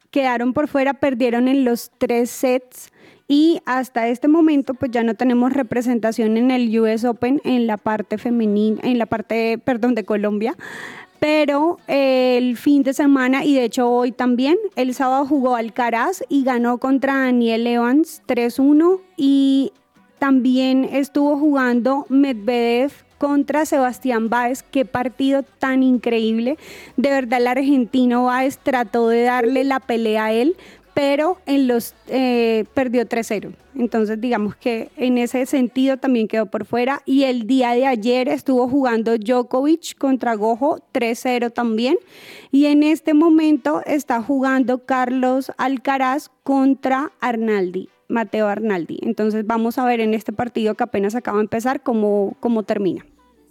quedaron 0.10 0.52
por 0.54 0.68
fuera, 0.68 0.96
perdieron 0.96 1.48
en 1.48 1.64
los 1.64 1.92
tres 2.00 2.32
sets 2.32 2.90
y 3.28 3.60
hasta 3.68 4.08
este 4.08 4.28
momento 4.28 4.74
pues 4.74 4.90
ya 4.90 5.04
no 5.04 5.14
tenemos 5.14 5.54
representación 5.54 6.38
en 6.38 6.50
el 6.50 6.80
US 6.80 7.06
Open 7.06 7.40
en 7.44 7.68
la 7.68 7.78
parte 7.78 8.18
femenina, 8.18 8.80
en 8.82 8.98
la 8.98 9.06
parte, 9.06 9.60
perdón, 9.60 9.94
de 9.94 10.06
Colombia. 10.06 10.56
Pero 11.20 11.78
eh, 11.88 12.38
el 12.40 12.58
fin 12.58 12.82
de 12.82 12.96
semana, 12.96 13.46
y 13.46 13.54
de 13.54 13.66
hecho 13.66 13.92
hoy 13.92 14.12
también, 14.12 14.58
el 14.76 14.96
sábado 14.96 15.28
jugó 15.28 15.56
Alcaraz 15.56 16.24
y 16.30 16.44
ganó 16.44 16.80
contra 16.80 17.14
Daniel 17.14 17.68
Evans 17.68 18.24
3-1 18.28 19.02
y 19.18 19.72
también 20.24 20.86
estuvo 20.86 21.38
jugando 21.38 22.06
Medvedev 22.08 22.94
contra 23.18 23.66
Sebastián 23.66 24.30
Báez. 24.30 24.64
Qué 24.64 24.86
partido 24.86 25.44
tan 25.60 25.84
increíble. 25.84 26.58
De 26.96 27.10
verdad, 27.10 27.42
el 27.42 27.48
argentino 27.48 28.24
Báez 28.24 28.58
trató 28.58 29.10
de 29.10 29.24
darle 29.24 29.66
la 29.66 29.82
pelea 29.82 30.28
a 30.28 30.32
él, 30.32 30.56
pero 30.94 31.40
en 31.46 31.68
los 31.68 31.94
eh, 32.08 32.64
perdió 32.74 33.06
3-0. 33.06 33.54
Entonces, 33.76 34.22
digamos 34.22 34.56
que 34.56 34.92
en 34.96 35.18
ese 35.18 35.46
sentido 35.46 35.98
también 35.98 36.30
quedó 36.30 36.46
por 36.46 36.64
fuera. 36.64 37.02
Y 37.06 37.24
el 37.24 37.46
día 37.46 37.72
de 37.72 37.86
ayer 37.86 38.30
estuvo 38.30 38.70
jugando 38.70 39.18
Djokovic 39.18 39.98
contra 39.98 40.36
Gojo 40.36 40.80
3-0 40.94 41.52
también. 41.52 41.98
Y 42.50 42.68
en 42.68 42.84
este 42.84 43.14
momento 43.14 43.82
está 43.86 44.22
jugando 44.22 44.86
Carlos 44.86 45.52
Alcaraz 45.58 46.32
contra 46.44 47.12
Arnaldi. 47.20 47.90
Mateo 48.14 48.48
Arnaldi. 48.48 49.00
Entonces 49.02 49.46
vamos 49.46 49.78
a 49.78 49.86
ver 49.86 50.00
en 50.00 50.14
este 50.14 50.32
partido 50.32 50.76
que 50.76 50.84
apenas 50.84 51.16
acaba 51.16 51.38
de 51.40 51.44
empezar 51.44 51.82
cómo, 51.82 52.38
cómo 52.40 52.64
termina. 52.64 53.06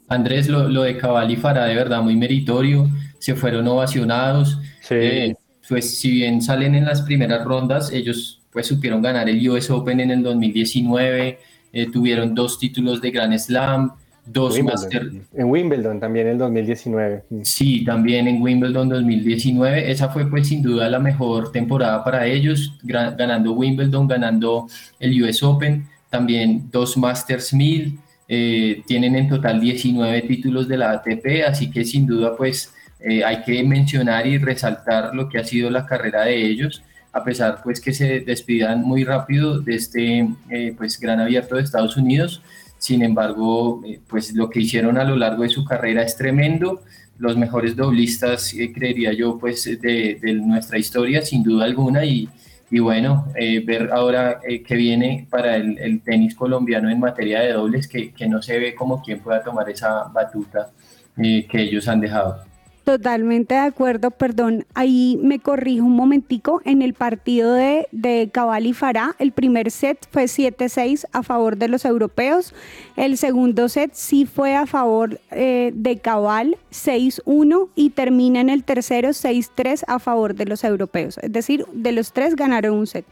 Andrés, 0.08 0.48
lo, 0.48 0.82
de 0.82 0.96
Cabal 0.96 1.30
y 1.30 1.36
Farah 1.36 1.66
de 1.66 1.74
verdad 1.74 2.02
muy 2.02 2.16
meritorio, 2.16 2.88
se 3.18 3.34
fueron 3.34 3.66
ovacionados. 3.66 4.58
Eh, 4.90 5.34
pues 5.68 5.98
si 5.98 6.10
bien 6.10 6.42
salen 6.42 6.74
en 6.74 6.84
las 6.84 7.02
primeras 7.02 7.44
rondas, 7.44 7.92
ellos 7.92 8.40
pues 8.52 8.66
supieron 8.66 9.00
ganar 9.00 9.28
el 9.28 9.48
US 9.48 9.70
Open 9.70 10.00
en 10.00 10.10
el 10.10 10.22
2019, 10.22 11.38
eh, 11.72 11.90
tuvieron 11.90 12.34
dos 12.34 12.58
títulos 12.58 13.00
de 13.00 13.10
Grand 13.10 13.36
Slam, 13.38 13.92
dos 14.24 14.56
En 14.56 15.44
Wimbledon 15.44 15.98
también 15.98 16.26
en 16.26 16.32
el 16.34 16.38
2019. 16.38 17.24
Sí, 17.42 17.84
también 17.84 18.28
en 18.28 18.40
Wimbledon 18.40 18.88
2019. 18.88 19.90
Esa 19.90 20.08
fue 20.08 20.28
pues 20.30 20.48
sin 20.48 20.62
duda 20.62 20.88
la 20.88 20.98
mejor 20.98 21.50
temporada 21.50 22.04
para 22.04 22.26
ellos, 22.26 22.78
ganando 22.82 23.52
Wimbledon, 23.52 24.06
ganando 24.06 24.68
el 25.00 25.22
US 25.22 25.42
Open, 25.42 25.86
también 26.10 26.68
dos 26.70 26.96
Masters 26.96 27.52
1000. 27.52 27.98
Eh, 28.28 28.82
tienen 28.86 29.16
en 29.16 29.28
total 29.28 29.60
19 29.60 30.22
títulos 30.22 30.68
de 30.68 30.78
la 30.78 30.92
ATP, 30.92 31.44
así 31.46 31.70
que 31.70 31.84
sin 31.84 32.06
duda 32.06 32.36
pues 32.36 32.72
eh, 33.00 33.24
hay 33.24 33.42
que 33.42 33.62
mencionar 33.64 34.26
y 34.26 34.38
resaltar 34.38 35.14
lo 35.14 35.28
que 35.28 35.38
ha 35.38 35.44
sido 35.44 35.68
la 35.70 35.84
carrera 35.84 36.24
de 36.24 36.46
ellos, 36.46 36.82
a 37.12 37.24
pesar 37.24 37.60
pues 37.62 37.80
que 37.80 37.92
se 37.92 38.20
despidan 38.20 38.82
muy 38.82 39.04
rápido 39.04 39.60
de 39.60 39.74
este 39.74 40.28
eh, 40.50 40.74
pues 40.78 40.98
gran 41.00 41.20
abierto 41.20 41.56
de 41.56 41.62
Estados 41.62 41.96
Unidos, 41.96 42.40
sin 42.82 43.04
embargo, 43.04 43.80
eh, 43.86 44.00
pues 44.08 44.34
lo 44.34 44.50
que 44.50 44.58
hicieron 44.58 44.98
a 44.98 45.04
lo 45.04 45.14
largo 45.14 45.44
de 45.44 45.48
su 45.48 45.64
carrera 45.64 46.02
es 46.02 46.16
tremendo. 46.16 46.82
Los 47.16 47.36
mejores 47.36 47.76
doblistas, 47.76 48.52
eh, 48.54 48.72
creería 48.72 49.12
yo, 49.12 49.38
pues 49.38 49.80
de, 49.80 50.18
nuestra 50.44 50.78
historia, 50.78 51.22
sin 51.22 51.44
duda 51.44 51.64
alguna. 51.64 52.04
Y, 52.04 52.28
y 52.72 52.80
bueno, 52.80 53.28
eh, 53.36 53.62
ver 53.64 53.90
ahora 53.92 54.40
que 54.66 54.74
viene 54.74 55.28
para 55.30 55.54
el, 55.54 56.00
tenis 56.02 56.34
colombiano 56.34 56.90
en 56.90 56.98
materia 56.98 57.42
de 57.42 57.52
dobles, 57.52 57.86
que, 57.86 58.10
que, 58.10 58.26
no 58.26 58.42
se 58.42 58.58
ve 58.58 58.74
como 58.74 59.00
quien 59.00 59.20
pueda 59.20 59.44
tomar 59.44 59.70
esa 59.70 60.08
batuta 60.08 60.72
que 61.14 61.46
ellos 61.52 61.86
han 61.86 62.00
dejado. 62.00 62.42
Totalmente 62.84 63.54
de 63.54 63.60
acuerdo, 63.60 64.10
perdón, 64.10 64.66
ahí 64.74 65.16
me 65.22 65.38
corrijo 65.38 65.84
un 65.84 65.94
momentico, 65.94 66.60
en 66.64 66.82
el 66.82 66.94
partido 66.94 67.52
de, 67.52 67.86
de 67.92 68.28
Cabal 68.32 68.66
y 68.66 68.72
Fará, 68.72 69.14
el 69.20 69.30
primer 69.30 69.70
set 69.70 70.08
fue 70.10 70.24
7-6 70.24 71.06
a 71.12 71.22
favor 71.22 71.56
de 71.56 71.68
los 71.68 71.84
europeos, 71.84 72.52
el 72.96 73.18
segundo 73.18 73.68
set 73.68 73.92
sí 73.94 74.26
fue 74.26 74.56
a 74.56 74.66
favor 74.66 75.20
eh, 75.30 75.70
de 75.74 75.98
Cabal 75.98 76.56
6-1 76.72 77.68
y 77.76 77.90
termina 77.90 78.40
en 78.40 78.48
el 78.48 78.64
tercero 78.64 79.10
6-3 79.10 79.84
a 79.86 80.00
favor 80.00 80.34
de 80.34 80.46
los 80.46 80.64
europeos, 80.64 81.18
es 81.18 81.32
decir, 81.32 81.64
de 81.72 81.92
los 81.92 82.12
tres 82.12 82.34
ganaron 82.34 82.76
un 82.76 82.88
set. 82.88 83.04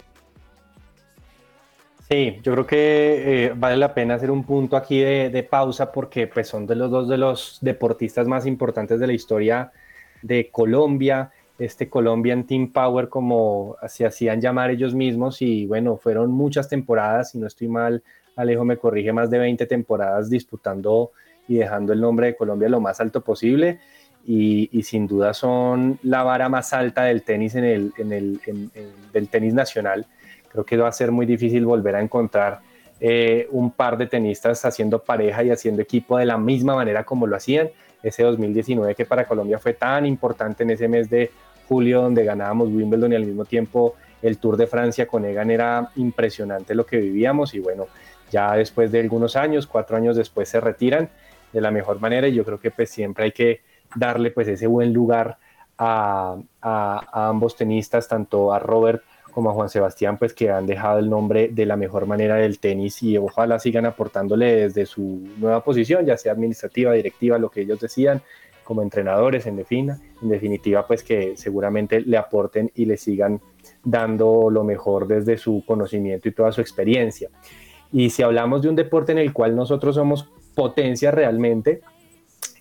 Sí, 2.13 2.41
yo 2.43 2.55
creo 2.55 2.67
que 2.67 3.45
eh, 3.45 3.53
vale 3.55 3.77
la 3.77 3.95
pena 3.95 4.15
hacer 4.17 4.33
un 4.33 4.43
punto 4.43 4.77
aquí 4.77 4.99
de, 4.99 5.31
de, 5.31 5.45
pausa 5.45 5.93
porque 5.93 6.27
pues, 6.27 6.49
son 6.49 6.67
de 6.67 6.75
los 6.75 6.91
dos 6.91 7.09
de 7.09 7.17
los 7.17 7.59
deportistas 7.61 8.27
más 8.27 8.47
importantes 8.47 8.99
de 8.99 9.07
la 9.07 9.13
historia 9.13 9.71
de 10.21 10.51
Colombia, 10.51 11.31
este 11.57 11.89
Colombian 11.89 12.49
Team 12.49 12.73
Power 12.73 13.09
como 13.09 13.77
se 13.87 14.07
hacían 14.07 14.41
llamar 14.41 14.71
ellos 14.71 14.93
mismos 14.93 15.41
y 15.41 15.67
bueno, 15.67 15.99
fueron 15.99 16.33
muchas 16.33 16.69
temporadas, 16.69 17.31
si 17.31 17.39
no 17.39 17.47
estoy 17.47 17.69
mal, 17.69 18.03
Alejo 18.35 18.65
me 18.65 18.77
corrige, 18.77 19.13
más 19.13 19.31
de 19.31 19.39
20 19.39 19.67
temporadas 19.67 20.29
disputando 20.29 21.13
y 21.47 21.59
dejando 21.59 21.93
el 21.93 22.01
nombre 22.01 22.27
de 22.27 22.37
Colombia 22.37 22.69
lo 22.69 22.81
más 22.81 23.01
alto 23.01 23.21
posible. 23.21 23.79
Y, 24.27 24.69
y 24.77 24.83
sin 24.83 25.07
duda 25.07 25.33
son 25.33 25.99
la 26.03 26.25
vara 26.25 26.49
más 26.49 26.73
alta 26.73 27.05
del 27.05 27.23
tenis 27.23 27.55
en 27.55 27.65
el, 27.65 27.93
en 27.97 28.13
el 28.13 28.41
en, 28.47 28.71
en, 28.75 28.89
del 29.13 29.29
tenis 29.29 29.55
nacional 29.55 30.07
Creo 30.51 30.65
que 30.65 30.77
va 30.77 30.89
a 30.89 30.93
ser 30.93 31.13
muy 31.13 31.27
difícil 31.27 31.65
volver 31.65 31.97
a 31.97 32.01
encontrar 32.01 32.61
eh, 33.03 33.49
un 33.51 33.71
par 33.71 33.97
de 33.97 34.07
tenistas 34.07 34.63
haciendo 34.67 34.99
pareja 34.99 35.43
y 35.43 35.51
haciendo 35.51 35.81
equipo 35.81 36.19
de 36.19 36.27
la 36.27 36.37
misma 36.37 36.75
manera 36.75 37.05
como 37.05 37.27
lo 37.27 37.35
hacían. 37.35 37.71
Ese 38.03 38.23
2019 38.23 38.95
que 38.95 39.07
para 39.07 39.27
Colombia 39.27 39.59
fue 39.59 39.75
tan 39.75 40.05
importante 40.05 40.65
en 40.65 40.71
ese 40.71 40.89
mes 40.89 41.09
de 41.09 41.31
julio 41.67 42.03
donde 42.03 42.25
ganábamos 42.25 42.69
Wimbledon 42.69 43.13
y 43.13 43.17
al 43.17 43.25
mismo 43.25 43.45
tiempo 43.45 43.95
el 44.21 44.39
Tour 44.39 44.57
de 44.57 44.67
Francia 44.67 45.07
con 45.07 45.25
Egan 45.25 45.51
era 45.51 45.91
impresionante 45.97 46.75
lo 46.75 46.85
que 46.85 46.99
vivíamos 46.99 47.55
y 47.55 47.61
bueno, 47.61 47.87
ya 48.31 48.55
después 48.55 48.93
de 48.93 49.01
algunos 49.01 49.37
años, 49.37 49.67
cuatro 49.67 49.97
años 49.97 50.17
después 50.17 50.49
se 50.49 50.61
retiran 50.61 51.09
de 51.53 51.61
la 51.61 51.71
mejor 51.71 52.01
manera 52.01 52.29
y 52.29 52.35
yo 52.35 52.45
creo 52.45 52.61
que 52.61 52.71
pues 52.71 52.91
siempre 52.91 53.25
hay 53.25 53.33
que 53.33 53.61
darle 53.95 54.31
pues 54.31 54.49
ese 54.49 54.67
buen 54.67 54.93
lugar 54.93 55.39
a, 55.79 56.37
a, 56.61 57.07
a 57.13 57.29
ambos 57.29 57.57
tenistas, 57.57 58.09
tanto 58.09 58.53
a 58.53 58.59
Robert 58.59 59.03
como 59.31 59.51
a 59.51 59.55
Juan 59.55 59.68
Sebastián, 59.68 60.18
pues 60.18 60.33
que 60.35 60.51
han 60.51 60.66
dejado 60.66 60.99
el 60.99 61.09
nombre 61.09 61.49
de 61.49 61.66
la 61.66 61.76
mejor 61.76 62.07
manera 62.07 62.37
del 62.37 62.59
tenis 62.59 63.03
y 63.03 63.16
ojalá 63.16 63.59
sigan 63.59 63.87
aportándole 63.87 64.55
desde 64.68 64.87
su 64.87 65.28
nueva 65.39 65.62
posición, 65.62 66.05
ya 66.07 66.16
sea 66.16 66.33
administrativa, 66.33 66.93
directiva, 66.93 67.39
lo 67.39 67.51
que 67.51 67.62
ellos 67.62 67.81
decían, 67.81 68.22
como 68.64 68.83
entrenadores 68.83 69.47
en, 69.47 69.57
defina, 69.57 69.99
en 70.22 70.28
definitiva, 70.28 70.87
pues 70.87 71.03
que 71.03 71.37
seguramente 71.37 72.01
le 72.01 72.16
aporten 72.16 72.70
y 72.74 72.85
le 72.85 72.97
sigan 72.97 73.41
dando 73.83 74.49
lo 74.51 74.62
mejor 74.62 75.07
desde 75.07 75.39
su 75.39 75.64
conocimiento 75.66 76.28
y 76.28 76.33
toda 76.33 76.53
su 76.53 76.61
experiencia. 76.61 77.31
Y 77.93 78.11
si 78.11 78.22
hablamos 78.22 78.62
de 78.62 78.68
un 78.68 78.76
deporte 78.76 79.12
en 79.12 79.18
el 79.18 79.33
cual 79.33 79.57
nosotros 79.57 79.97
somos 79.97 80.31
potencia 80.55 81.11
realmente, 81.11 81.81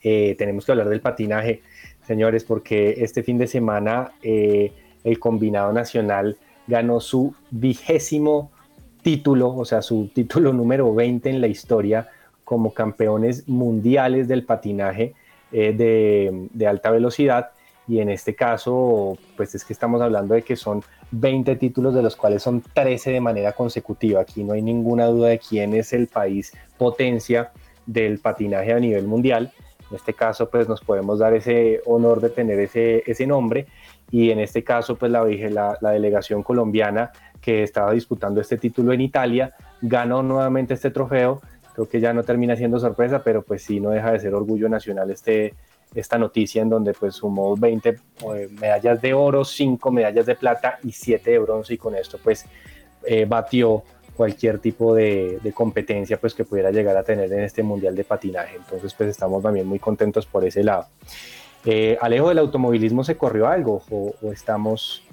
eh, 0.04 0.36
tenemos 0.38 0.66
que 0.66 0.72
hablar 0.72 0.90
del 0.90 1.02
patinaje, 1.02 1.62
señores, 2.08 2.44
porque 2.44 2.96
este 2.98 3.22
fin 3.22 3.38
de 3.38 3.48
semana 3.48 4.14
eh, 4.24 4.72
el 5.04 5.20
combinado 5.20 5.72
nacional 5.74 6.38
ganó 6.70 7.00
su 7.00 7.34
vigésimo 7.50 8.52
título, 9.02 9.56
o 9.56 9.66
sea, 9.66 9.82
su 9.82 10.10
título 10.14 10.54
número 10.62 10.94
20 10.94 11.30
en 11.30 11.42
la 11.42 11.48
historia 11.48 12.08
como 12.46 12.74
campeones 12.74 13.48
mundiales 13.48 14.28
del 14.28 14.46
patinaje 14.46 15.14
eh, 15.52 15.74
de, 15.74 16.48
de, 16.54 16.68
alta 16.68 16.92
velocidad. 16.92 17.50
Y 17.88 18.00
en 18.00 18.10
este 18.10 18.36
caso, 18.36 19.18
pues 19.36 19.56
es 19.56 19.66
que 19.66 19.74
estamos 19.74 20.00
hablando 20.02 20.36
de 20.36 20.44
que 20.44 20.56
son 20.56 20.84
20 21.12 21.56
títulos, 21.56 21.96
de 21.96 22.04
los 22.04 22.16
cuales 22.16 22.44
son 22.44 22.62
13 22.62 23.12
de 23.12 23.22
manera 23.22 23.54
consecutiva. 23.54 24.22
Aquí 24.22 24.44
no 24.44 24.54
hay 24.54 24.62
ninguna 24.62 25.08
duda 25.08 25.30
de 25.30 25.40
quién 25.40 25.74
es 25.74 25.92
el 25.94 26.08
país 26.08 26.54
potencia 26.78 27.52
del 27.88 28.20
patinaje 28.20 28.74
a 28.74 28.80
nivel 28.80 29.08
mundial. 29.08 29.52
En 29.90 29.96
este 29.96 30.14
caso, 30.14 30.50
pues 30.50 30.68
nos 30.68 30.82
podemos 30.82 31.18
dar 31.18 31.34
ese 31.34 31.82
honor 31.86 32.22
de 32.22 32.30
tener 32.30 32.60
ese, 32.60 33.04
ese 33.08 33.26
nombre 33.26 33.66
y 34.12 34.32
en 34.32 34.40
este 34.40 34.64
caso 34.64 34.96
pues 34.96 35.12
la, 35.12 35.24
la, 35.24 35.78
la, 35.80 35.92
delegación 35.92 36.44
colombiana 36.44 37.12
que 37.42 37.64
estaba 37.64 37.92
disputando 37.92 38.42
este 38.42 38.58
título 38.58 38.94
en 38.94 39.02
Italia 39.02 39.54
ganó 39.82 40.24
nuevamente 40.24 40.74
este 40.74 40.92
trofeo, 40.92 41.42
creo 41.74 41.88
que 41.88 42.00
ya 42.00 42.14
no 42.14 42.24
termina 42.24 42.56
siendo 42.56 42.80
sorpresa, 42.80 43.24
pero 43.24 43.44
pues 43.44 43.64
sí 43.64 43.80
no 43.80 43.92
deja 43.92 44.12
de 44.12 44.20
ser 44.20 44.34
orgullo 44.34 44.68
nacional 44.68 45.10
este, 45.12 45.54
esta 45.94 46.18
noticia 46.18 46.62
en 46.62 46.70
donde 46.70 46.94
pues 46.94 47.16
sumó 47.16 47.56
20 47.56 47.90
eh, 47.90 48.50
medallas 48.60 49.02
de 49.02 49.14
oro, 49.14 49.46
5 49.46 49.92
medallas 49.92 50.26
de 50.26 50.36
plata 50.36 50.80
y 50.84 50.92
7 50.92 51.32
de 51.32 51.40
bronce 51.40 51.74
y 51.76 51.78
con 51.78 51.96
esto 51.96 52.20
pues 52.24 52.46
eh, 53.06 53.26
batió 53.26 53.84
cualquier 54.16 54.60
tipo 54.60 54.94
de, 54.94 55.40
de, 55.42 55.54
competencia 55.54 56.20
pues 56.20 56.34
que 56.34 56.44
pudiera 56.44 56.72
llegar 56.72 56.98
a 56.98 57.04
tener 57.04 57.32
en 57.32 57.40
este 57.40 57.64
mundial 57.64 57.96
de 57.96 58.04
patinaje. 58.04 58.58
Entonces 58.58 58.94
pues 58.94 59.10
estamos 59.10 59.42
también 59.42 59.66
muy 59.66 59.80
contentos 59.80 60.26
por 60.26 60.44
ese 60.44 60.62
lado 60.62 60.88
eh, 61.66 61.98
Alejo, 62.02 62.30
¿del 62.30 62.40
automovilismo 62.40 63.04
se 63.04 63.18
corrió 63.18 63.48
algo 63.48 63.84
o, 63.90 64.32
estamos 64.32 65.04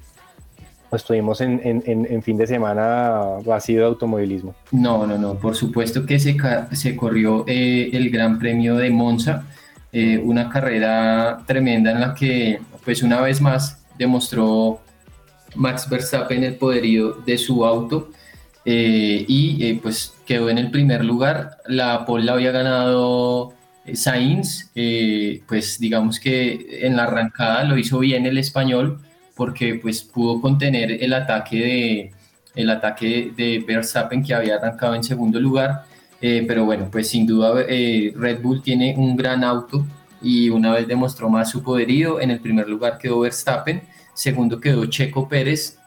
o 0.88 0.96
estuvimos 0.96 1.40
en, 1.40 2.22
fin 2.22 2.36
de 2.36 2.46
semana 2.46 3.38
vacío 3.44 3.80
de 3.80 3.86
automovilismo? 3.86 4.54
No, 4.70 5.06
no, 5.06 5.18
no, 5.18 5.34
por 5.34 5.56
supuesto 5.56 6.06
que 6.06 6.18
se, 6.18 6.36
se 6.72 6.96
corrió 6.96 7.44
eh, 7.48 7.90
el 7.92 8.10
Gran 8.10 8.38
Premio 8.38 8.76
de 8.76 8.90
Monza, 8.90 9.44
eh, 9.92 10.18
una 10.18 10.48
carrera 10.48 11.42
tremenda 11.46 11.90
en 11.90 12.00
la 12.00 12.14
que 12.14 12.60
pues 12.84 13.02
una 13.02 13.20
vez 13.20 13.40
más 13.40 13.84
demostró 13.98 14.80
Max 15.56 15.88
Verstappen 15.88 16.44
el 16.44 16.54
poderío 16.54 17.14
de 17.14 17.38
su 17.38 17.64
auto 17.64 18.10
y 18.68 19.74
pues 19.74 20.14
quedó 20.26 20.50
en 20.50 20.58
el 20.58 20.72
primer 20.72 21.04
lugar. 21.04 21.58
La 21.66 22.04
pole 22.04 22.24
la 22.24 22.32
había 22.32 22.50
ganado 22.50 23.55
Sainz, 23.94 24.70
eh, 24.74 25.42
pues 25.46 25.78
digamos 25.78 26.18
que 26.18 26.80
en 26.86 26.96
la 26.96 27.04
arrancada 27.04 27.64
lo 27.64 27.78
hizo 27.78 27.98
bien 28.00 28.26
el 28.26 28.38
español 28.38 28.98
porque 29.34 29.74
pues 29.76 30.02
pudo 30.02 30.40
contener 30.40 31.02
el 31.02 31.12
ataque 31.12 31.56
de, 31.56 32.12
el 32.54 32.70
ataque 32.70 33.32
de 33.36 33.64
Verstappen 33.66 34.22
que 34.22 34.34
había 34.34 34.56
arrancado 34.56 34.94
en 34.94 35.04
segundo 35.04 35.38
lugar. 35.38 35.84
Eh, 36.20 36.44
pero 36.48 36.64
bueno, 36.64 36.88
pues 36.90 37.10
sin 37.10 37.26
duda 37.26 37.62
eh, 37.68 38.12
Red 38.16 38.40
Bull 38.40 38.62
tiene 38.62 38.94
un 38.96 39.16
gran 39.16 39.44
auto 39.44 39.86
y 40.22 40.48
una 40.48 40.72
vez 40.72 40.88
demostró 40.88 41.28
más 41.28 41.50
su 41.50 41.62
poderío. 41.62 42.20
En 42.20 42.30
el 42.30 42.40
primer 42.40 42.68
lugar 42.68 42.98
quedó 42.98 43.20
Verstappen, 43.20 43.82
segundo 44.14 44.58
quedó 44.58 44.86
Checo 44.86 45.28
Pérez, 45.28 45.78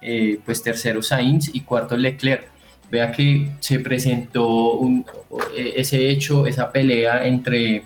pues 0.45 0.61
tercero 0.61 1.01
Sainz 1.01 1.49
y 1.53 1.61
cuarto 1.61 1.97
Leclerc. 1.97 2.58
Vea 2.91 3.11
que 3.11 3.51
se 3.59 3.79
presentó 3.79 4.73
un, 4.73 5.05
ese 5.55 6.09
hecho, 6.09 6.47
esa 6.47 6.71
pelea 6.71 7.25
entre 7.27 7.83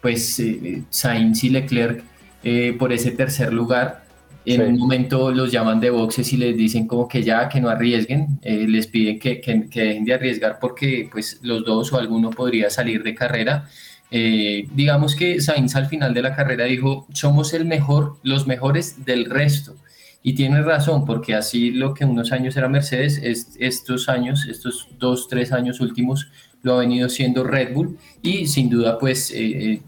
pues 0.00 0.40
eh, 0.40 0.82
Sainz 0.90 1.44
y 1.44 1.50
Leclerc 1.50 2.02
eh, 2.42 2.74
por 2.78 2.92
ese 2.92 3.12
tercer 3.12 3.52
lugar. 3.52 4.04
En 4.46 4.56
sí. 4.56 4.62
un 4.62 4.78
momento 4.78 5.30
los 5.30 5.52
llaman 5.52 5.80
de 5.80 5.90
boxes 5.90 6.32
y 6.32 6.38
les 6.38 6.56
dicen 6.56 6.86
como 6.86 7.06
que 7.06 7.22
ya, 7.22 7.48
que 7.48 7.60
no 7.60 7.68
arriesguen, 7.68 8.38
eh, 8.42 8.66
les 8.66 8.86
piden 8.86 9.18
que, 9.18 9.40
que, 9.40 9.68
que, 9.68 9.82
dejen 9.82 10.04
de 10.04 10.14
arriesgar 10.14 10.58
porque 10.58 11.08
pues 11.12 11.38
los 11.42 11.64
dos 11.64 11.92
o 11.92 11.98
alguno 11.98 12.30
podría 12.30 12.70
salir 12.70 13.02
de 13.02 13.14
carrera. 13.14 13.68
Eh, 14.10 14.66
digamos 14.74 15.14
que 15.14 15.40
Sainz 15.40 15.76
al 15.76 15.86
final 15.86 16.14
de 16.14 16.22
la 16.22 16.34
carrera 16.34 16.64
dijo, 16.64 17.06
somos 17.12 17.52
el 17.54 17.64
mejor, 17.64 18.16
los 18.22 18.46
mejores 18.46 19.04
del 19.04 19.26
resto. 19.26 19.76
Y 20.22 20.34
tiene 20.34 20.62
razón, 20.62 21.06
porque 21.06 21.34
así 21.34 21.70
lo 21.70 21.94
que 21.94 22.04
unos 22.04 22.32
años 22.32 22.56
era 22.56 22.68
Mercedes, 22.68 23.18
es, 23.22 23.56
estos 23.58 24.08
años, 24.08 24.46
estos 24.48 24.88
dos, 24.98 25.28
tres 25.28 25.52
años 25.52 25.80
últimos, 25.80 26.28
lo 26.62 26.74
ha 26.74 26.80
venido 26.80 27.08
siendo 27.08 27.42
Red 27.42 27.72
Bull 27.72 27.96
y 28.20 28.46
sin 28.46 28.68
duda 28.68 28.98
pues 28.98 29.32
eh, 29.34 29.80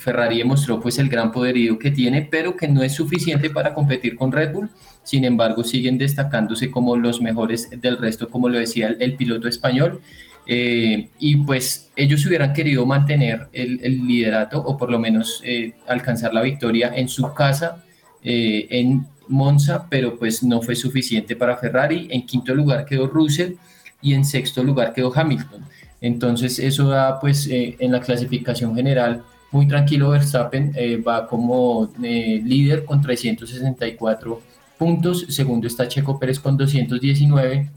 Ferrari 0.00 0.38
demostró 0.38 0.80
pues 0.80 0.98
el 0.98 1.08
gran 1.08 1.30
poderío 1.30 1.78
que 1.78 1.90
tiene, 1.90 2.22
pero 2.22 2.56
que 2.56 2.66
no 2.66 2.82
es 2.82 2.94
suficiente 2.94 3.50
para 3.50 3.74
competir 3.74 4.16
con 4.16 4.32
Red 4.32 4.52
Bull. 4.52 4.70
Sin 5.02 5.24
embargo, 5.24 5.62
siguen 5.62 5.98
destacándose 5.98 6.70
como 6.70 6.96
los 6.96 7.20
mejores 7.20 7.68
del 7.70 7.98
resto, 7.98 8.28
como 8.28 8.48
lo 8.48 8.58
decía 8.58 8.96
el, 8.98 9.14
piloto 9.14 9.46
español. 9.46 10.00
Eh, 10.46 11.10
y 11.18 11.36
pues 11.36 11.90
ellos 11.94 12.24
hubieran 12.26 12.52
querido 12.52 12.86
mantener 12.86 13.48
el, 13.52 14.06
liderato 14.06 14.58
o 14.60 14.76
por 14.76 14.90
lo 14.90 14.98
menos 14.98 15.42
eh, 15.44 15.74
alcanzar 15.86 16.32
la 16.32 16.42
victoria 16.42 16.92
en 16.96 17.08
su 17.08 17.32
casa, 17.34 17.84
eh, 18.24 18.66
en 18.70 19.06
Monza, 19.30 19.86
pero 19.88 20.18
pues 20.18 20.42
no 20.42 20.60
fue 20.60 20.76
suficiente 20.76 21.36
para 21.36 21.56
Ferrari. 21.56 22.08
En 22.10 22.26
quinto 22.26 22.54
lugar 22.54 22.84
quedó 22.84 23.06
Russell 23.06 23.54
y 24.02 24.14
en 24.14 24.24
sexto 24.24 24.62
lugar 24.62 24.92
quedó 24.92 25.12
Hamilton. 25.14 25.64
Entonces 26.00 26.58
eso 26.58 26.88
da 26.88 27.20
pues 27.20 27.46
eh, 27.46 27.76
en 27.78 27.92
la 27.92 28.00
clasificación 28.00 28.74
general 28.74 29.22
muy 29.52 29.66
tranquilo 29.66 30.10
Verstappen, 30.10 30.72
eh, 30.76 30.96
va 30.96 31.26
como 31.26 31.90
eh, 32.02 32.40
líder 32.44 32.84
con 32.84 33.02
364 33.02 34.40
puntos, 34.78 35.26
segundo 35.28 35.66
está 35.66 35.88
Checo 35.88 36.18
Pérez 36.18 36.38
con 36.38 36.56
219 36.56 37.68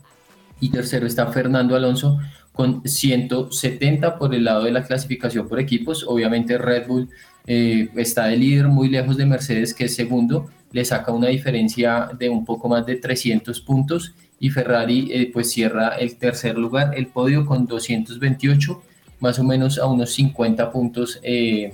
y 0.60 0.70
tercero 0.70 1.08
está 1.08 1.28
Fernando 1.28 1.76
Alonso 1.76 2.20
con 2.54 2.88
170 2.88 4.20
por 4.20 4.36
el 4.36 4.43
lado 4.43 4.66
de 4.66 4.72
la 4.72 4.84
clasificación 4.84 5.49
por 5.49 5.60
equipos, 5.60 6.06
obviamente 6.08 6.58
Red 6.60 6.88
Bull 6.88 7.10
está 7.45 8.28
de 8.28 8.38
líder 8.38 8.68
muy 8.68 8.88
lejos 8.88 9.18
de 9.18 9.26
Mercedes 9.26 9.74
que 9.74 9.86
es 9.86 9.95
segundo, 9.95 10.49
le 10.74 10.84
saca 10.84 11.13
una 11.13 11.30
diferencia 11.30 12.09
de 12.17 12.30
un 12.30 12.43
poco 12.43 12.67
más 12.67 12.86
de 12.86 12.97
300 12.97 13.61
puntos 13.61 14.13
y 14.39 14.49
Ferrari 14.49 15.09
eh, 15.11 15.30
pues 15.32 15.51
cierra 15.51 15.89
el 15.89 16.17
tercer 16.17 16.57
lugar, 16.57 16.93
el 16.97 17.07
podio 17.07 17.45
con 17.45 17.65
228, 17.65 18.84
más 19.21 19.39
o 19.39 19.43
menos 19.45 19.80
a 19.80 19.86
unos 19.86 20.13
50 20.13 20.69
puntos 20.71 21.19
eh, 21.24 21.74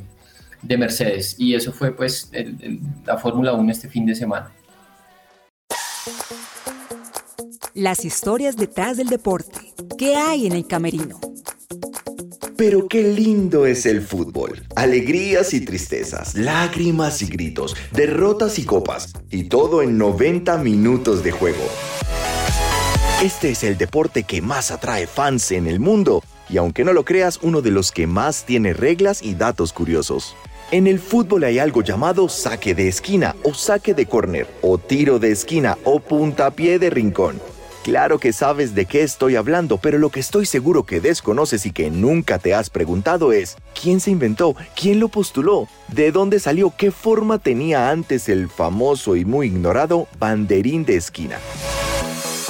de 0.61 0.77
Mercedes. 0.77 1.35
Y 1.39 1.55
eso 1.55 1.71
fue 1.71 1.95
pues 1.95 2.29
la 3.05 3.17
Fórmula 3.17 3.53
1 3.53 3.71
este 3.71 3.89
fin 3.89 4.05
de 4.05 4.13
semana. 4.13 4.51
Las 7.73 8.03
historias 8.03 8.57
detrás 8.57 8.97
del 8.97 9.07
deporte. 9.07 9.73
¿Qué 9.97 10.15
hay 10.15 10.45
en 10.45 10.53
el 10.53 10.67
camerino? 10.67 11.19
Pero 12.59 12.89
qué 12.89 13.03
lindo 13.03 13.65
es 13.65 13.85
el 13.85 14.01
fútbol. 14.01 14.61
Alegrías 14.75 15.53
y 15.53 15.61
tristezas, 15.61 16.35
lágrimas 16.35 17.21
y 17.21 17.27
gritos, 17.27 17.73
derrotas 17.93 18.59
y 18.59 18.65
copas, 18.65 19.13
y 19.31 19.45
todo 19.45 19.81
en 19.81 19.97
90 19.97 20.57
minutos 20.57 21.23
de 21.23 21.31
juego. 21.31 21.63
Este 23.23 23.51
es 23.51 23.63
el 23.63 23.77
deporte 23.77 24.23
que 24.23 24.41
más 24.41 24.71
atrae 24.71 25.07
fans 25.07 25.53
en 25.53 25.67
el 25.67 25.79
mundo, 25.79 26.21
y 26.49 26.57
aunque 26.57 26.83
no 26.83 26.91
lo 26.91 27.05
creas, 27.05 27.39
uno 27.41 27.61
de 27.61 27.71
los 27.71 27.93
que 27.93 28.07
más 28.07 28.43
tiene 28.43 28.73
reglas 28.73 29.21
y 29.23 29.35
datos 29.35 29.71
curiosos. 29.71 30.35
En 30.71 30.85
el 30.85 30.99
fútbol 30.99 31.45
hay 31.45 31.59
algo 31.59 31.81
llamado 31.81 32.27
saque 32.27 32.75
de 32.75 32.89
esquina 32.89 33.37
o 33.43 33.53
saque 33.53 33.93
de 33.93 34.05
córner 34.05 34.47
o 34.61 34.77
tiro 34.77 35.17
de 35.17 35.31
esquina 35.31 35.77
o 35.85 36.01
puntapié 36.01 36.77
de 36.77 36.89
rincón. 36.89 37.39
Claro 37.83 38.19
que 38.19 38.33
sabes 38.33 38.75
de 38.75 38.85
qué 38.85 39.03
estoy 39.03 39.35
hablando, 39.35 39.77
pero 39.77 39.97
lo 39.97 40.09
que 40.09 40.19
estoy 40.19 40.45
seguro 40.45 40.85
que 40.85 40.99
desconoces 40.99 41.65
y 41.65 41.71
que 41.71 41.89
nunca 41.89 42.37
te 42.37 42.53
has 42.53 42.69
preguntado 42.69 43.31
es, 43.31 43.55
¿quién 43.79 43.99
se 43.99 44.11
inventó? 44.11 44.55
¿Quién 44.75 44.99
lo 44.99 45.07
postuló? 45.07 45.67
¿De 45.87 46.11
dónde 46.11 46.39
salió? 46.39 46.73
¿Qué 46.77 46.91
forma 46.91 47.39
tenía 47.39 47.89
antes 47.89 48.27
el 48.29 48.49
famoso 48.49 49.15
y 49.15 49.25
muy 49.25 49.47
ignorado 49.47 50.07
banderín 50.19 50.85
de 50.85 50.97
esquina? 50.97 51.39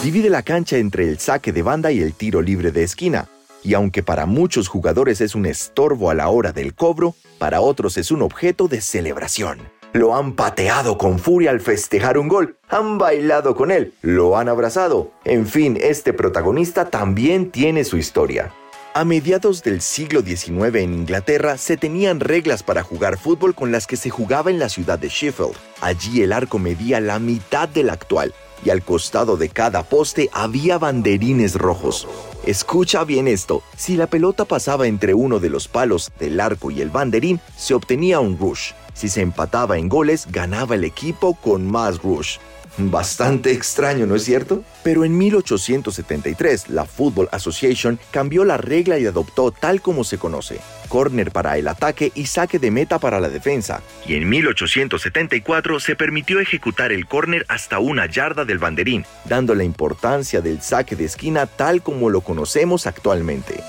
Divide 0.01 0.29
la 0.29 0.41
cancha 0.41 0.77
entre 0.77 1.07
el 1.07 1.19
saque 1.19 1.51
de 1.51 1.61
banda 1.61 1.91
y 1.91 1.99
el 1.99 2.13
tiro 2.13 2.41
libre 2.41 2.71
de 2.71 2.83
esquina 2.83 3.27
y 3.63 3.73
aunque 3.73 4.03
para 4.03 4.25
muchos 4.25 4.67
jugadores 4.67 5.21
es 5.21 5.35
un 5.35 5.45
estorbo 5.45 6.09
a 6.09 6.15
la 6.15 6.29
hora 6.29 6.51
del 6.51 6.73
cobro, 6.73 7.15
para 7.37 7.61
otros 7.61 7.97
es 7.97 8.11
un 8.11 8.21
objeto 8.21 8.67
de 8.67 8.81
celebración. 8.81 9.78
Lo 9.91 10.15
han 10.15 10.33
pateado 10.33 10.99
con 10.99 11.17
furia 11.17 11.49
al 11.49 11.61
festejar 11.61 12.19
un 12.19 12.27
gol, 12.27 12.57
han 12.69 12.99
bailado 12.99 13.55
con 13.55 13.71
él, 13.71 13.93
lo 14.03 14.37
han 14.37 14.47
abrazado. 14.47 15.11
En 15.25 15.47
fin, 15.47 15.79
este 15.81 16.13
protagonista 16.13 16.91
también 16.91 17.49
tiene 17.49 17.83
su 17.83 17.97
historia. 17.97 18.53
A 18.93 19.03
mediados 19.03 19.63
del 19.63 19.81
siglo 19.81 20.21
XIX 20.21 20.75
en 20.75 20.93
Inglaterra 20.93 21.57
se 21.57 21.75
tenían 21.75 22.19
reglas 22.19 22.61
para 22.61 22.83
jugar 22.83 23.17
fútbol 23.17 23.55
con 23.55 23.71
las 23.71 23.87
que 23.87 23.97
se 23.97 24.11
jugaba 24.11 24.51
en 24.51 24.59
la 24.59 24.69
ciudad 24.69 24.99
de 24.99 25.09
Sheffield. 25.09 25.55
Allí 25.81 26.21
el 26.21 26.33
arco 26.33 26.59
medía 26.59 26.99
la 26.99 27.17
mitad 27.17 27.67
del 27.67 27.89
actual 27.89 28.33
y 28.63 28.69
al 28.69 28.83
costado 28.83 29.37
de 29.37 29.49
cada 29.49 29.83
poste 29.83 30.29
había 30.33 30.77
banderines 30.77 31.55
rojos. 31.55 32.07
Escucha 32.45 33.03
bien 33.03 33.27
esto, 33.27 33.61
si 33.75 33.97
la 33.97 34.07
pelota 34.07 34.45
pasaba 34.45 34.87
entre 34.87 35.13
uno 35.13 35.39
de 35.39 35.49
los 35.49 35.67
palos 35.67 36.11
del 36.19 36.39
arco 36.39 36.71
y 36.71 36.81
el 36.81 36.89
banderín, 36.89 37.39
se 37.57 37.73
obtenía 37.73 38.19
un 38.19 38.37
rush. 38.37 38.71
Si 38.93 39.09
se 39.09 39.21
empataba 39.21 39.77
en 39.77 39.87
goles, 39.87 40.27
ganaba 40.29 40.75
el 40.75 40.83
equipo 40.83 41.35
con 41.35 41.69
más 41.69 42.01
rush. 42.01 42.37
Bastante 42.77 43.51
extraño, 43.51 44.05
¿no 44.05 44.15
es 44.15 44.23
cierto? 44.23 44.63
Pero 44.83 45.03
en 45.03 45.17
1873, 45.17 46.69
la 46.69 46.85
Football 46.85 47.29
Association 47.31 47.99
cambió 48.11 48.45
la 48.45 48.57
regla 48.57 48.99
y 48.99 49.05
adoptó 49.05 49.51
tal 49.51 49.81
como 49.81 50.03
se 50.03 50.17
conoce, 50.17 50.59
corner 50.87 51.31
para 51.31 51.57
el 51.57 51.67
ataque 51.67 52.11
y 52.15 52.27
saque 52.27 52.59
de 52.59 52.71
meta 52.71 52.99
para 52.99 53.19
la 53.19 53.29
defensa. 53.29 53.81
Y 54.05 54.15
en 54.15 54.29
1874 54.29 55.79
se 55.79 55.95
permitió 55.95 56.39
ejecutar 56.39 56.91
el 56.91 57.07
corner 57.07 57.45
hasta 57.49 57.79
una 57.79 58.05
yarda 58.05 58.45
del 58.45 58.59
banderín, 58.59 59.05
dando 59.25 59.55
la 59.55 59.63
importancia 59.63 60.41
del 60.41 60.61
saque 60.61 60.95
de 60.95 61.05
esquina 61.05 61.47
tal 61.47 61.81
como 61.81 62.09
lo 62.09 62.21
conocemos 62.21 62.87
actualmente. 62.87 63.63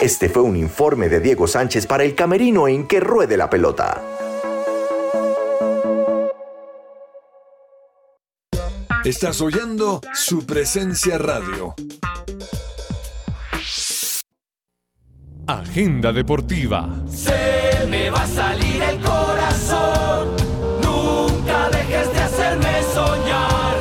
Este 0.00 0.30
fue 0.30 0.42
un 0.42 0.56
informe 0.56 1.10
de 1.10 1.20
Diego 1.20 1.46
Sánchez 1.46 1.86
para 1.86 2.04
el 2.04 2.14
camerino 2.14 2.68
en 2.68 2.86
que 2.86 3.00
ruede 3.00 3.36
la 3.36 3.50
pelota. 3.50 4.02
Estás 9.04 9.40
oyendo 9.40 10.02
su 10.12 10.44
presencia 10.44 11.16
radio. 11.16 11.74
Agenda 15.46 16.12
deportiva. 16.12 16.86
Se 17.08 17.86
me 17.88 18.10
va 18.10 18.22
a 18.22 18.26
salir 18.26 18.82
el 18.82 19.00
corazón. 19.00 20.36
Nunca 20.82 21.70
dejes 21.70 22.12
de 22.12 22.20
hacerme 22.20 22.82
soñar. 22.92 23.76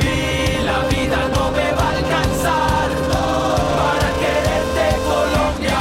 Y 0.00 0.64
la 0.64 0.86
vida 0.86 1.28
no 1.34 1.50
me 1.50 1.72
va 1.72 1.82
a 1.82 1.96
alcanzar 1.96 2.90
para 3.10 4.08
quererte 4.22 4.96
Colombia. 5.04 5.80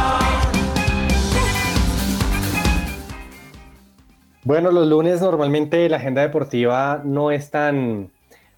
Bueno, 4.44 4.72
los 4.72 4.88
lunes 4.88 5.22
normalmente 5.22 5.88
la 5.88 5.98
agenda 5.98 6.24
deportiva 6.24 7.04
no 7.06 7.30
es 7.30 7.52
tan 7.52 8.10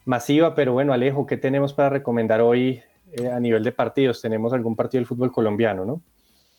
masiva, 0.06 0.56
pero 0.56 0.74
bueno, 0.74 0.94
Alejo, 0.94 1.26
¿qué 1.26 1.38
tenemos 1.38 1.74
para 1.74 1.90
recomendar 1.90 2.42
hoy 2.42 2.82
eh, 3.12 3.30
a 3.30 3.40
nivel 3.40 3.64
de 3.64 3.72
partidos? 3.72 4.22
Tenemos 4.22 4.54
algún 4.54 4.76
partido 4.76 5.00
del 5.00 5.08
fútbol 5.08 5.32
colombiano, 5.32 5.86
¿no? 5.86 6.02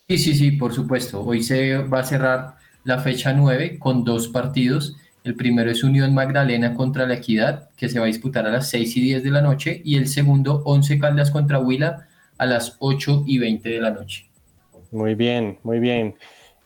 Sí, 0.08 0.18
sí, 0.18 0.34
sí, 0.34 0.50
por 0.52 0.72
supuesto. 0.72 1.22
Hoy 1.24 1.42
se 1.42 1.78
va 1.78 2.00
a 2.00 2.04
cerrar 2.04 2.56
la 2.84 2.98
fecha 2.98 3.32
9 3.32 3.78
con 3.78 4.04
dos 4.04 4.28
partidos. 4.28 4.96
El 5.24 5.34
primero 5.34 5.70
es 5.70 5.82
Unión 5.82 6.12
Magdalena 6.12 6.74
contra 6.74 7.06
la 7.06 7.14
Equidad, 7.14 7.70
que 7.76 7.88
se 7.88 7.98
va 7.98 8.04
a 8.04 8.08
disputar 8.08 8.46
a 8.46 8.50
las 8.50 8.68
6 8.68 8.96
y 8.98 9.00
10 9.00 9.24
de 9.24 9.30
la 9.30 9.40
noche, 9.40 9.80
y 9.82 9.96
el 9.96 10.06
segundo, 10.06 10.62
11 10.66 10.98
Caldas 10.98 11.30
contra 11.30 11.58
Huila, 11.58 12.06
a 12.36 12.46
las 12.46 12.76
8 12.80 13.24
y 13.26 13.38
20 13.38 13.68
de 13.68 13.80
la 13.80 13.90
noche. 13.90 14.28
Muy 14.90 15.14
bien, 15.14 15.58
muy 15.62 15.78
bien. 15.78 16.14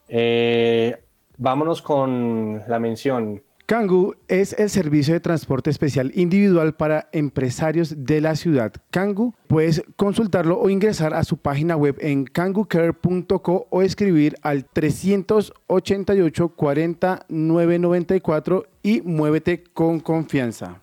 Eh, 0.09 0.97
vámonos 1.37 1.81
con 1.81 2.63
la 2.67 2.79
mención. 2.81 3.43
Kangu 3.69 4.15
es 4.29 4.55
el 4.55 4.71
servicio 4.71 5.13
de 5.13 5.21
transporte 5.21 5.69
especial 5.69 6.11
individual 6.15 6.75
para 6.75 7.11
empresarios 7.13 8.07
de 8.07 8.23
la 8.23 8.35
ciudad. 8.35 8.73
Kangu, 8.91 9.35
puedes 9.47 9.83
consultarlo 9.97 10.59
o 10.59 10.71
ingresar 10.71 11.13
a 11.13 11.23
su 11.23 11.37
página 11.37 11.77
web 11.77 11.99
en 12.01 12.25
kangucare.co 12.25 13.67
o 13.69 13.83
escribir 13.83 14.37
al 14.41 14.65
388 14.65 16.49
40 16.49 17.27
994 17.29 18.65
y 18.83 19.03
muévete 19.03 19.63
con 19.65 20.01
confianza. 20.01 20.81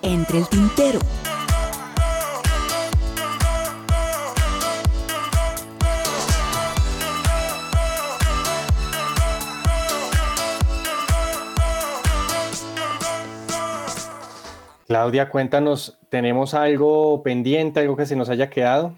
Entre 0.00 0.38
el 0.38 0.48
tintero. 0.48 1.00
Claudia, 14.86 15.28
cuéntanos, 15.30 15.98
¿tenemos 16.10 16.54
algo 16.54 17.22
pendiente, 17.22 17.80
algo 17.80 17.96
que 17.96 18.06
se 18.06 18.16
nos 18.16 18.28
haya 18.28 18.50
quedado? 18.50 18.94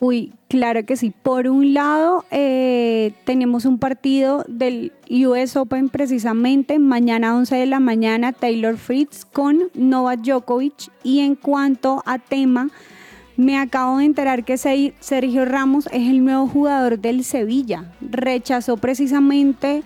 Uy, 0.00 0.32
claro 0.48 0.84
que 0.84 0.96
sí. 0.96 1.12
Por 1.22 1.48
un 1.48 1.72
lado, 1.72 2.24
eh, 2.30 3.12
tenemos 3.24 3.64
un 3.64 3.78
partido 3.78 4.44
del 4.48 4.92
US 5.08 5.56
Open 5.56 5.88
precisamente, 5.88 6.78
mañana 6.78 7.34
11 7.36 7.56
de 7.56 7.66
la 7.66 7.80
mañana, 7.80 8.32
Taylor 8.32 8.76
Fritz 8.76 9.24
con 9.24 9.70
Novak 9.74 10.20
Djokovic. 10.20 10.90
Y 11.04 11.20
en 11.20 11.36
cuanto 11.36 12.02
a 12.06 12.18
tema, 12.18 12.70
me 13.36 13.56
acabo 13.58 13.98
de 13.98 14.04
enterar 14.04 14.44
que 14.44 14.58
Se- 14.58 14.94
Sergio 15.00 15.44
Ramos 15.44 15.86
es 15.86 16.08
el 16.08 16.24
nuevo 16.24 16.46
jugador 16.48 16.98
del 16.98 17.24
Sevilla. 17.24 17.92
Rechazó 18.00 18.76
precisamente 18.76 19.82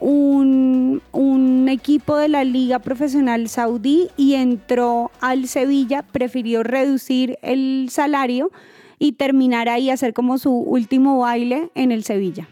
un, 0.00 1.68
equipo 1.70 2.16
de 2.16 2.28
la 2.28 2.42
Liga 2.42 2.80
Profesional 2.80 3.48
Saudí 3.48 4.08
y 4.16 4.34
entró 4.34 5.12
al 5.20 5.46
Sevilla, 5.46 6.02
prefirió 6.02 6.64
reducir 6.64 7.38
el 7.42 7.88
salario 7.90 8.50
y 8.98 9.12
terminar 9.12 9.68
ahí, 9.68 9.88
hacer 9.88 10.12
como 10.12 10.38
su 10.38 10.52
último 10.52 11.20
baile 11.20 11.70
en 11.76 11.92
el 11.92 12.02
Sevilla. 12.02 12.48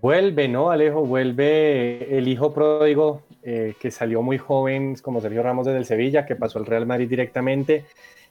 Vuelve, 0.00 0.46
¿no, 0.46 0.70
Alejo? 0.70 1.04
Vuelve 1.04 2.16
el 2.16 2.28
hijo 2.28 2.54
pródigo 2.54 3.22
eh, 3.42 3.74
que 3.80 3.90
salió 3.90 4.22
muy 4.22 4.38
joven, 4.38 4.96
como 5.02 5.20
Sergio 5.20 5.42
Ramos 5.42 5.66
desde 5.66 5.78
el 5.78 5.84
Sevilla, 5.84 6.26
que 6.26 6.36
pasó 6.36 6.58
al 6.58 6.66
Real 6.66 6.86
Madrid 6.86 7.08
directamente. 7.08 7.84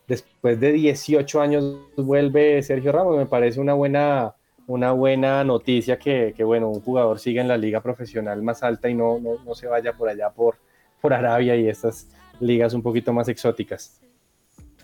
Después 0.07 0.59
de 0.59 0.71
18 0.71 1.41
años 1.41 1.77
vuelve 1.97 2.61
Sergio 2.61 2.91
Ramos. 2.91 3.17
Me 3.17 3.25
parece 3.25 3.59
una 3.59 3.73
buena, 3.73 4.35
una 4.67 4.91
buena 4.91 5.43
noticia 5.43 5.97
que, 5.97 6.33
que, 6.35 6.43
bueno, 6.43 6.69
un 6.69 6.81
jugador 6.81 7.19
siga 7.19 7.41
en 7.41 7.47
la 7.47 7.57
liga 7.57 7.81
profesional 7.81 8.41
más 8.41 8.63
alta 8.63 8.89
y 8.89 8.93
no, 8.93 9.19
no, 9.19 9.37
no 9.45 9.55
se 9.55 9.67
vaya 9.67 9.93
por 9.93 10.09
allá 10.09 10.29
por, 10.29 10.57
por 11.01 11.13
Arabia 11.13 11.55
y 11.55 11.67
estas 11.67 12.07
ligas 12.39 12.73
un 12.73 12.81
poquito 12.81 13.13
más 13.13 13.27
exóticas. 13.27 14.01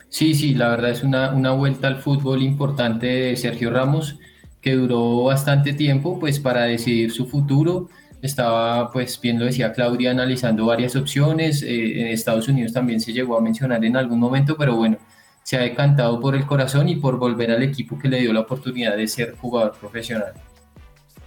Sí, 0.09 0.33
sí, 0.35 0.53
la 0.53 0.69
verdad 0.69 0.91
es 0.91 1.03
una, 1.03 1.33
una 1.33 1.53
vuelta 1.53 1.87
al 1.87 1.97
fútbol 1.97 2.41
importante 2.43 3.07
de 3.07 3.37
Sergio 3.37 3.71
Ramos, 3.71 4.19
que 4.59 4.73
duró 4.73 5.23
bastante 5.23 5.73
tiempo 5.73 6.19
pues 6.19 6.39
para 6.39 6.63
decidir 6.63 7.11
su 7.11 7.25
futuro. 7.27 7.87
Estaba, 8.21 8.91
pues 8.91 9.19
bien 9.19 9.39
lo 9.39 9.45
decía 9.45 9.73
Claudia, 9.73 10.11
analizando 10.11 10.65
varias 10.65 10.95
opciones. 10.95 11.63
Eh, 11.63 12.01
en 12.01 12.07
Estados 12.07 12.47
Unidos 12.47 12.73
también 12.73 12.99
se 12.99 13.13
llegó 13.13 13.37
a 13.37 13.41
mencionar 13.41 13.83
en 13.83 13.95
algún 13.95 14.19
momento, 14.19 14.55
pero 14.57 14.75
bueno, 14.75 14.97
se 15.43 15.57
ha 15.57 15.61
decantado 15.61 16.19
por 16.19 16.35
el 16.35 16.45
corazón 16.45 16.89
y 16.89 16.95
por 16.95 17.17
volver 17.17 17.51
al 17.51 17.63
equipo 17.63 17.97
que 17.97 18.07
le 18.07 18.19
dio 18.19 18.33
la 18.33 18.41
oportunidad 18.41 18.95
de 18.95 19.07
ser 19.07 19.35
jugador 19.35 19.73
profesional. 19.79 20.33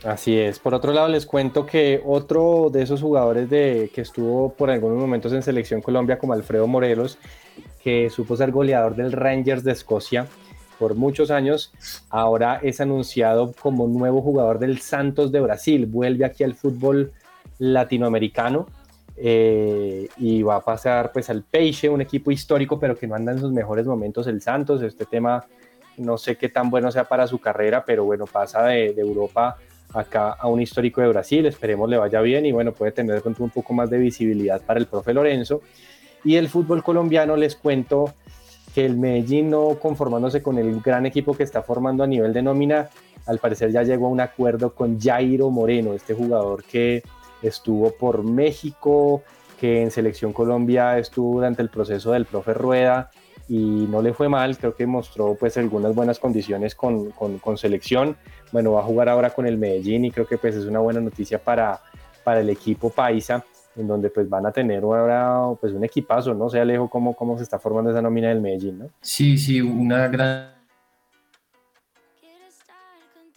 Así 0.05 0.37
es. 0.37 0.59
Por 0.59 0.75
otro 0.75 0.93
lado, 0.93 1.09
les 1.09 1.25
cuento 1.25 1.65
que 1.65 2.03
otro 2.05 2.69
de 2.71 2.83
esos 2.83 3.01
jugadores 3.01 3.49
de, 3.49 3.91
que 3.95 4.03
estuvo 4.03 4.53
por 4.53 4.71
algunos 4.71 4.99
momentos 4.99 5.33
en 5.33 5.43
Selección 5.43 5.81
Colombia, 5.81 6.19
como 6.19 6.35
Alfredo 6.35 6.67
Morelos, 6.67 7.19
que 7.83 8.11
supo 8.11 8.37
ser 8.37 8.51
goleador 8.51 8.97
del 8.97 9.13
Rangers 9.13 9.65
de 9.65 9.73
Escocia, 9.73 10.27
por 10.79 10.95
muchos 10.95 11.31
años, 11.31 11.73
ahora 12.11 12.61
es 12.63 12.81
anunciado 12.81 13.53
como 13.59 13.87
nuevo 13.87 14.21
jugador 14.21 14.59
del 14.59 14.79
Santos 14.81 15.33
de 15.33 15.41
Brasil, 15.41 15.87
vuelve 15.87 16.25
aquí 16.25 16.45
al 16.45 16.55
fútbol 16.55 17.13
latinoamericano 17.59 18.67
eh, 19.17 20.09
y 20.17 20.43
va 20.43 20.57
a 20.57 20.61
pasar 20.61 21.13
pues 21.13 21.31
al 21.31 21.43
Peixe, 21.43 21.89
un 21.89 22.01
equipo 22.01 22.31
histórico 22.31 22.79
pero 22.79 22.97
que 22.97 23.07
no 23.07 23.15
anda 23.15 23.33
en 23.33 23.39
sus 23.39 23.53
mejores 23.53 23.87
momentos 23.87 24.27
el 24.27 24.43
Santos, 24.43 24.83
este 24.83 25.05
tema 25.05 25.47
no 25.97 26.19
sé 26.19 26.37
qué 26.37 26.49
tan 26.49 26.71
bueno 26.71 26.91
sea 26.91 27.05
para 27.05 27.27
su 27.27 27.39
carrera, 27.39 27.85
pero 27.85 28.05
bueno, 28.05 28.27
pasa 28.27 28.65
de, 28.65 28.95
Europa 28.97 29.57
acá 29.93 30.31
a 30.33 30.49
un 30.49 30.61
histórico 30.61 31.01
de 31.01 31.09
Brasil, 31.09 31.47
esperemos 31.47 31.89
le 31.89 31.97
vaya 31.97 32.21
bien 32.21 32.47
y 32.47 32.53
bueno, 32.53 32.73
puede 32.73 32.93
tener 32.93 33.23
de 33.23 33.35
un 33.39 33.51
poco 33.51 33.75
más 33.75 33.91
de 33.91 33.99
visibilidad 33.99 34.61
para 34.61 34.81
el 34.81 34.87
profe 34.87 35.15
Lorenzo. 35.15 35.61
Y 36.25 36.37
el 36.37 36.49
fútbol 36.49 36.83
colombiano 36.83 37.37
les 37.37 37.55
cuento 37.55 38.15
que 38.75 38.85
el 38.85 38.97
Medellín 38.97 39.51
no 39.51 39.79
conformándose 39.81 40.43
con 40.43 40.59
el 40.59 40.81
gran 40.81 41.07
equipo 41.07 41.37
que 41.37 41.45
está 41.45 41.63
formando 41.63 42.03
a 42.03 42.07
nivel 42.07 42.33
de 42.33 42.43
nómina, 42.43 42.91
al 43.27 43.39
parecer 43.39 43.71
ya 43.71 43.83
llegó 43.83 44.07
a 44.07 44.11
un 44.11 44.21
acuerdo 44.21 44.75
con 44.75 44.99
Jairo 44.99 45.51
Moreno, 45.51 45.93
este 45.93 46.15
jugador 46.15 46.65
que 46.65 47.03
estuvo 47.45 47.93
por 47.93 48.23
México, 48.25 49.23
que 49.61 49.83
en 49.83 49.91
Selección 49.91 50.33
Colombia 50.33 50.99
estuvo 50.99 51.35
durante 51.35 51.63
el 51.63 51.69
proceso 51.69 52.13
del 52.13 52.25
profe 52.25 52.55
Rueda 52.55 53.11
y 53.49 53.87
no 53.91 54.01
le 54.01 54.15
fue 54.15 54.29
mal, 54.29 54.57
creo 54.57 54.75
que 54.75 54.87
mostró 54.87 55.37
pues 55.39 55.57
algunas 55.59 55.95
buenas 55.95 56.19
condiciones 56.19 56.75
con, 56.75 57.11
con, 57.11 57.59
selección. 57.59 58.17
Bueno, 58.53 58.73
va 58.73 58.81
a 58.81 58.85
jugar 58.85 59.09
ahora 59.09 59.31
con 59.31 59.47
el 59.47 59.59
Medellín 59.59 60.07
y 60.07 60.11
creo 60.11 60.27
que 60.27 60.39
pues 60.39 60.55
es 60.55 60.65
una 60.65 60.79
buena 60.79 61.01
noticia 61.01 61.39
para, 61.39 61.81
para 62.25 62.41
el 62.41 62.49
equipo 62.49 62.89
paisa, 62.91 63.45
en 63.77 63.87
donde 63.87 64.09
pues 64.09 64.29
van 64.29 64.47
a 64.47 64.53
tener 64.53 64.83
ahora 64.83 65.41
pues 65.61 65.73
un 65.73 65.85
equipazo, 65.85 66.33
¿no? 66.33 66.49
sé 66.49 66.61
Alejo 66.61 66.89
cómo, 66.89 67.15
cómo 67.15 67.37
se 67.37 67.43
está 67.43 67.59
formando 67.59 67.91
esa 67.91 68.01
nómina 68.01 68.29
del 68.29 68.41
Medellín, 68.41 68.79
¿no? 68.79 68.91
Sí, 69.03 69.37
sí, 69.37 69.61
una 69.61 70.09
gran 70.09 70.54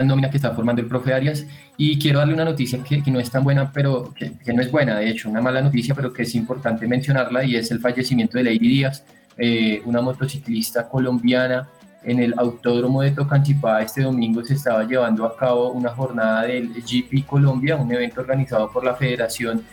nómina 0.06 0.30
que 0.30 0.38
está 0.38 0.54
formando 0.54 0.80
el 0.80 0.88
profe 0.88 1.12
Arias 1.12 1.48
y 1.76 1.98
quiero 1.98 2.20
darle 2.20 2.36
una 2.36 2.45
noticia 2.45 2.84
que, 2.84 3.02
que 3.02 3.10
no 3.10 3.20
es 3.20 3.32
tan 3.32 3.43
buena, 3.43 3.72
pero 3.72 4.14
que, 4.14 4.34
que, 4.38 4.54
no 4.54 4.62
es 4.62 4.70
buena, 4.70 5.00
de 5.00 5.10
hecho, 5.10 5.28
una 5.28 5.41
mala 5.41 5.60
noticia, 5.60 5.95
pero 5.95 6.14
que 6.14 6.22
es 6.22 6.36
importante 6.36 6.88
mencionarla 6.88 7.43
y 7.43 7.56
es 7.56 7.72
el 7.72 7.80
fallecimiento 7.80 8.38
de 8.38 8.43
Lady 8.43 8.60
Díaz, 8.60 9.04
eh, 9.38 9.82
una 9.86 10.02
motociclista 10.02 10.88
colombiana. 10.88 11.68
En 12.04 12.20
el 12.20 12.36
autódromo 12.38 13.02
de 13.02 13.10
Tocancipá 13.10 13.82
este 13.82 14.04
domingo 14.04 14.45
se 14.45 14.54
estaba 14.54 14.84
llevando 14.84 15.26
a 15.26 15.36
cabo 15.36 15.72
una 15.72 15.89
jornada 15.89 16.43
del 16.43 16.70
GP 16.70 17.26
Colombia, 17.26 17.76
un 17.76 17.91
evento 17.91 18.22
organizado 18.22 18.72
por 18.72 18.86
la 18.86 18.93
Federación 18.93 19.64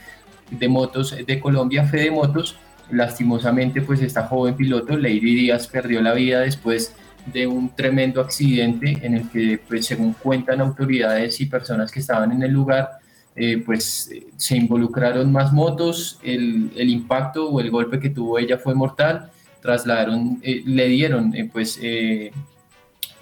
de 0.51 0.69
Motos 0.69 1.15
de 1.15 1.39
Colombia, 1.39 1.85
Fede 1.85 2.11
Motos. 2.11 2.57
Lastimosamente, 2.91 3.83
pues 3.83 4.01
esta 4.01 4.27
joven 4.27 4.57
piloto, 4.57 4.97
Lady 4.97 5.21
Díaz, 5.21 5.69
perdió 5.69 6.01
la 6.01 6.15
vida 6.15 6.41
después 6.41 6.95
de 7.27 7.47
un 7.47 7.71
tremendo 7.75 8.21
accidente 8.21 8.99
en 9.03 9.15
el 9.15 9.31
que, 9.31 9.61
pues, 9.67 9.87
según 9.87 10.13
cuentan 10.15 10.61
autoridades 10.61 11.41
y 11.41 11.47
personas 11.47 11.91
que 11.91 12.01
estaban 12.01 12.33
en 12.33 12.43
el 12.43 12.53
lugar, 12.53 12.99
eh, 13.37 13.63
pues 13.65 14.11
se 14.37 14.57
involucraron 14.57 15.33
más 15.33 15.53
motos, 15.53 16.21
el, 16.23 16.71
el, 16.77 16.89
impacto 16.89 17.49
o 17.51 17.61
el 17.61 17.71
golpe 17.71 17.99
que 17.99 18.11
tuvo 18.11 18.39
ella 18.39 18.59
fue 18.59 18.77
mortal 18.77 19.33
trasladaron, 19.65 20.41
eh, 20.43 20.63
le 20.67 20.89
dieron, 20.89 21.35
eh, 21.35 21.49
pues, 21.51 21.79
eh, 21.81 22.33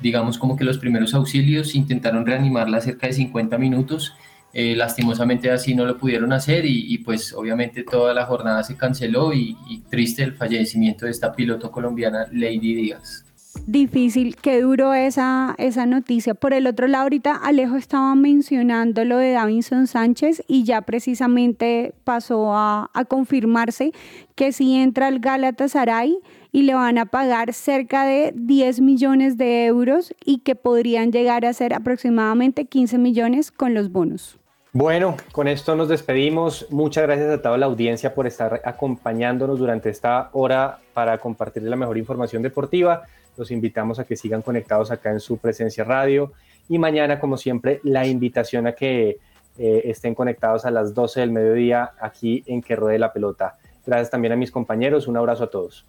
digamos 0.00 0.38
como 0.38 0.56
que 0.56 0.64
los 0.64 0.76
primeros 0.76 1.14
auxilios, 1.14 1.76
intentaron 1.76 2.26
reanimarla 2.26 2.80
cerca 2.80 3.06
de 3.06 3.12
50 3.12 3.58
minutos, 3.58 4.12
lastimosamente 4.52 5.50
así 5.50 5.74
no 5.74 5.86
lo 5.86 5.96
pudieron 5.96 6.30
hacer 6.32 6.66
y, 6.66 6.98
pues 6.98 7.32
obviamente 7.32 7.84
toda 7.84 8.12
la 8.12 8.26
jornada 8.26 8.62
se 8.62 8.76
canceló 8.76 9.32
y, 9.32 9.56
y 9.66 9.78
triste 9.88 10.24
el 10.24 10.34
fallecimiento 10.34 11.06
de 11.06 11.12
esta 11.12 11.32
piloto 11.32 11.70
colombiana 11.70 12.26
Lady 12.30 12.74
Díaz 12.74 13.21
difícil, 13.66 14.36
qué 14.36 14.60
duro 14.60 14.94
esa, 14.94 15.54
esa 15.58 15.86
noticia. 15.86 16.34
Por 16.34 16.52
el 16.52 16.66
otro 16.66 16.86
lado, 16.86 17.04
ahorita 17.04 17.34
Alejo 17.36 17.76
estaba 17.76 18.14
mencionando 18.14 19.04
lo 19.04 19.18
de 19.18 19.32
Davinson 19.32 19.86
Sánchez 19.86 20.42
y 20.48 20.64
ya 20.64 20.82
precisamente 20.82 21.94
pasó 22.04 22.54
a, 22.54 22.90
confirmarse 23.08 23.92
que 24.34 24.52
si 24.52 24.76
entra 24.76 25.08
al 25.08 25.18
Galatasaray 25.18 26.18
y 26.52 26.62
le 26.62 26.74
van 26.74 26.98
a 26.98 27.06
pagar 27.06 27.52
cerca 27.52 28.04
de 28.04 28.32
10 28.34 28.80
millones 28.80 29.36
de 29.36 29.66
euros 29.66 30.14
y 30.24 30.38
que 30.38 30.54
podrían 30.54 31.12
llegar 31.12 31.44
a 31.44 31.52
ser 31.52 31.74
aproximadamente 31.74 32.66
15 32.66 32.98
millones 32.98 33.50
con 33.50 33.74
los 33.74 33.90
bonos. 33.90 34.38
Bueno, 34.74 35.16
con 35.32 35.48
esto 35.48 35.76
nos 35.76 35.88
despedimos. 35.88 36.66
Muchas 36.70 37.02
gracias 37.02 37.28
a 37.28 37.42
toda 37.42 37.58
la 37.58 37.66
audiencia 37.66 38.14
por 38.14 38.26
estar 38.26 38.62
acompañándonos 38.64 39.58
durante 39.58 39.90
esta 39.90 40.30
hora 40.32 40.78
para 40.94 41.18
compartir 41.18 41.62
la 41.64 41.76
mejor 41.76 41.98
información 41.98 42.42
deportiva. 42.42 43.02
Los 43.36 43.50
invitamos 43.50 43.98
a 43.98 44.04
que 44.04 44.16
sigan 44.16 44.42
conectados 44.42 44.90
acá 44.90 45.10
en 45.10 45.20
su 45.20 45.38
presencia 45.38 45.84
radio 45.84 46.32
y 46.68 46.78
mañana, 46.78 47.18
como 47.18 47.36
siempre, 47.36 47.80
la 47.82 48.06
invitación 48.06 48.66
a 48.66 48.72
que 48.72 49.18
eh, 49.58 49.82
estén 49.84 50.14
conectados 50.14 50.64
a 50.64 50.70
las 50.70 50.94
12 50.94 51.20
del 51.20 51.30
mediodía 51.30 51.92
aquí 52.00 52.42
en 52.46 52.62
Que 52.62 52.76
Ruede 52.76 52.98
la 52.98 53.12
Pelota. 53.12 53.56
Gracias 53.84 54.10
también 54.10 54.32
a 54.32 54.36
mis 54.36 54.50
compañeros. 54.50 55.08
Un 55.08 55.16
abrazo 55.16 55.44
a 55.44 55.50
todos. 55.50 55.84